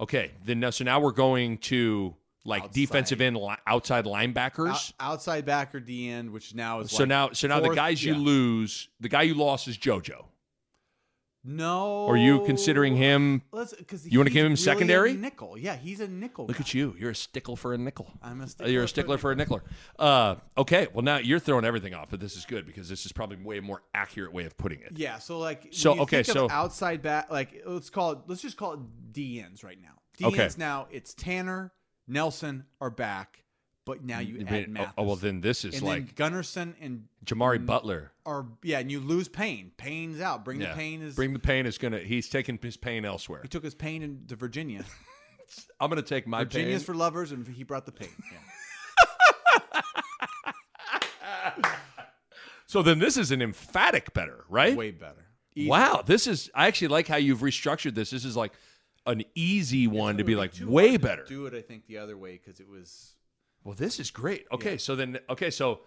Okay, 0.00 0.32
then 0.44 0.60
now, 0.60 0.70
so 0.70 0.84
now 0.84 1.00
we're 1.00 1.12
going 1.12 1.58
to 1.58 2.14
like 2.44 2.62
Outside. 2.64 2.74
defensive 2.74 3.20
end, 3.20 3.36
li- 3.36 3.56
outside 3.66 4.04
linebackers. 4.04 4.70
Out- 4.70 4.92
outside 5.00 5.46
backer 5.46 5.80
D 5.80 6.08
end, 6.10 6.30
which 6.30 6.54
now 6.54 6.80
is 6.80 6.90
so 6.90 7.04
like 7.04 7.08
now, 7.08 7.30
so 7.32 7.48
now 7.48 7.60
the 7.60 7.66
fourth- 7.66 7.76
guys 7.76 8.04
you 8.04 8.14
yeah. 8.14 8.18
lose, 8.20 8.88
the 9.00 9.08
guy 9.08 9.22
you 9.22 9.34
lost 9.34 9.66
is 9.68 9.78
JoJo. 9.78 10.24
No. 11.44 12.06
Are 12.08 12.16
you 12.16 12.40
considering 12.46 12.96
him? 12.96 13.42
Let's, 13.52 13.74
cause 13.86 14.06
You 14.06 14.18
wanna 14.18 14.30
give 14.30 14.40
him 14.46 14.52
really 14.52 14.54
a 14.54 14.56
secondary? 14.56 15.12
nickel? 15.14 15.58
Yeah, 15.58 15.76
he's 15.76 16.00
a 16.00 16.08
nickel. 16.08 16.46
Look 16.46 16.56
guy. 16.56 16.62
at 16.62 16.72
you. 16.74 16.96
You're 16.98 17.10
a 17.10 17.14
stickler 17.14 17.56
for 17.56 17.74
a 17.74 17.78
nickel. 17.78 18.10
I'm 18.22 18.40
a 18.40 18.48
stickler. 18.48 18.72
You're 18.72 18.84
a 18.84 18.88
stickler 18.88 19.18
for 19.18 19.30
a 19.32 19.36
nickler. 19.36 19.60
Uh, 19.98 20.36
okay, 20.56 20.88
well 20.94 21.02
now 21.04 21.18
you're 21.18 21.38
throwing 21.38 21.64
everything 21.66 21.92
off, 21.92 22.08
but 22.10 22.18
this 22.20 22.34
is 22.36 22.46
good 22.46 22.66
because 22.66 22.88
this 22.88 23.04
is 23.04 23.12
probably 23.12 23.36
way 23.36 23.60
more 23.60 23.82
accurate 23.94 24.32
way 24.32 24.44
of 24.46 24.56
putting 24.56 24.80
it. 24.80 24.92
Yeah, 24.96 25.18
so 25.18 25.38
like, 25.38 25.68
So, 25.70 26.00
okay, 26.00 26.22
so- 26.22 26.48
outside 26.50 27.02
back, 27.02 27.30
like 27.30 27.62
let's 27.66 27.90
call 27.90 28.12
it, 28.12 28.18
let's 28.26 28.40
just 28.40 28.56
call 28.56 28.72
it 28.72 28.80
DNs 29.12 29.62
right 29.62 29.78
now. 29.80 30.00
DNs 30.18 30.26
Okay. 30.32 30.48
now, 30.56 30.86
it's 30.90 31.14
Tannor, 31.14 31.70
Nelson 32.08 32.64
are 32.80 32.90
back, 32.90 33.43
but 33.84 34.04
now 34.04 34.18
you 34.18 34.40
add 34.40 34.50
mean, 34.50 34.72
Mathis. 34.72 34.92
oh, 34.96 35.02
well, 35.02 35.16
then 35.16 35.40
this 35.40 35.64
is 35.64 35.74
and 35.76 35.82
like 35.82 36.14
Gunnerson 36.14 36.74
and 36.80 37.04
Jimari 37.24 37.64
Butler. 37.64 38.12
are 38.24 38.46
yeah, 38.62 38.78
and 38.78 38.90
you 38.90 39.00
lose 39.00 39.28
Payne. 39.28 39.72
Payne's 39.76 40.20
out. 40.20 40.44
Bring 40.44 40.60
Yeah. 40.60 40.70
the 40.70 40.74
Payne 40.74 41.02
is 41.02 41.14
Bring 41.14 41.32
the 41.32 41.38
pain 41.38 41.66
is 41.66 41.78
gonna. 41.78 41.98
He's 41.98 42.28
taking 42.28 42.58
his 42.62 42.76
pain 42.76 43.04
elsewhere. 43.04 43.40
he 43.42 43.48
took 43.48 43.64
his 43.64 43.74
Payne 43.74 44.02
into 44.02 44.36
Virginia. 44.36 44.84
I'm 45.80 45.90
gonna 45.90 46.02
take 46.02 46.26
my 46.26 46.44
Virginia's 46.44 46.82
pain. 46.82 46.86
for 46.86 46.94
lovers, 46.94 47.32
and 47.32 47.46
he 47.46 47.62
brought 47.64 47.84
the 47.86 47.92
pain. 47.92 48.08
Yeah. 48.32 49.82
so 52.66 52.82
then 52.82 52.98
this 52.98 53.16
is 53.16 53.30
an 53.30 53.42
emphatic 53.42 54.12
better, 54.14 54.44
right? 54.48 54.76
Way 54.76 54.90
better. 54.90 55.26
Easy. 55.54 55.68
Wow, 55.68 56.02
this 56.04 56.26
is. 56.26 56.50
I 56.54 56.66
actually 56.66 56.88
like 56.88 57.06
how 57.06 57.16
you've 57.16 57.40
restructured 57.40 57.94
this. 57.94 58.10
This 58.10 58.24
is 58.24 58.36
like 58.36 58.52
an 59.06 59.22
easy 59.34 59.86
one 59.86 60.16
to 60.16 60.24
be 60.24 60.34
like 60.34 60.52
way 60.62 60.96
better. 60.96 61.24
Do 61.24 61.46
it, 61.46 61.54
I 61.54 61.60
think, 61.60 61.86
the 61.86 61.98
other 61.98 62.16
way 62.16 62.40
because 62.42 62.58
it 62.60 62.68
was 62.68 63.14
Well, 63.64 63.74
this 63.74 63.98
is 63.98 64.10
great. 64.10 64.46
Okay, 64.52 64.72
Yeah. 64.72 64.76
so 64.78 64.94
then 64.94 65.18
okay, 65.30 65.50
so 65.50 65.80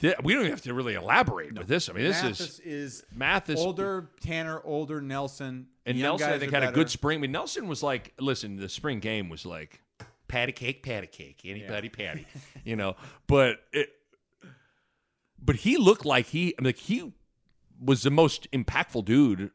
th- 0.00 0.16
we 0.22 0.34
don't 0.34 0.46
have 0.46 0.62
to 0.62 0.74
really 0.74 0.94
elaborate 0.94 1.56
with 1.56 1.68
this. 1.68 1.88
I 1.88 1.92
mean, 1.92 2.04
this 2.04 2.22
Mathis 2.22 2.40
is 2.40 2.60
is 2.60 3.04
Mathis 3.14 3.60
older 3.60 4.10
Tannor, 4.22 4.60
older 4.64 5.00
Nelson, 5.00 5.68
and 5.86 6.00
Nelson. 6.00 6.30
I 6.32 6.38
think 6.38 6.52
had 6.52 6.64
a 6.64 6.72
good 6.72 6.90
spring. 6.90 7.18
I 7.18 7.20
mean, 7.20 7.32
Nelson 7.32 7.68
was 7.68 7.82
like, 7.82 8.14
listen, 8.18 8.56
the 8.56 8.68
spring 8.68 8.98
game 9.00 9.28
was 9.28 9.44
like 9.44 9.82
patty 10.26 10.52
cake, 10.52 10.82
patty 10.82 11.06
cake, 11.06 11.42
anybody 11.44 11.90
patty, 11.90 12.26
you 12.64 12.76
know. 12.76 12.96
But 13.26 13.58
it, 13.72 13.90
but 15.38 15.56
he 15.56 15.76
looked 15.76 16.04
like 16.06 16.26
he 16.26 16.54
I 16.58 16.62
mean, 16.62 16.66
like 16.66 16.78
he 16.78 17.12
was 17.80 18.02
the 18.02 18.10
most 18.10 18.50
impactful 18.52 19.04
dude. 19.04 19.50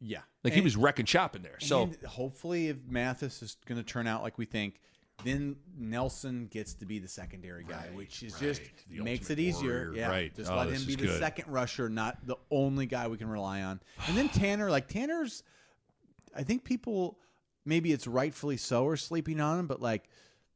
Yeah. 0.00 0.20
Like 0.42 0.52
he 0.52 0.60
was 0.60 0.76
wrecking 0.76 1.06
shop 1.06 1.34
in 1.36 1.42
there. 1.42 1.58
So 1.60 1.90
hopefully, 2.06 2.68
if 2.68 2.76
Mathis 2.86 3.40
is 3.42 3.56
going 3.64 3.78
to 3.78 3.82
turn 3.82 4.06
out 4.06 4.22
like 4.22 4.36
we 4.36 4.44
think, 4.44 4.78
then 5.22 5.56
Nelson 5.78 6.48
gets 6.50 6.74
to 6.74 6.86
be 6.86 6.98
the 6.98 7.08
secondary 7.08 7.64
guy, 7.64 7.88
which 7.94 8.22
is 8.22 8.34
just. 8.38 8.60
The 8.90 9.02
makes 9.02 9.30
it 9.30 9.38
easier. 9.38 9.86
warrior, 9.86 9.94
Yeah, 9.96 10.08
right. 10.10 10.34
just 10.34 10.50
Oh, 10.50 10.56
let 10.56 10.70
him 10.70 10.84
be 10.84 10.96
the 10.96 11.06
good. 11.06 11.18
second 11.20 11.50
rusher, 11.52 11.88
not 11.88 12.26
the 12.26 12.36
only 12.50 12.86
guy 12.86 13.06
we 13.08 13.16
can 13.16 13.28
rely 13.28 13.62
on. 13.62 13.80
And 14.08 14.16
then 14.16 14.28
Tannor, 14.30 14.70
like 14.70 14.88
Tannor's, 14.88 15.42
I 16.34 16.42
think 16.42 16.64
people 16.64 17.18
maybe 17.64 17.92
it's 17.92 18.06
rightfully 18.06 18.56
so 18.56 18.86
are 18.86 18.96
sleeping 18.96 19.40
on 19.40 19.60
him, 19.60 19.66
but 19.66 19.80
like 19.80 20.04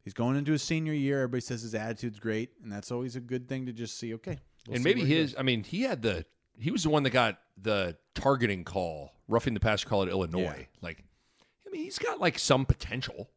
he's 0.02 0.12
going 0.14 0.36
into 0.36 0.52
his 0.52 0.62
senior 0.62 0.92
year. 0.92 1.18
Everybody 1.22 1.40
says 1.40 1.62
his 1.62 1.74
attitude's 1.74 2.18
great, 2.18 2.50
and 2.62 2.70
that's 2.72 2.90
always 2.90 3.16
a 3.16 3.20
good 3.20 3.48
thing 3.48 3.66
to 3.66 3.72
just 3.72 3.98
see. 3.98 4.12
Okay, 4.14 4.38
we'll 4.66 4.74
and 4.76 4.82
see 4.84 4.88
maybe 4.94 5.04
his 5.06 5.34
I 5.38 5.42
mean, 5.42 5.62
he 5.64 5.82
had 5.82 6.02
the 6.02 6.26
he 6.58 6.70
was 6.70 6.82
the 6.82 6.90
one 6.90 7.04
that 7.04 7.10
got 7.10 7.38
the 7.56 7.96
targeting 8.14 8.64
call, 8.64 9.12
roughing 9.28 9.54
the 9.54 9.60
passer 9.60 9.86
call 9.88 10.02
at 10.02 10.08
Illinois. 10.08 10.40
Yeah. 10.42 10.78
Like 10.82 11.04
I 11.66 11.70
mean, 11.70 11.84
he's 11.84 11.98
got 11.98 12.20
like 12.20 12.38
some 12.38 12.66
potential. 12.66 13.30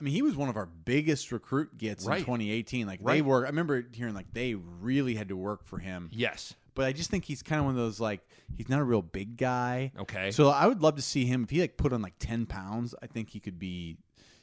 I 0.00 0.04
mean, 0.04 0.14
he 0.14 0.22
was 0.22 0.34
one 0.36 0.48
of 0.48 0.56
our 0.56 0.66
biggest 0.66 1.30
recruit 1.30 1.76
gets 1.76 2.06
Right. 2.06 2.18
in 2.20 2.24
2018. 2.24 2.86
Like 2.86 3.00
they 3.00 3.04
Right. 3.04 3.24
were, 3.24 3.44
I 3.44 3.50
remember 3.50 3.84
hearing 3.92 4.14
like 4.14 4.32
they 4.32 4.54
really 4.54 5.14
had 5.14 5.28
to 5.28 5.36
work 5.36 5.64
for 5.64 5.78
him. 5.78 6.08
Yes. 6.12 6.54
But 6.74 6.86
I 6.86 6.92
just 6.92 7.10
think 7.10 7.24
he's 7.24 7.42
kind 7.42 7.58
of 7.58 7.66
one 7.66 7.74
of 7.74 7.78
those 7.80 8.00
like 8.00 8.26
he's 8.56 8.68
not 8.68 8.80
a 8.80 8.84
real 8.84 9.02
big 9.02 9.36
guy. 9.36 9.92
Okay. 9.98 10.30
So 10.30 10.48
I 10.48 10.66
would 10.66 10.80
love 10.82 10.96
to 10.96 11.02
see 11.02 11.26
him 11.26 11.42
if 11.44 11.50
he 11.50 11.60
like 11.60 11.76
put 11.76 11.92
on 11.92 12.00
like 12.00 12.14
10 12.18 12.46
pounds. 12.46 12.94
I 13.02 13.06
think 13.06 13.30
he 13.30 13.40
could 13.40 13.58
be 13.58 13.98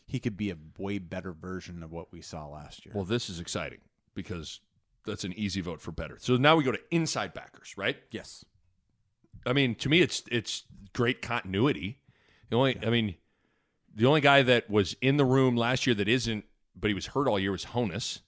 he 0.06 0.20
could 0.20 0.38
be 0.38 0.52
a 0.52 0.58
way 0.78 1.00
better 1.00 1.34
version 1.34 1.82
of 1.84 1.92
what 1.92 2.12
we 2.14 2.22
saw 2.22 2.48
last 2.48 2.86
year. 2.86 2.94
Well, 2.96 3.04
this 3.04 3.30
is 3.30 3.40
exciting 3.40 3.80
because 4.14 4.62
that's 5.06 5.24
an 5.24 5.34
easy 5.34 5.62
vote 5.62 5.82
for 5.82 5.92
better. 5.92 6.18
So 6.20 6.38
now 6.38 6.56
we 6.56 6.64
go 6.64 6.72
to 6.72 6.80
inside 6.92 7.34
backers, 7.34 7.74
right? 7.78 7.98
yes. 8.12 8.46
I 9.46 9.54
mean, 9.54 9.76
to 9.76 9.90
me, 9.90 10.02
it's 10.02 10.24
it's 10.32 10.64
great 10.94 11.22
continuity. 11.22 12.00
The 12.50 12.56
only, 12.58 12.78
I 12.86 12.90
mean, 12.90 13.16
the 13.98 14.06
only 14.06 14.22
guy 14.22 14.44
that 14.44 14.70
was 14.70 14.96
in 15.02 15.18
the 15.18 15.26
room 15.26 15.58
last 15.58 15.86
year 15.86 15.94
that 15.96 16.08
isn't, 16.08 16.46
but 16.76 16.88
he 16.90 16.94
was 16.94 17.08
hurt 17.08 17.28
all 17.28 17.38
year 17.38 17.52
was 17.52 17.66
Honas. 17.66 18.22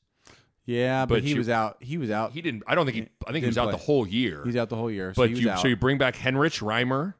Yeah, 0.65 1.05
but, 1.05 1.15
But 1.15 1.23
he 1.23 1.29
you- 1.31 1.37
was 1.37 1.49
out. 1.49 1.77
He 1.79 1.97
was 1.97 2.11
out. 2.11 2.31
He 2.33 2.41
didn't. 2.41 2.63
I 2.67 2.75
don't 2.75 2.85
think 2.85 2.95
he. 2.97 3.01
I 3.25 3.31
think 3.31 3.43
he 3.43 3.47
was 3.47 3.55
Didn't 3.55 3.69
out 3.69 3.71
the 3.71 3.77
whole 3.77 4.05
year. 4.07 4.41
He's 4.45 4.55
out 4.55 4.69
the 4.69 4.75
whole 4.75 4.91
year. 4.91 5.13
So 5.15 5.23
but 5.23 5.31
you, 5.31 5.49
out. 5.49 5.59
so 5.61 5.67
you 5.67 5.75
bring 5.75 5.97
back 5.97 6.15
Henrich, 6.15 6.61
Reimer, 6.61 7.13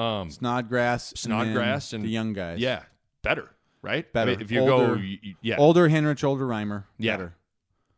um, 0.00 0.30
Snodgrass, 0.30 1.12
Snodgrass, 1.16 1.92
and 1.92 2.02
the 2.04 2.08
young 2.08 2.32
guys. 2.32 2.60
yeah, 2.60 2.82
better, 3.22 3.50
right? 3.82 4.10
Better. 4.12 4.30
I 4.30 4.34
mean, 4.36 4.40
if 4.42 4.50
you 4.50 4.60
Older- 4.60 4.96
go, 4.96 5.02
yeah, 5.42 5.56
older 5.58 5.88
Henrich, 5.88 6.24
older 6.24 6.46
Reimer. 6.46 6.84
Yeah. 6.98 7.16
Better. 7.16 7.34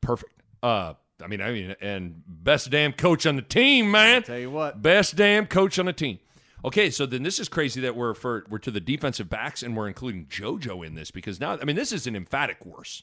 perfect. 0.00 0.32
Uh, 0.62 0.94
I 1.22 1.28
mean, 1.28 1.40
I 1.40 1.52
mean, 1.52 1.76
and 1.80 2.22
best 2.26 2.70
damn 2.70 2.92
coach 2.92 3.26
on 3.26 3.36
the 3.36 3.42
team, 3.42 3.90
man. 3.92 4.22
Tell 4.24 4.38
you 4.38 4.50
what. 4.50 4.82
Best 4.82 5.14
damn 5.16 5.46
coach 5.46 5.78
on 5.78 5.86
the 5.86 5.92
team. 5.92 6.18
Okay, 6.64 6.90
so 6.90 7.06
then 7.06 7.22
this 7.22 7.38
is 7.38 7.48
crazy 7.48 7.80
that 7.82 7.94
we're 7.94 8.14
for 8.14 8.44
we're 8.48 8.58
to 8.58 8.70
the 8.70 8.80
defensive 8.80 9.28
backs 9.28 9.62
and 9.62 9.76
we're 9.76 9.88
including 9.88 10.26
JoJo 10.26 10.84
in 10.86 10.94
this 10.94 11.10
because 11.10 11.38
now 11.40 11.58
I 11.60 11.64
mean 11.64 11.76
this 11.76 11.92
is 11.92 12.06
an 12.06 12.16
emphatic 12.16 12.64
worse. 12.64 13.02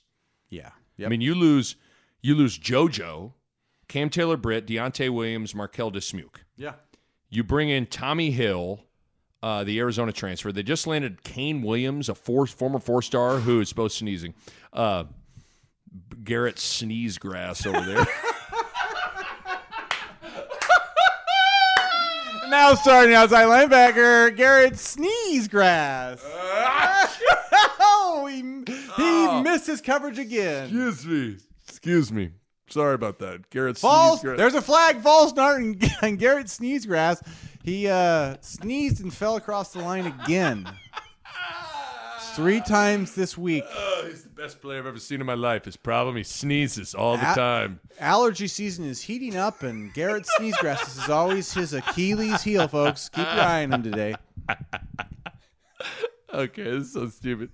Yeah. 0.49 0.71
Yep. 0.97 1.07
I 1.07 1.09
mean 1.09 1.21
you 1.21 1.35
lose 1.35 1.75
you 2.21 2.35
lose 2.35 2.57
JoJo, 2.57 3.33
Cam 3.87 4.09
Taylor 4.09 4.37
Britt, 4.37 4.65
Deontay 4.67 5.09
Williams, 5.09 5.53
Marquel 5.55 5.91
Dismuke. 5.91 6.37
yeah. 6.57 6.73
You 7.29 7.43
bring 7.43 7.69
in 7.69 7.87
Tommi 7.87 8.31
Hill, 8.31 8.81
uh, 9.41 9.63
the 9.63 9.79
Arizona 9.79 10.11
transfer. 10.11 10.51
They 10.51 10.61
just 10.61 10.85
landed 10.85 11.23
Kaine 11.23 11.63
Williams, 11.63 12.07
a 12.07 12.13
four, 12.13 12.45
former 12.45 12.77
four 12.79 13.01
star 13.01 13.39
who 13.39 13.59
is 13.59 13.73
both 13.73 13.91
sneezing. 13.91 14.35
Uh, 14.71 15.05
Garrett 16.23 16.59
sneeze 16.59 17.17
grass 17.17 17.65
over 17.65 17.81
there. 17.81 18.05
Now 22.53 22.75
starting 22.75 23.15
outside 23.15 23.47
linebacker, 23.47 24.37
Garrett 24.37 24.73
Sneezegrass. 24.73 26.19
oh, 27.79 28.27
he, 28.29 28.41
he 28.95 29.41
missed 29.41 29.65
his 29.65 29.81
coverage 29.81 30.19
again. 30.19 30.65
Excuse 30.65 31.03
me. 31.03 31.37
Excuse 31.67 32.11
me. 32.11 32.29
Sorry 32.69 32.93
about 32.93 33.17
that. 33.17 33.49
Garrett 33.49 33.79
False. 33.79 34.21
There's 34.21 34.53
a 34.53 34.61
flag. 34.61 35.01
False 35.01 35.31
start 35.31 35.61
and, 35.63 35.79
Garrett 36.19 36.45
Sneezegrass. 36.45 37.27
He 37.63 37.87
uh, 37.87 38.35
sneezed 38.41 39.01
and 39.01 39.11
fell 39.11 39.35
across 39.35 39.73
the 39.73 39.81
line 39.81 40.05
again. 40.05 40.69
Three 42.35 42.61
times 42.61 43.13
this 43.13 43.37
week. 43.37 43.63
Oh, 43.71 44.05
he's 44.09 44.23
the 44.23 44.29
best 44.29 44.59
player 44.61 44.79
I've 44.79 44.87
ever 44.87 44.99
seen 44.99 45.19
in 45.19 45.25
my 45.27 45.35
life. 45.35 45.65
His 45.65 45.77
problem, 45.77 46.15
he 46.15 46.23
sneezes 46.23 46.95
all 46.95 47.15
the 47.17 47.31
A- 47.31 47.35
time. 47.35 47.79
Allergy 47.99 48.47
season 48.47 48.85
is 48.85 49.01
heating 49.01 49.35
up, 49.35 49.61
and 49.63 49.93
Garrett 49.93 50.25
Sneezegrass 50.39 51.03
is 51.03 51.09
always 51.09 51.53
his 51.53 51.73
Achilles 51.73 52.41
heel, 52.41 52.67
folks. 52.67 53.09
Keep 53.09 53.25
your 53.25 53.41
eye 53.43 53.63
on 53.63 53.73
him 53.73 53.83
today. 53.83 54.15
Okay, 56.33 56.63
this 56.63 56.87
is 56.87 56.93
so 56.93 57.07
stupid. 57.09 57.51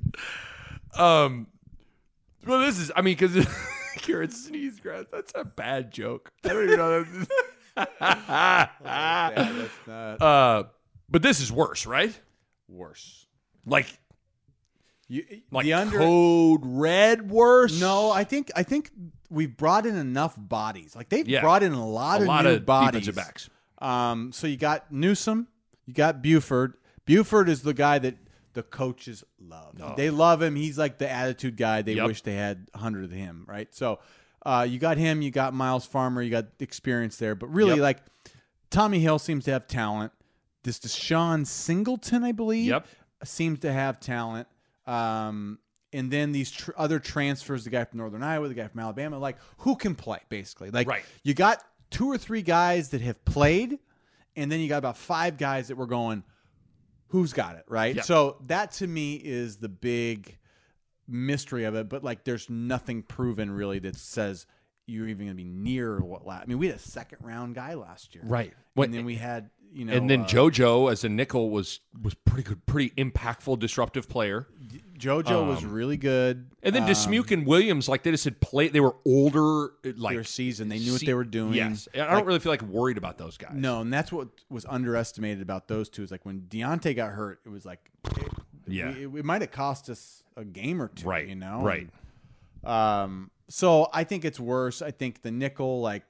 Um, 0.95 1.47
well, 2.47 2.59
this 2.61 2.79
is, 2.79 2.93
I 2.95 3.01
mean, 3.01 3.17
because 3.17 3.45
Garrett 4.03 4.31
sneeze 4.31 4.79
grass, 4.79 5.03
that's 5.11 5.33
a 5.35 5.43
bad 5.43 5.91
joke. 5.91 6.31
I 6.45 6.47
don't 6.47 6.63
even 6.63 6.77
know. 6.77 7.03
That 7.75 7.89
Yeah, 7.99 8.69
that's 8.81 9.69
not 9.85 10.21
uh, 10.21 10.63
but 11.09 11.21
this 11.21 11.41
is 11.41 11.51
worse, 11.51 11.85
right? 11.85 12.17
worse. 12.69 13.25
Like, 13.65 13.87
You, 15.11 15.25
like 15.51 15.65
the 15.65 15.73
under, 15.73 15.97
code 15.97 16.61
red 16.63 17.29
worse? 17.31 17.79
No, 17.81 18.11
I 18.11 18.23
think 18.23 18.51
I 18.55 18.63
think 18.63 18.91
we've 19.29 19.55
brought 19.57 19.85
in 19.85 19.95
enough 19.95 20.35
bodies. 20.37 20.95
Like 20.95 21.09
they've 21.09 21.27
Yeah. 21.27 21.41
brought 21.41 21.63
in 21.63 21.73
a 21.73 21.85
lot 21.87 22.19
a 22.19 22.21
of 22.23 22.27
lot 22.27 22.45
new 22.45 22.51
of 22.53 22.65
bodies. 22.65 23.01
defensive 23.07 23.15
backs. 23.15 23.49
Um, 23.79 24.31
so 24.31 24.45
you 24.47 24.55
got 24.57 24.91
Newsome, 24.91 25.47
you 25.85 25.93
got 25.93 26.21
Buford. 26.21 26.75
Buford 27.05 27.49
is 27.49 27.63
the 27.63 27.73
guy 27.73 27.97
that 27.99 28.17
the 28.53 28.61
coaches 28.63 29.23
love. 29.39 29.95
They 29.95 30.09
love 30.11 30.41
him. 30.41 30.55
He's 30.55 30.77
like 30.77 30.97
the 30.99 31.09
attitude 31.09 31.57
guy. 31.57 31.81
They 31.81 31.93
Yep. 31.93 32.07
wish 32.07 32.21
they 32.21 32.35
had 32.35 32.67
a 32.73 32.77
hundred 32.79 33.05
of 33.05 33.11
him, 33.11 33.45
right? 33.47 33.73
So 33.73 33.99
uh, 34.45 34.65
you 34.69 34.79
got 34.79 34.97
him. 34.97 35.21
You 35.21 35.31
got 35.31 35.53
Myles 35.53 35.85
Farmer. 35.85 36.21
You 36.21 36.29
got 36.29 36.45
experience 36.59 37.17
there. 37.17 37.35
But 37.35 37.47
really, 37.47 37.71
Yep. 37.75 37.79
like 37.81 37.99
Tommi 38.71 38.99
Hill 39.01 39.17
seems 39.19 39.45
to 39.45 39.51
have 39.51 39.67
talent. 39.67 40.11
This 40.63 40.79
DeShon 40.79 41.45
Singleton, 41.47 42.23
I 42.23 42.31
believe, 42.31 42.67
Yep. 42.67 42.87
seems 43.23 43.59
to 43.59 43.71
have 43.73 43.99
talent. 43.99 44.47
Um, 44.89 45.59
and 45.93 46.11
then 46.11 46.31
these 46.31 46.51
tr- 46.51 46.71
other 46.77 46.99
transfers, 46.99 47.63
the 47.63 47.69
guy 47.69 47.83
from 47.85 47.97
Northern 47.99 48.23
Iowa, 48.23 48.47
the 48.47 48.53
guy 48.53 48.67
from 48.67 48.79
Alabama, 48.79 49.17
like 49.19 49.37
who 49.59 49.75
can 49.75 49.95
play 49.95 50.19
basically? 50.29 50.71
Like 50.71 50.87
Right. 50.87 51.03
you 51.23 51.33
got 51.33 51.63
two 51.89 52.07
or 52.11 52.17
three 52.17 52.41
guys 52.41 52.89
that 52.89 53.01
have 53.01 53.23
played, 53.25 53.79
and 54.35 54.51
then 54.51 54.59
you 54.59 54.69
got 54.69 54.77
about 54.77 54.97
five 54.97 55.37
guys 55.37 55.67
that 55.69 55.75
were 55.77 55.87
going, 55.87 56.23
who's 57.07 57.33
got 57.33 57.55
it, 57.55 57.63
right? 57.67 57.95
Yeah. 57.95 58.01
So 58.03 58.37
that 58.47 58.71
to 58.73 58.87
me 58.87 59.15
is 59.15 59.57
the 59.57 59.69
big 59.69 60.37
mystery 61.07 61.63
of 61.63 61.75
it. 61.75 61.89
But 61.89 62.03
like, 62.03 62.23
there's 62.23 62.49
nothing 62.49 63.01
proven 63.01 63.49
really 63.49 63.79
that 63.79 63.95
says 63.95 64.45
you're 64.85 65.07
even 65.07 65.25
going 65.25 65.37
to 65.37 65.43
be 65.43 65.49
near 65.49 65.99
what 65.99 66.25
last. 66.25 66.43
I 66.43 66.45
mean, 66.45 66.59
we 66.59 66.67
had 66.67 66.75
a 66.75 66.79
second 66.79 67.19
round 67.21 67.55
guy 67.55 67.73
last 67.73 68.13
year, 68.15 68.23
Right. 68.25 68.53
And 68.77 68.93
then 68.93 69.05
we 69.05 69.15
had 69.15 69.49
you 69.71 69.85
know, 69.85 69.93
and 69.93 70.09
then 70.09 70.21
uh, 70.21 70.25
JoJo 70.25 70.91
as 70.91 71.03
a 71.03 71.09
nickel 71.09 71.49
was 71.49 71.79
was 72.01 72.13
pretty 72.13 72.43
good, 72.43 72.65
pretty 72.65 72.89
impactful, 72.91 73.59
disruptive 73.59 74.09
player. 74.09 74.47
JoJo 74.97 75.47
was 75.47 75.63
um, 75.63 75.71
really 75.71 75.95
good. 75.95 76.49
And 76.61 76.75
then 76.75 76.83
Um, 76.83 76.89
Dismuke 76.89 77.31
and 77.31 77.45
Williams, 77.45 77.87
like 77.87 78.03
they 78.03 78.11
just 78.11 78.25
had 78.25 78.41
played. 78.41 78.73
They 78.73 78.81
were 78.81 78.95
older, 79.05 79.71
like 79.95 80.15
their 80.15 80.23
season. 80.25 80.67
They 80.67 80.79
knew 80.79 80.91
what 80.93 81.05
they 81.05 81.13
were 81.13 81.23
doing. 81.23 81.53
Yes, 81.53 81.87
and 81.93 82.03
I 82.03 82.07
Like, 82.07 82.17
don't 82.17 82.27
really 82.27 82.39
feel 82.39 82.51
like 82.51 82.61
worried 82.63 82.97
about 82.97 83.17
those 83.17 83.37
guys. 83.37 83.51
No, 83.53 83.79
and 83.81 83.93
that's 83.93 84.11
what 84.11 84.27
was 84.49 84.65
underestimated 84.67 85.41
about 85.41 85.67
those 85.69 85.87
two. 85.89 86.03
Is 86.03 86.11
like 86.11 86.25
when 86.25 86.41
Deontay 86.41 86.95
got 86.95 87.11
hurt, 87.11 87.39
it 87.45 87.49
was 87.49 87.65
like, 87.65 87.79
it, 88.17 88.27
Yeah. 88.67 88.89
it, 88.89 89.07
it 89.15 89.23
might 89.25 89.41
have 89.41 89.51
cost 89.51 89.89
us 89.89 90.23
a 90.35 90.43
game 90.43 90.81
or 90.81 90.89
two. 90.89 91.07
Right, 91.07 91.27
You 91.27 91.35
know. 91.35 91.61
right. 91.61 91.87
And, 92.63 92.71
um. 92.71 93.31
So 93.51 93.87
I 93.93 94.03
think 94.03 94.25
it's 94.25 94.39
worse. 94.39 94.81
I 94.83 94.91
think 94.91 95.21
the 95.23 95.31
nickel, 95.31 95.81
like, 95.81 96.03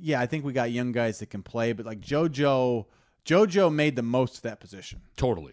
yeah, 0.00 0.20
I 0.20 0.26
think 0.26 0.44
we 0.44 0.52
got 0.52 0.70
young 0.72 0.92
guys 0.92 1.18
that 1.18 1.30
can 1.30 1.42
play, 1.42 1.72
but 1.72 1.86
like 1.86 2.00
JoJo, 2.00 2.86
JoJo 3.24 3.72
made 3.72 3.96
the 3.96 4.02
most 4.02 4.36
of 4.36 4.42
that 4.42 4.60
position. 4.60 5.00
Totally. 5.16 5.52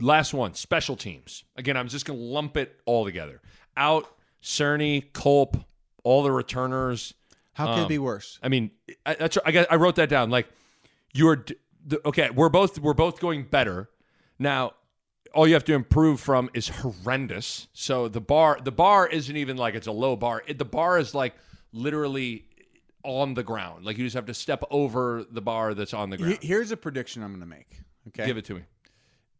Last 0.00 0.34
one, 0.34 0.54
special 0.54 0.96
teams. 0.96 1.44
Again, 1.56 1.76
I'm 1.76 1.88
just 1.88 2.04
going 2.04 2.18
to 2.18 2.24
lump 2.24 2.56
it 2.56 2.80
all 2.86 3.04
together. 3.04 3.40
Out, 3.76 4.08
Cerny, 4.42 5.12
Culp, 5.12 5.56
all 6.02 6.22
the 6.22 6.32
returners. 6.32 7.14
How 7.54 7.66
could 7.66 7.78
Um, 7.80 7.84
it 7.84 7.88
be 7.88 7.98
worse? 7.98 8.38
I 8.42 8.48
mean, 8.48 8.70
I, 9.06 9.14
that's 9.14 9.38
I, 9.44 9.52
got, 9.52 9.70
I 9.70 9.76
wrote 9.76 9.96
that 9.96 10.08
down. 10.08 10.30
Like 10.30 10.48
you're 11.12 11.44
the, 11.86 12.00
okay. 12.06 12.30
We're 12.30 12.48
both 12.48 12.78
we're 12.78 12.94
both 12.94 13.20
going 13.20 13.44
better 13.44 13.90
now. 14.38 14.72
All 15.34 15.46
you 15.46 15.54
have 15.54 15.64
to 15.64 15.74
improve 15.74 16.20
from 16.20 16.50
is 16.54 16.68
horrendous. 16.68 17.68
So 17.72 18.08
the 18.08 18.20
bar 18.20 18.58
the 18.62 18.72
bar 18.72 19.06
isn't 19.06 19.36
even 19.36 19.56
like 19.56 19.74
it's 19.74 19.86
a 19.86 19.92
low 19.92 20.16
bar. 20.16 20.42
It, 20.46 20.58
the 20.58 20.64
bar 20.64 20.98
is 20.98 21.14
like 21.14 21.34
literally 21.72 22.46
on 23.04 23.34
the 23.34 23.42
ground. 23.42 23.84
Like 23.84 23.98
you 23.98 24.04
just 24.04 24.14
have 24.16 24.26
to 24.26 24.34
step 24.34 24.62
over 24.70 25.24
the 25.30 25.40
bar 25.40 25.74
that's 25.74 25.94
on 25.94 26.10
the 26.10 26.16
ground. 26.16 26.38
Here's 26.42 26.70
a 26.70 26.76
prediction 26.76 27.22
I'm 27.22 27.30
going 27.30 27.40
to 27.40 27.46
make. 27.46 27.80
Okay. 28.08 28.26
Give 28.26 28.36
it 28.36 28.44
to 28.46 28.54
me. 28.54 28.62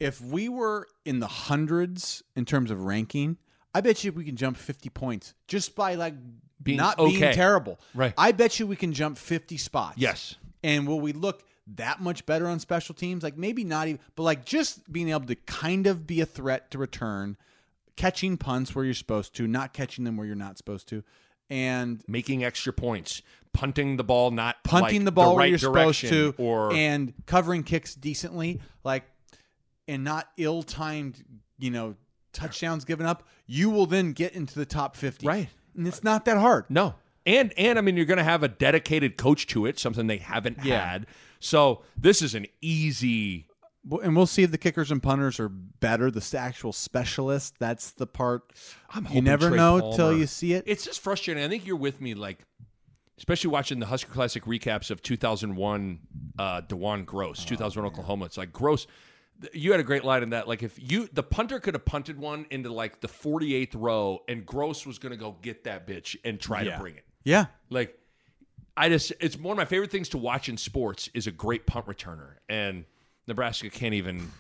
if 0.00 0.20
we 0.20 0.48
were 0.48 0.86
in 1.04 1.20
the 1.20 1.26
hundreds 1.26 2.22
in 2.36 2.44
terms 2.44 2.70
of 2.70 2.80
ranking, 2.82 3.36
I 3.74 3.80
bet 3.80 4.04
you 4.04 4.12
we 4.12 4.24
can 4.24 4.36
jump 4.36 4.56
50 4.56 4.88
points 4.90 5.34
just 5.48 5.74
by 5.74 5.94
like 5.94 6.14
Being 6.62 6.78
not 6.78 6.98
okay. 6.98 7.18
being 7.18 7.32
terrible. 7.34 7.78
Right. 7.94 8.14
I 8.16 8.32
bet 8.32 8.58
you 8.60 8.66
we 8.66 8.76
can 8.76 8.92
jump 8.92 9.18
50 9.18 9.56
spots. 9.56 9.98
Yes. 9.98 10.36
And 10.62 10.86
will 10.86 11.00
we 11.00 11.12
look 11.12 11.42
that 11.74 12.00
much 12.00 12.24
better 12.26 12.46
on 12.46 12.60
special 12.60 12.94
teams? 12.94 13.22
Like 13.22 13.36
maybe 13.36 13.64
not 13.64 13.88
even, 13.88 14.00
but 14.14 14.22
like 14.24 14.44
just 14.44 14.92
being 14.92 15.08
able 15.08 15.26
to 15.26 15.34
kind 15.34 15.86
of 15.86 16.06
be 16.06 16.20
a 16.20 16.26
threat 16.26 16.70
to 16.72 16.78
return, 16.78 17.36
catching 17.96 18.36
punts 18.36 18.74
where 18.74 18.84
you're 18.84 18.94
supposed 18.94 19.34
to, 19.36 19.46
not 19.48 19.72
catching 19.72 20.04
them 20.04 20.16
where 20.16 20.26
you're 20.26 20.36
not 20.36 20.56
supposed 20.58 20.88
to, 20.88 21.02
and 21.50 22.02
Making 22.08 22.44
extra 22.44 22.72
points, 22.72 23.20
punting 23.55 23.96
the 23.96 24.05
ball, 24.05 24.30
not 24.30 24.57
punting 24.64 25.00
like 25.00 25.05
the 25.05 25.12
ball 25.12 25.30
the 25.30 25.36
where 25.36 25.46
you're 25.46 25.59
supposed 25.59 26.00
to, 26.00 26.34
or 26.38 26.72
and 26.72 27.12
covering 27.26 27.62
kicks 27.62 27.94
decently, 27.94 28.61
like, 28.84 29.05
and 29.88 30.05
not 30.05 30.28
ill-timed, 30.36 31.22
you 31.59 31.70
know, 31.70 31.94
touchdowns 32.32 32.84
given 32.84 33.07
up. 33.07 33.26
You 33.46 33.70
will 33.70 33.86
then 33.86 34.12
get 34.12 34.32
into 34.34 34.55
the 34.59 34.64
top 34.66 34.96
50. 34.96 35.26
Right. 35.26 35.48
And 35.76 35.86
it's 35.86 36.03
not 36.05 36.24
that 36.26 36.38
hard. 36.38 36.64
No. 36.68 36.94
And 37.24 37.53
and 37.57 37.78
I 37.78 37.82
mean 37.82 37.96
you're 37.96 38.07
going 38.07 38.18
to 38.18 38.24
have 38.24 38.42
a 38.42 38.48
dedicated 38.48 39.16
coach 39.16 39.46
to 39.48 39.66
it, 39.66 39.78
something 39.78 40.07
they 40.07 40.16
haven't 40.16 40.64
Yeah. 40.64 40.84
had. 40.90 41.07
So 41.40 41.82
this 41.96 42.20
is 42.22 42.34
an 42.34 42.46
easy 42.61 43.46
And 44.03 44.14
we'll 44.16 44.26
see 44.26 44.42
if 44.44 44.50
the 44.53 44.59
kickers 44.59 44.90
and 44.92 45.03
punters 45.03 45.38
are 45.40 45.48
better. 45.48 46.11
The 46.11 46.36
actual 46.38 46.72
specialist, 46.72 47.55
that's 47.59 47.90
the 47.90 48.07
part 48.07 48.53
I'm 48.90 49.07
you 49.11 49.20
never 49.22 49.48
Trey 49.48 49.57
know 49.57 49.80
Palmer- 49.80 49.96
till 49.96 50.16
you 50.16 50.26
see 50.26 50.53
it. 50.53 50.64
It's 50.66 50.84
just 50.84 51.00
frustrating. 51.00 51.42
I 51.44 51.48
think 51.48 51.66
you're 51.66 51.76
with 51.76 52.00
me 52.00 52.14
like 52.14 52.38
especially 53.18 53.50
watching 53.50 53.78
the 53.78 53.86
Husker 53.86 54.12
Classic 54.12 54.44
recaps 54.44 54.90
of 54.90 55.02
2001 55.02 55.98
uh 56.38 56.60
DeJuan 56.62 57.04
Groce, 57.04 57.44
2001 57.46 57.90
Oklahoma. 57.92 58.24
It's 58.26 58.38
like 58.38 58.52
Groce 58.52 58.86
you 59.52 59.72
had 59.72 59.80
a 59.80 59.84
great 59.84 60.04
line 60.04 60.22
in 60.22 60.30
that 60.30 60.46
like 60.46 60.62
if 60.62 60.78
you 60.78 61.08
the 61.12 61.22
punter 61.22 61.58
could 61.58 61.74
have 61.74 61.84
punted 61.84 62.16
one 62.18 62.46
into 62.50 62.72
like 62.72 63.00
the 63.00 63.08
48th 63.08 63.70
row 63.74 64.20
and 64.28 64.46
Groce 64.46 64.86
was 64.86 64.98
going 65.00 65.10
to 65.10 65.16
go 65.18 65.36
get 65.42 65.64
that 65.64 65.84
bitch 65.86 66.14
and 66.24 66.38
try 66.38 66.62
Yeah. 66.62 66.74
to 66.76 66.78
bring 66.80 66.94
it. 66.96 67.04
Yeah. 67.24 67.46
Like, 67.70 67.98
I 68.76 68.88
just, 68.88 69.12
it's 69.20 69.36
one 69.36 69.52
of 69.52 69.58
my 69.58 69.64
favorite 69.64 69.90
things 69.90 70.08
to 70.10 70.18
watch 70.18 70.48
in 70.48 70.56
sports 70.56 71.08
is 71.12 71.26
a 71.26 71.30
great 71.32 71.66
punt 71.66 71.86
returner. 71.86 72.34
And 72.48 72.84
Nebraska 73.26 73.68
can't 73.68 73.94
even, 73.94 74.30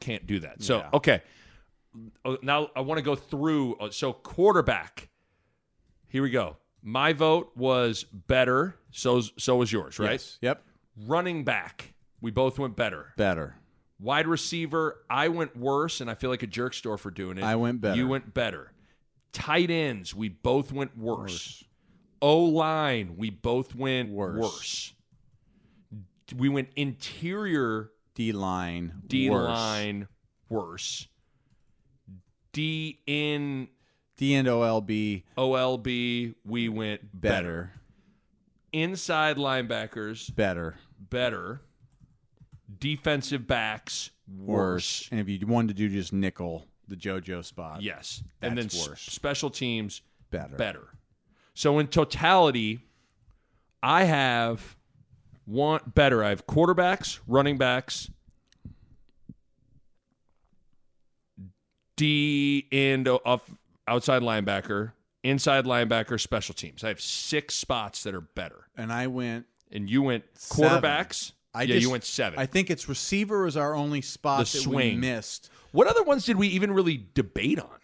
can't 0.00 0.26
do 0.26 0.40
that. 0.40 0.62
So, 0.62 0.78
Yeah. 0.78 0.88
okay. 0.94 1.22
Uh, 2.24 2.36
Now 2.42 2.68
I 2.74 2.80
want 2.80 2.98
to 2.98 3.02
go 3.02 3.14
through. 3.14 3.76
uh, 3.76 3.90
So, 3.90 4.12
quarterback. 4.12 5.08
Here 6.08 6.22
we 6.22 6.30
go. 6.30 6.56
My 6.82 7.12
vote 7.12 7.52
was 7.56 8.04
better. 8.04 8.76
So, 8.90 9.20
so 9.36 9.56
was 9.56 9.72
yours, 9.72 9.98
right? 9.98 10.12
Yes. 10.12 10.38
Yep. 10.40 10.62
Running 11.06 11.44
back. 11.44 11.94
We 12.20 12.30
both 12.30 12.58
went 12.58 12.76
better. 12.76 13.12
Better. 13.16 13.56
Wide 13.98 14.26
receiver, 14.26 15.04
I 15.08 15.28
went 15.28 15.56
worse, 15.56 16.00
and 16.00 16.10
I 16.10 16.14
feel 16.14 16.30
like 16.30 16.42
a 16.42 16.46
jerk 16.46 16.74
store 16.74 16.98
for 16.98 17.10
doing 17.10 17.38
it. 17.38 17.44
I 17.44 17.56
went 17.56 17.80
better. 17.80 17.96
You 17.96 18.08
went 18.08 18.34
better. 18.34 18.72
Tight 19.32 19.70
ends, 19.70 20.14
we 20.14 20.28
both 20.28 20.72
went 20.72 20.96
worse. 20.96 21.64
O 22.22 22.38
line, 22.44 23.16
we 23.16 23.30
both 23.30 23.74
went 23.74 24.10
Worse. 24.10 24.38
worse. 24.40 24.92
We 26.34 26.48
went 26.48 26.70
interior 26.76 27.90
D 28.14 28.32
line. 28.32 28.94
D 29.06 29.30
line 29.30 30.08
worse. 30.48 31.06
D 32.52 33.00
in 33.06 33.68
D 34.16 34.34
and 34.34 34.48
OLB 34.48 35.22
OLB, 35.36 36.34
we 36.44 36.68
went 36.68 37.00
better. 37.20 37.42
better. 37.42 37.72
Inside 38.72 39.36
linebackers, 39.36 40.34
Better. 40.34 40.74
better. 40.98 41.60
Defensive 42.78 43.46
backs, 43.46 44.10
Worse. 44.28 44.46
worse. 44.46 45.08
And 45.10 45.20
if 45.20 45.28
you 45.28 45.46
wanted 45.46 45.68
to 45.68 45.74
do 45.74 45.88
just 45.88 46.12
nickel, 46.12 46.66
the 46.88 46.96
JoJo 46.96 47.44
spot. 47.44 47.82
Yes. 47.82 48.22
and 48.42 48.56
then 48.58 48.68
worse. 48.88 49.00
special 49.02 49.50
teams 49.50 50.02
Better. 50.30 50.56
better. 50.56 50.88
So 51.54 51.78
in 51.78 51.86
totality, 51.86 52.80
I 53.82 54.04
have 54.04 54.76
one 55.46 55.80
better. 55.94 56.22
I 56.24 56.30
have 56.30 56.46
quarterbacks, 56.46 57.20
running 57.26 57.56
backs, 57.56 58.10
D 61.96 62.66
and 62.72 63.08
off 63.08 63.48
outside 63.88 64.22
linebacker, 64.22 64.92
inside 65.22 65.64
linebacker, 65.64 66.20
special 66.20 66.54
teams. 66.54 66.84
I 66.84 66.88
have 66.88 67.00
six 67.00 67.54
spots 67.54 68.02
that 68.04 68.14
are 68.14 68.20
better. 68.20 68.68
And 68.76 68.92
I 68.92 69.06
went. 69.06 69.46
And 69.72 69.90
you 69.90 70.02
went 70.02 70.24
Seven. 70.34 70.82
quarterbacks. 70.82 71.32
I 71.54 71.62
yeah, 71.62 71.74
just, 71.74 71.82
you 71.82 71.90
went 71.90 72.04
seven. 72.04 72.38
I 72.38 72.44
think 72.46 72.70
it's 72.70 72.86
receiver 72.88 73.46
is 73.46 73.56
our 73.56 73.74
only 73.74 74.02
spot 74.02 74.46
The 74.46 74.58
that 74.58 74.66
we 74.66 74.94
missed. 74.94 75.50
what 75.72 75.86
other 75.86 76.02
ones 76.02 76.26
did 76.26 76.36
we 76.36 76.48
even 76.48 76.70
really 76.72 77.06
debate 77.14 77.58
on? 77.58 77.78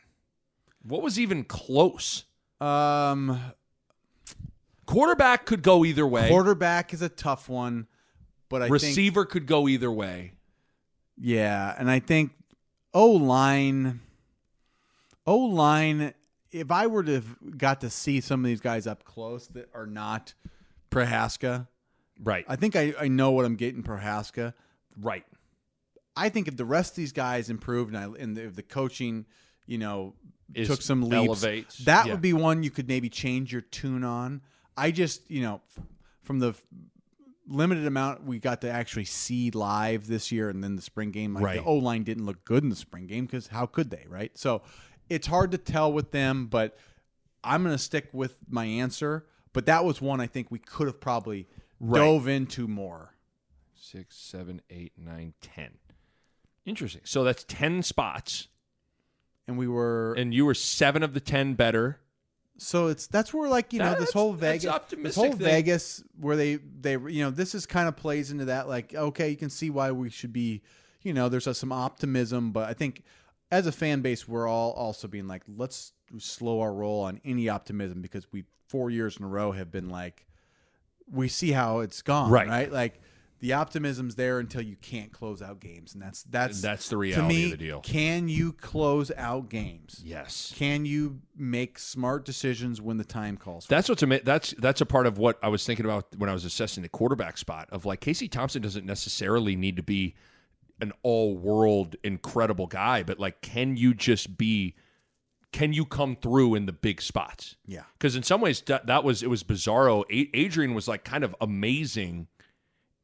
What 0.83 1.01
was 1.03 1.19
even 1.19 1.43
close? 1.45 2.25
Um, 2.61 3.41
Quarterback 4.87 5.47
could 5.47 5.63
go 5.63 5.85
either 5.85 6.07
way. 6.07 6.29
quarterback 6.29 6.93
is 6.93 7.01
a 7.03 7.09
tough 7.09 7.49
one, 7.49 7.87
but 8.49 8.61
I 8.63 8.65
think 8.67 8.73
Receiver 8.75 9.25
could 9.25 9.47
go 9.47 9.67
either 9.69 9.91
way. 9.91 10.33
Yeah, 11.17 11.75
and 11.79 11.91
I 11.91 11.99
think 12.01 12.33
O 12.93 13.07
line, 13.13 14.01
O 15.27 15.37
line. 15.39 16.15
If 16.51 16.71
I 16.71 16.87
were 16.87 17.03
to 17.03 17.15
have 17.15 17.57
got 17.57 17.81
to 17.81 17.89
see 17.91 18.21
some 18.21 18.41
of 18.41 18.47
these 18.47 18.61
guys 18.61 18.87
up 18.87 19.05
close 19.05 19.47
that 19.49 19.69
are 19.75 19.87
not 19.87 20.35
Prochazka, 20.91 21.67
Right. 22.23 22.45
I 22.47 22.57
think 22.57 22.77
I, 22.77 22.95
I 23.01 23.09
know 23.09 23.31
what 23.33 23.45
I'm 23.47 23.57
getting 23.57 23.83
Prochazka. 23.83 24.55
right. 25.01 25.25
I 26.15 26.29
think 26.29 26.47
if 26.47 26.57
the 26.59 26.65
rest 26.67 26.93
of 26.93 26.97
these 26.97 27.13
guys 27.13 27.49
improved 27.49 27.95
and, 27.95 27.99
I, 28.17 28.23
and 28.23 28.37
if 28.39 28.55
the 28.55 28.63
coaching, 28.63 29.25
you 29.67 29.79
know, 29.79 30.15
Is- 30.55 30.69
took 30.69 30.83
some 30.83 31.01
leaps, 31.09 31.43
elevates, 31.43 31.79
that 31.79 32.05
yeah. 32.07 32.13
would 32.13 32.21
be 32.21 32.35
one 32.35 32.63
you 32.63 32.71
could 32.71 32.87
maybe 32.87 33.09
change 33.09 33.51
your 33.51 33.63
tune 33.63 34.05
on. 34.05 34.43
I 34.77 34.91
just, 34.91 35.29
you 35.31 35.41
know, 35.41 35.63
from 36.23 36.39
the 36.39 36.55
limited 37.49 37.87
amount 37.87 38.25
we 38.25 38.39
got 38.39 38.61
to 38.61 38.71
actually 38.71 39.07
see 39.07 39.51
live 39.51 40.07
this 40.07 40.31
year 40.31 40.49
and 40.51 40.63
then 40.63 40.77
the 40.77 40.83
spring 40.83 41.11
game, 41.13 41.33
like 41.35 41.43
Right. 41.45 41.57
the 41.57 41.65
O 41.65 41.75
line 41.77 42.03
didn't 42.05 42.27
look 42.27 42.45
good 42.45 42.63
in 42.63 42.69
the 42.69 42.77
spring 42.77 43.07
game 43.07 43.25
because 43.25 43.47
how 43.49 43.65
could 43.67 43.89
they, 43.91 44.05
right? 44.07 44.31
So 44.37 44.63
it's 45.09 45.27
hard 45.27 45.51
to 45.53 45.59
tell 45.59 45.93
with 45.93 46.11
them, 46.11 46.47
but 46.47 46.77
I'm 47.45 47.63
going 47.63 47.75
to 47.75 47.83
stick 47.83 48.09
with 48.13 48.37
my 48.49 48.65
answer. 48.65 49.27
But 49.53 49.67
that 49.67 49.85
was 49.85 50.01
one 50.01 50.21
I 50.21 50.27
think 50.27 50.51
we 50.51 50.59
could 50.59 50.87
have 50.87 51.01
probably 51.01 51.47
Right. 51.81 51.99
dove 51.99 52.29
into 52.29 52.69
more. 52.69 53.15
Six, 53.75 54.17
seven, 54.17 54.63
eight, 54.71 54.93
nine, 54.97 55.35
ten. 55.41 55.73
Interesting. 56.65 57.03
So 57.05 57.25
that's 57.25 57.43
ten 57.45 57.83
spots, 57.83 58.47
And 59.49 59.59
we 59.59 59.67
were 59.67 60.15
and 60.15 60.33
you 60.33 60.47
were 60.47 60.55
seven 60.55 61.03
of 61.03 61.13
the 61.13 61.21
ten 61.21 61.55
better. 61.55 61.99
So 62.57 62.87
it's 62.87 63.09
that's 63.09 63.35
where 63.35 63.49
like 63.49 63.73
you 63.73 63.81
know 63.81 63.97
this 63.99 64.13
whole 64.13 64.33
Vegas, 64.33 64.73
this 64.97 65.17
whole 65.17 65.31
thing. 65.33 65.39
Vegas 65.39 66.05
where 66.21 66.37
they 66.37 66.57
they 66.57 66.93
you 66.93 67.25
know 67.25 67.31
this 67.31 67.55
is 67.57 67.67
kind 67.67 67.89
of 67.89 67.97
plays 67.97 68.31
into 68.31 68.45
that 68.45 68.69
like 68.69 68.95
okay 68.95 69.29
you 69.31 69.37
can 69.37 69.51
see 69.51 69.69
why 69.69 69.91
we 69.91 70.09
should 70.11 70.33
be 70.33 70.63
you 71.03 71.13
know 71.13 71.29
there's 71.29 71.49
a, 71.49 71.55
some 71.55 71.73
optimism 71.73 72.53
but 72.53 72.69
I 72.69 72.75
think 72.75 73.03
as 73.53 73.67
a 73.69 73.73
fan 73.73 74.01
base 74.01 74.27
we're 74.27 74.49
all 74.49 74.73
also 74.73 75.07
being 75.07 75.29
like 75.29 75.43
let's 75.57 75.93
slow 76.19 76.61
our 76.61 76.73
roll 76.75 77.03
on 77.03 77.21
any 77.25 77.49
optimism 77.49 78.03
because 78.03 78.27
we 78.33 78.43
four 78.67 78.91
years 78.91 79.17
in 79.19 79.25
a 79.25 79.29
row 79.29 79.53
have 79.53 79.71
been 79.71 79.89
like 79.89 80.27
we 81.11 81.29
see 81.29 81.53
how 81.53 81.79
it's 81.81 82.03
gone 82.03 82.31
Right. 82.31 82.49
right 82.49 82.73
like 82.73 83.01
the 83.41 83.55
optimism's 83.55 84.15
there 84.15 84.39
until 84.39 84.63
you 84.63 84.77
can't 84.77 85.11
close 85.13 85.43
out 85.43 85.59
games 85.61 85.95
and 85.95 86.03
that's 86.03 86.23
that's 86.23 86.63
That's 86.63 86.89
the 86.89 86.95
to 86.95 86.99
reality 86.99 87.35
me 87.35 87.45
of 87.47 87.51
the 87.51 87.57
deal. 87.57 87.81
can 87.81 88.29
you 88.29 88.53
close 88.53 89.11
out 89.17 89.49
games 89.51 90.01
Yes. 90.05 90.55
can 90.57 90.87
you 90.87 91.21
make 91.37 91.79
smart 91.79 92.25
decisions 92.25 92.81
when 92.81 92.97
the 92.99 93.05
time 93.05 93.37
calls? 93.37 93.67
For 93.67 93.71
That's 93.75 93.89
what's 93.89 94.03
ama- 94.05 94.21
that's 94.23 94.55
that's 94.59 94.81
a 94.81 94.87
part 94.87 95.07
of 95.07 95.19
what 95.19 95.39
I 95.43 95.49
was 95.49 95.67
thinking 95.67 95.85
about 95.85 96.07
when 96.17 96.31
I 96.31 96.33
was 96.33 96.45
assessing 96.45 96.83
the 96.85 96.89
quarterback 96.89 97.37
spot 97.37 97.69
of 97.73 97.85
like 97.85 98.01
Casey 98.01 98.29
Thompson 98.29 98.63
doesn't 98.63 98.87
necessarily 98.87 99.57
need 99.57 99.77
to 99.77 99.83
be 99.83 100.15
an 100.83 100.93
all-world 101.03 101.97
incredible 102.05 102.67
guy, 102.67 103.03
but 103.03 103.19
like 103.19 103.41
can 103.41 103.77
you 103.79 103.95
just 103.95 104.37
be 104.37 104.75
can 105.53 105.73
you 105.75 105.85
come 105.85 106.17
through 106.17 106.55
in 106.55 106.67
the 106.67 106.73
big 106.73 107.01
spots? 107.01 107.57
Yeah, 107.67 107.83
because 107.99 108.17
in 108.17 108.23
some 108.23 108.41
ways 108.41 108.61
that, 108.67 108.87
that 108.87 109.05
was 109.05 109.23
it 109.23 109.31
was 109.31 109.43
bizarro. 109.45 110.05
A- 110.11 110.37
Adrian 110.37 110.75
was 110.75 110.89
like 110.89 111.05
kind 111.05 111.25
of 111.25 111.35
amazing 111.41 112.27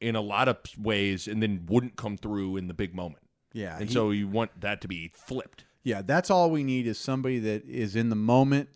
in 0.01 0.14
a 0.16 0.20
lot 0.20 0.49
of 0.49 0.59
ways, 0.79 1.26
and 1.29 1.43
then 1.43 1.66
wouldn't 1.68 1.97
come 1.97 2.16
through 2.16 2.57
in 2.57 2.66
the 2.68 2.74
big 2.74 2.95
moment. 2.95 3.22
yeah. 3.53 3.76
And 3.79 3.89
he- 3.89 3.95
so 3.95 4.11
you 4.11 4.29
want 4.29 4.61
that 4.61 4.81
to 4.83 4.89
be 4.89 5.11
flipped. 5.14 5.64
yeah, 5.83 6.03
that's 6.03 6.31
all 6.31 6.51
we 6.51 6.62
need 6.64 6.87
is 6.87 6.99
somebody 6.99 7.39
that 7.41 7.64
is 7.66 7.97
in 7.97 8.09
the 8.09 8.16
moment, 8.16 8.68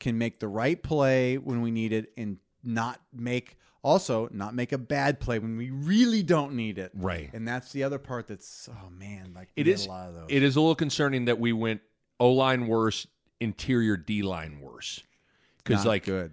can 0.00 0.18
make 0.18 0.38
the 0.40 0.48
right 0.48 0.82
play 0.82 1.36
when 1.38 1.60
we 1.62 1.70
need 1.70 1.92
it, 1.92 2.12
and 2.16 2.38
not 2.62 3.00
make 3.12 3.56
also 3.86 4.28
not 4.32 4.52
make 4.52 4.72
a 4.72 4.78
bad 4.78 5.20
play 5.20 5.38
when 5.38 5.56
we 5.56 5.70
really 5.70 6.24
don't 6.24 6.54
need 6.54 6.76
it. 6.76 6.90
Right. 6.92 7.30
And 7.32 7.46
that's 7.46 7.70
the 7.70 7.84
other 7.84 7.98
part. 7.98 8.26
That's 8.26 8.68
oh 8.68 8.90
man, 8.90 9.32
like 9.34 9.48
It 9.54 9.68
is. 9.68 9.86
a 9.86 9.88
lot 9.88 10.08
of 10.08 10.14
those. 10.14 10.26
It 10.28 10.42
is 10.42 10.56
a 10.56 10.60
little 10.60 10.74
concerning 10.74 11.26
that 11.26 11.38
we 11.38 11.52
went 11.52 11.80
O 12.18 12.32
line 12.32 12.66
worse, 12.66 13.06
interior 13.40 13.96
D 13.96 14.22
line 14.22 14.60
worse, 14.60 15.02
because 15.58 15.86
like 15.86 16.04
good. 16.04 16.32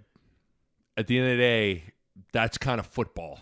at 0.96 1.06
the 1.06 1.16
end 1.18 1.30
of 1.30 1.36
the 1.36 1.42
day, 1.42 1.84
that's 2.32 2.58
kind 2.58 2.80
of 2.80 2.86
football. 2.86 3.38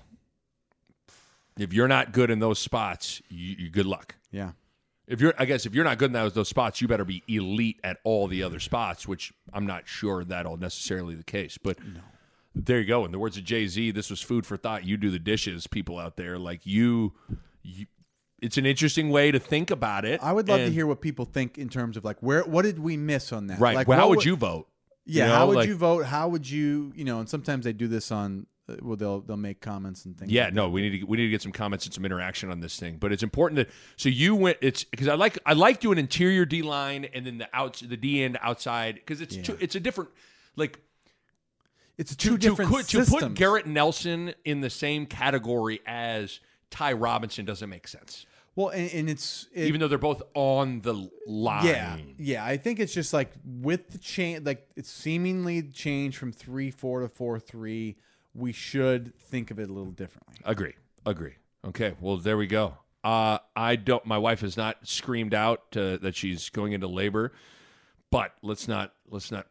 If 1.58 1.72
you're 1.72 1.88
not 1.88 2.12
good 2.12 2.30
in 2.30 2.38
those 2.38 2.58
spots, 2.58 3.22
you, 3.28 3.56
you 3.58 3.70
good 3.70 3.86
luck. 3.86 4.16
Yeah. 4.30 4.52
If 5.06 5.20
you're, 5.20 5.34
I 5.38 5.44
guess, 5.46 5.66
if 5.66 5.74
you're 5.74 5.84
not 5.84 5.98
good 5.98 6.06
in 6.06 6.12
those, 6.12 6.32
those 6.32 6.48
spots, 6.48 6.80
you 6.80 6.88
better 6.88 7.04
be 7.04 7.22
elite 7.28 7.80
at 7.82 7.98
all 8.04 8.28
the 8.28 8.42
other 8.42 8.60
spots, 8.60 9.06
which 9.06 9.32
I'm 9.52 9.66
not 9.66 9.86
sure 9.86 10.24
that'll 10.24 10.56
necessarily 10.56 11.14
the 11.14 11.24
case. 11.24 11.58
But 11.58 11.78
there 12.54 12.80
you 12.80 12.86
go. 12.86 13.04
In 13.04 13.12
the 13.12 13.18
words 13.18 13.36
of 13.36 13.44
Jay 13.44 13.66
Z, 13.66 13.92
this 13.92 14.10
was 14.10 14.20
food 14.20 14.46
for 14.46 14.56
thought. 14.56 14.84
You 14.84 14.96
do 14.96 15.10
the 15.10 15.18
dishes, 15.18 15.66
people 15.66 15.98
out 15.98 16.16
there. 16.16 16.38
Like 16.38 16.66
you, 16.66 17.12
you 17.62 17.86
it's 18.40 18.58
an 18.58 18.66
interesting 18.66 19.10
way 19.10 19.30
to 19.30 19.38
think 19.38 19.70
about 19.70 20.04
it. 20.04 20.20
I 20.22 20.32
would 20.32 20.48
love 20.48 20.60
to 20.60 20.70
hear 20.70 20.86
what 20.86 21.00
people 21.00 21.24
think 21.24 21.58
in 21.58 21.68
terms 21.68 21.96
of 21.96 22.04
like 22.04 22.18
where 22.20 22.42
what 22.42 22.62
did 22.62 22.78
we 22.78 22.96
miss 22.96 23.32
on 23.32 23.46
that? 23.46 23.60
Right. 23.60 23.74
Like 23.74 23.88
well, 23.88 23.98
how 23.98 24.08
would 24.08 24.24
you 24.24 24.36
vote? 24.36 24.68
Yeah, 25.04 25.24
You 25.24 25.30
know, 25.30 25.36
how 25.36 25.46
would 25.48 25.56
like- 25.56 25.68
you 25.68 25.76
vote? 25.76 26.04
How 26.06 26.28
would 26.28 26.48
you, 26.48 26.92
you 26.94 27.04
know, 27.04 27.20
and 27.20 27.28
sometimes 27.28 27.64
they 27.64 27.72
do 27.72 27.88
this 27.88 28.12
on 28.12 28.46
uh, 28.68 28.76
well 28.80 28.96
they'll 28.96 29.20
they'll 29.20 29.36
make 29.36 29.60
comments 29.60 30.04
and 30.04 30.16
things. 30.16 30.30
Yeah, 30.30 30.44
like 30.44 30.54
no, 30.54 30.68
we 30.68 30.82
need 30.82 31.00
to 31.00 31.04
we 31.06 31.16
need 31.16 31.24
to 31.24 31.30
get 31.30 31.42
some 31.42 31.50
comments 31.52 31.86
and 31.86 31.94
some 31.94 32.04
interaction 32.04 32.50
on 32.50 32.60
this 32.60 32.78
thing. 32.78 32.98
But 32.98 33.12
it's 33.12 33.22
important 33.22 33.66
to 33.66 33.74
so 33.96 34.08
you 34.08 34.36
went 34.36 34.58
it's 34.60 34.84
because 34.84 35.08
I 35.08 35.14
like 35.14 35.38
I 35.44 35.54
like 35.54 35.80
doing 35.80 35.98
interior 35.98 36.44
D 36.44 36.62
line 36.62 37.04
and 37.12 37.26
then 37.26 37.38
the 37.38 37.48
outs 37.52 37.80
the 37.80 37.96
D 37.96 38.22
end 38.22 38.38
outside 38.40 38.96
because 38.96 39.20
it's 39.20 39.36
two, 39.36 39.56
it's 39.60 39.74
a 39.74 39.80
different 39.80 40.10
like 40.54 40.78
It's 42.02 42.10
to 42.10 42.16
two 42.16 42.36
to, 42.36 42.38
different 42.38 42.72
put, 42.72 42.88
to 42.88 43.04
put. 43.04 43.34
Garrett 43.34 43.66
Nelson 43.66 44.34
in 44.44 44.60
the 44.60 44.70
same 44.70 45.06
category 45.06 45.80
as 45.86 46.40
Ty 46.70 46.94
Robinson 46.94 47.44
doesn't 47.44 47.70
make 47.70 47.86
sense. 47.86 48.26
Well, 48.56 48.70
and, 48.70 48.92
and 48.92 49.08
it's 49.08 49.46
it, 49.54 49.66
Even 49.66 49.80
though 49.80 49.86
they're 49.86 49.98
both 49.98 50.20
on 50.34 50.80
the 50.80 51.08
line. 51.28 51.64
yeah, 51.64 51.96
yeah. 52.18 52.44
I 52.44 52.56
think 52.56 52.80
it's 52.80 52.92
just 52.92 53.12
like 53.12 53.30
with 53.44 53.88
the 53.90 53.98
change, 53.98 54.44
like 54.44 54.66
it's 54.74 54.90
seemingly 54.90 55.62
changed 55.62 56.18
from 56.18 56.32
three 56.32 56.72
four 56.72 57.00
to 57.00 57.08
four 57.08 57.38
three. 57.38 57.96
We 58.34 58.50
should 58.50 59.16
think 59.16 59.52
of 59.52 59.60
it 59.60 59.70
a 59.70 59.72
little 59.72 59.92
differently. 59.92 60.34
Agree. 60.44 60.74
Agree. 61.06 61.34
Okay. 61.64 61.94
Well, 62.00 62.16
there 62.16 62.36
we 62.36 62.48
go. 62.48 62.78
Uh, 63.04 63.38
I 63.54 63.76
don't. 63.76 64.04
My 64.04 64.18
wife 64.18 64.40
has 64.40 64.56
not 64.56 64.76
screamed 64.82 65.34
out 65.34 65.76
uh, 65.76 65.98
that 65.98 66.16
she's 66.16 66.50
going 66.50 66.72
into 66.72 66.88
labor, 66.88 67.32
but 68.10 68.34
let's 68.42 68.66
not. 68.66 68.92
Let's 69.08 69.30
not. 69.30 69.46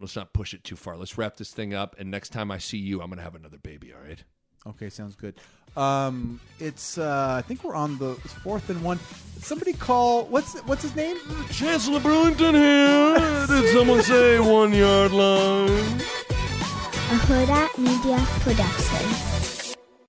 Let's 0.00 0.16
not 0.16 0.32
push 0.32 0.54
it 0.54 0.64
too 0.64 0.76
far. 0.76 0.96
Let's 0.96 1.18
wrap 1.18 1.36
this 1.36 1.52
thing 1.52 1.74
up. 1.74 1.94
And 1.98 2.10
next 2.10 2.30
time 2.30 2.50
I 2.50 2.58
see 2.58 2.78
you, 2.78 3.02
I'm 3.02 3.10
gonna 3.10 3.22
have 3.22 3.34
another 3.34 3.58
baby. 3.58 3.92
All 3.92 4.00
right. 4.00 4.22
Okay, 4.66 4.90
sounds 4.90 5.14
good. 5.14 5.34
Um, 5.76 6.40
it's 6.58 6.98
uh, 6.98 7.34
I 7.38 7.42
think 7.42 7.62
we're 7.62 7.74
on 7.76 7.98
the 7.98 8.14
fourth 8.42 8.70
and 8.70 8.82
one. 8.82 8.98
Somebody 9.38 9.72
call 9.72 10.24
what's 10.24 10.58
what's 10.60 10.82
his 10.82 10.96
name? 10.96 11.16
Chancellor 11.50 12.00
Brewington 12.00 12.54
here. 12.54 13.46
Did 13.60 13.72
someone 13.72 14.02
say 14.02 14.40
one 14.40 14.72
yard 14.72 15.12
line? 15.12 16.00
a 17.10 17.12
Hurrdat 17.12 17.76
Media 17.76 18.24
Production. 18.40 19.59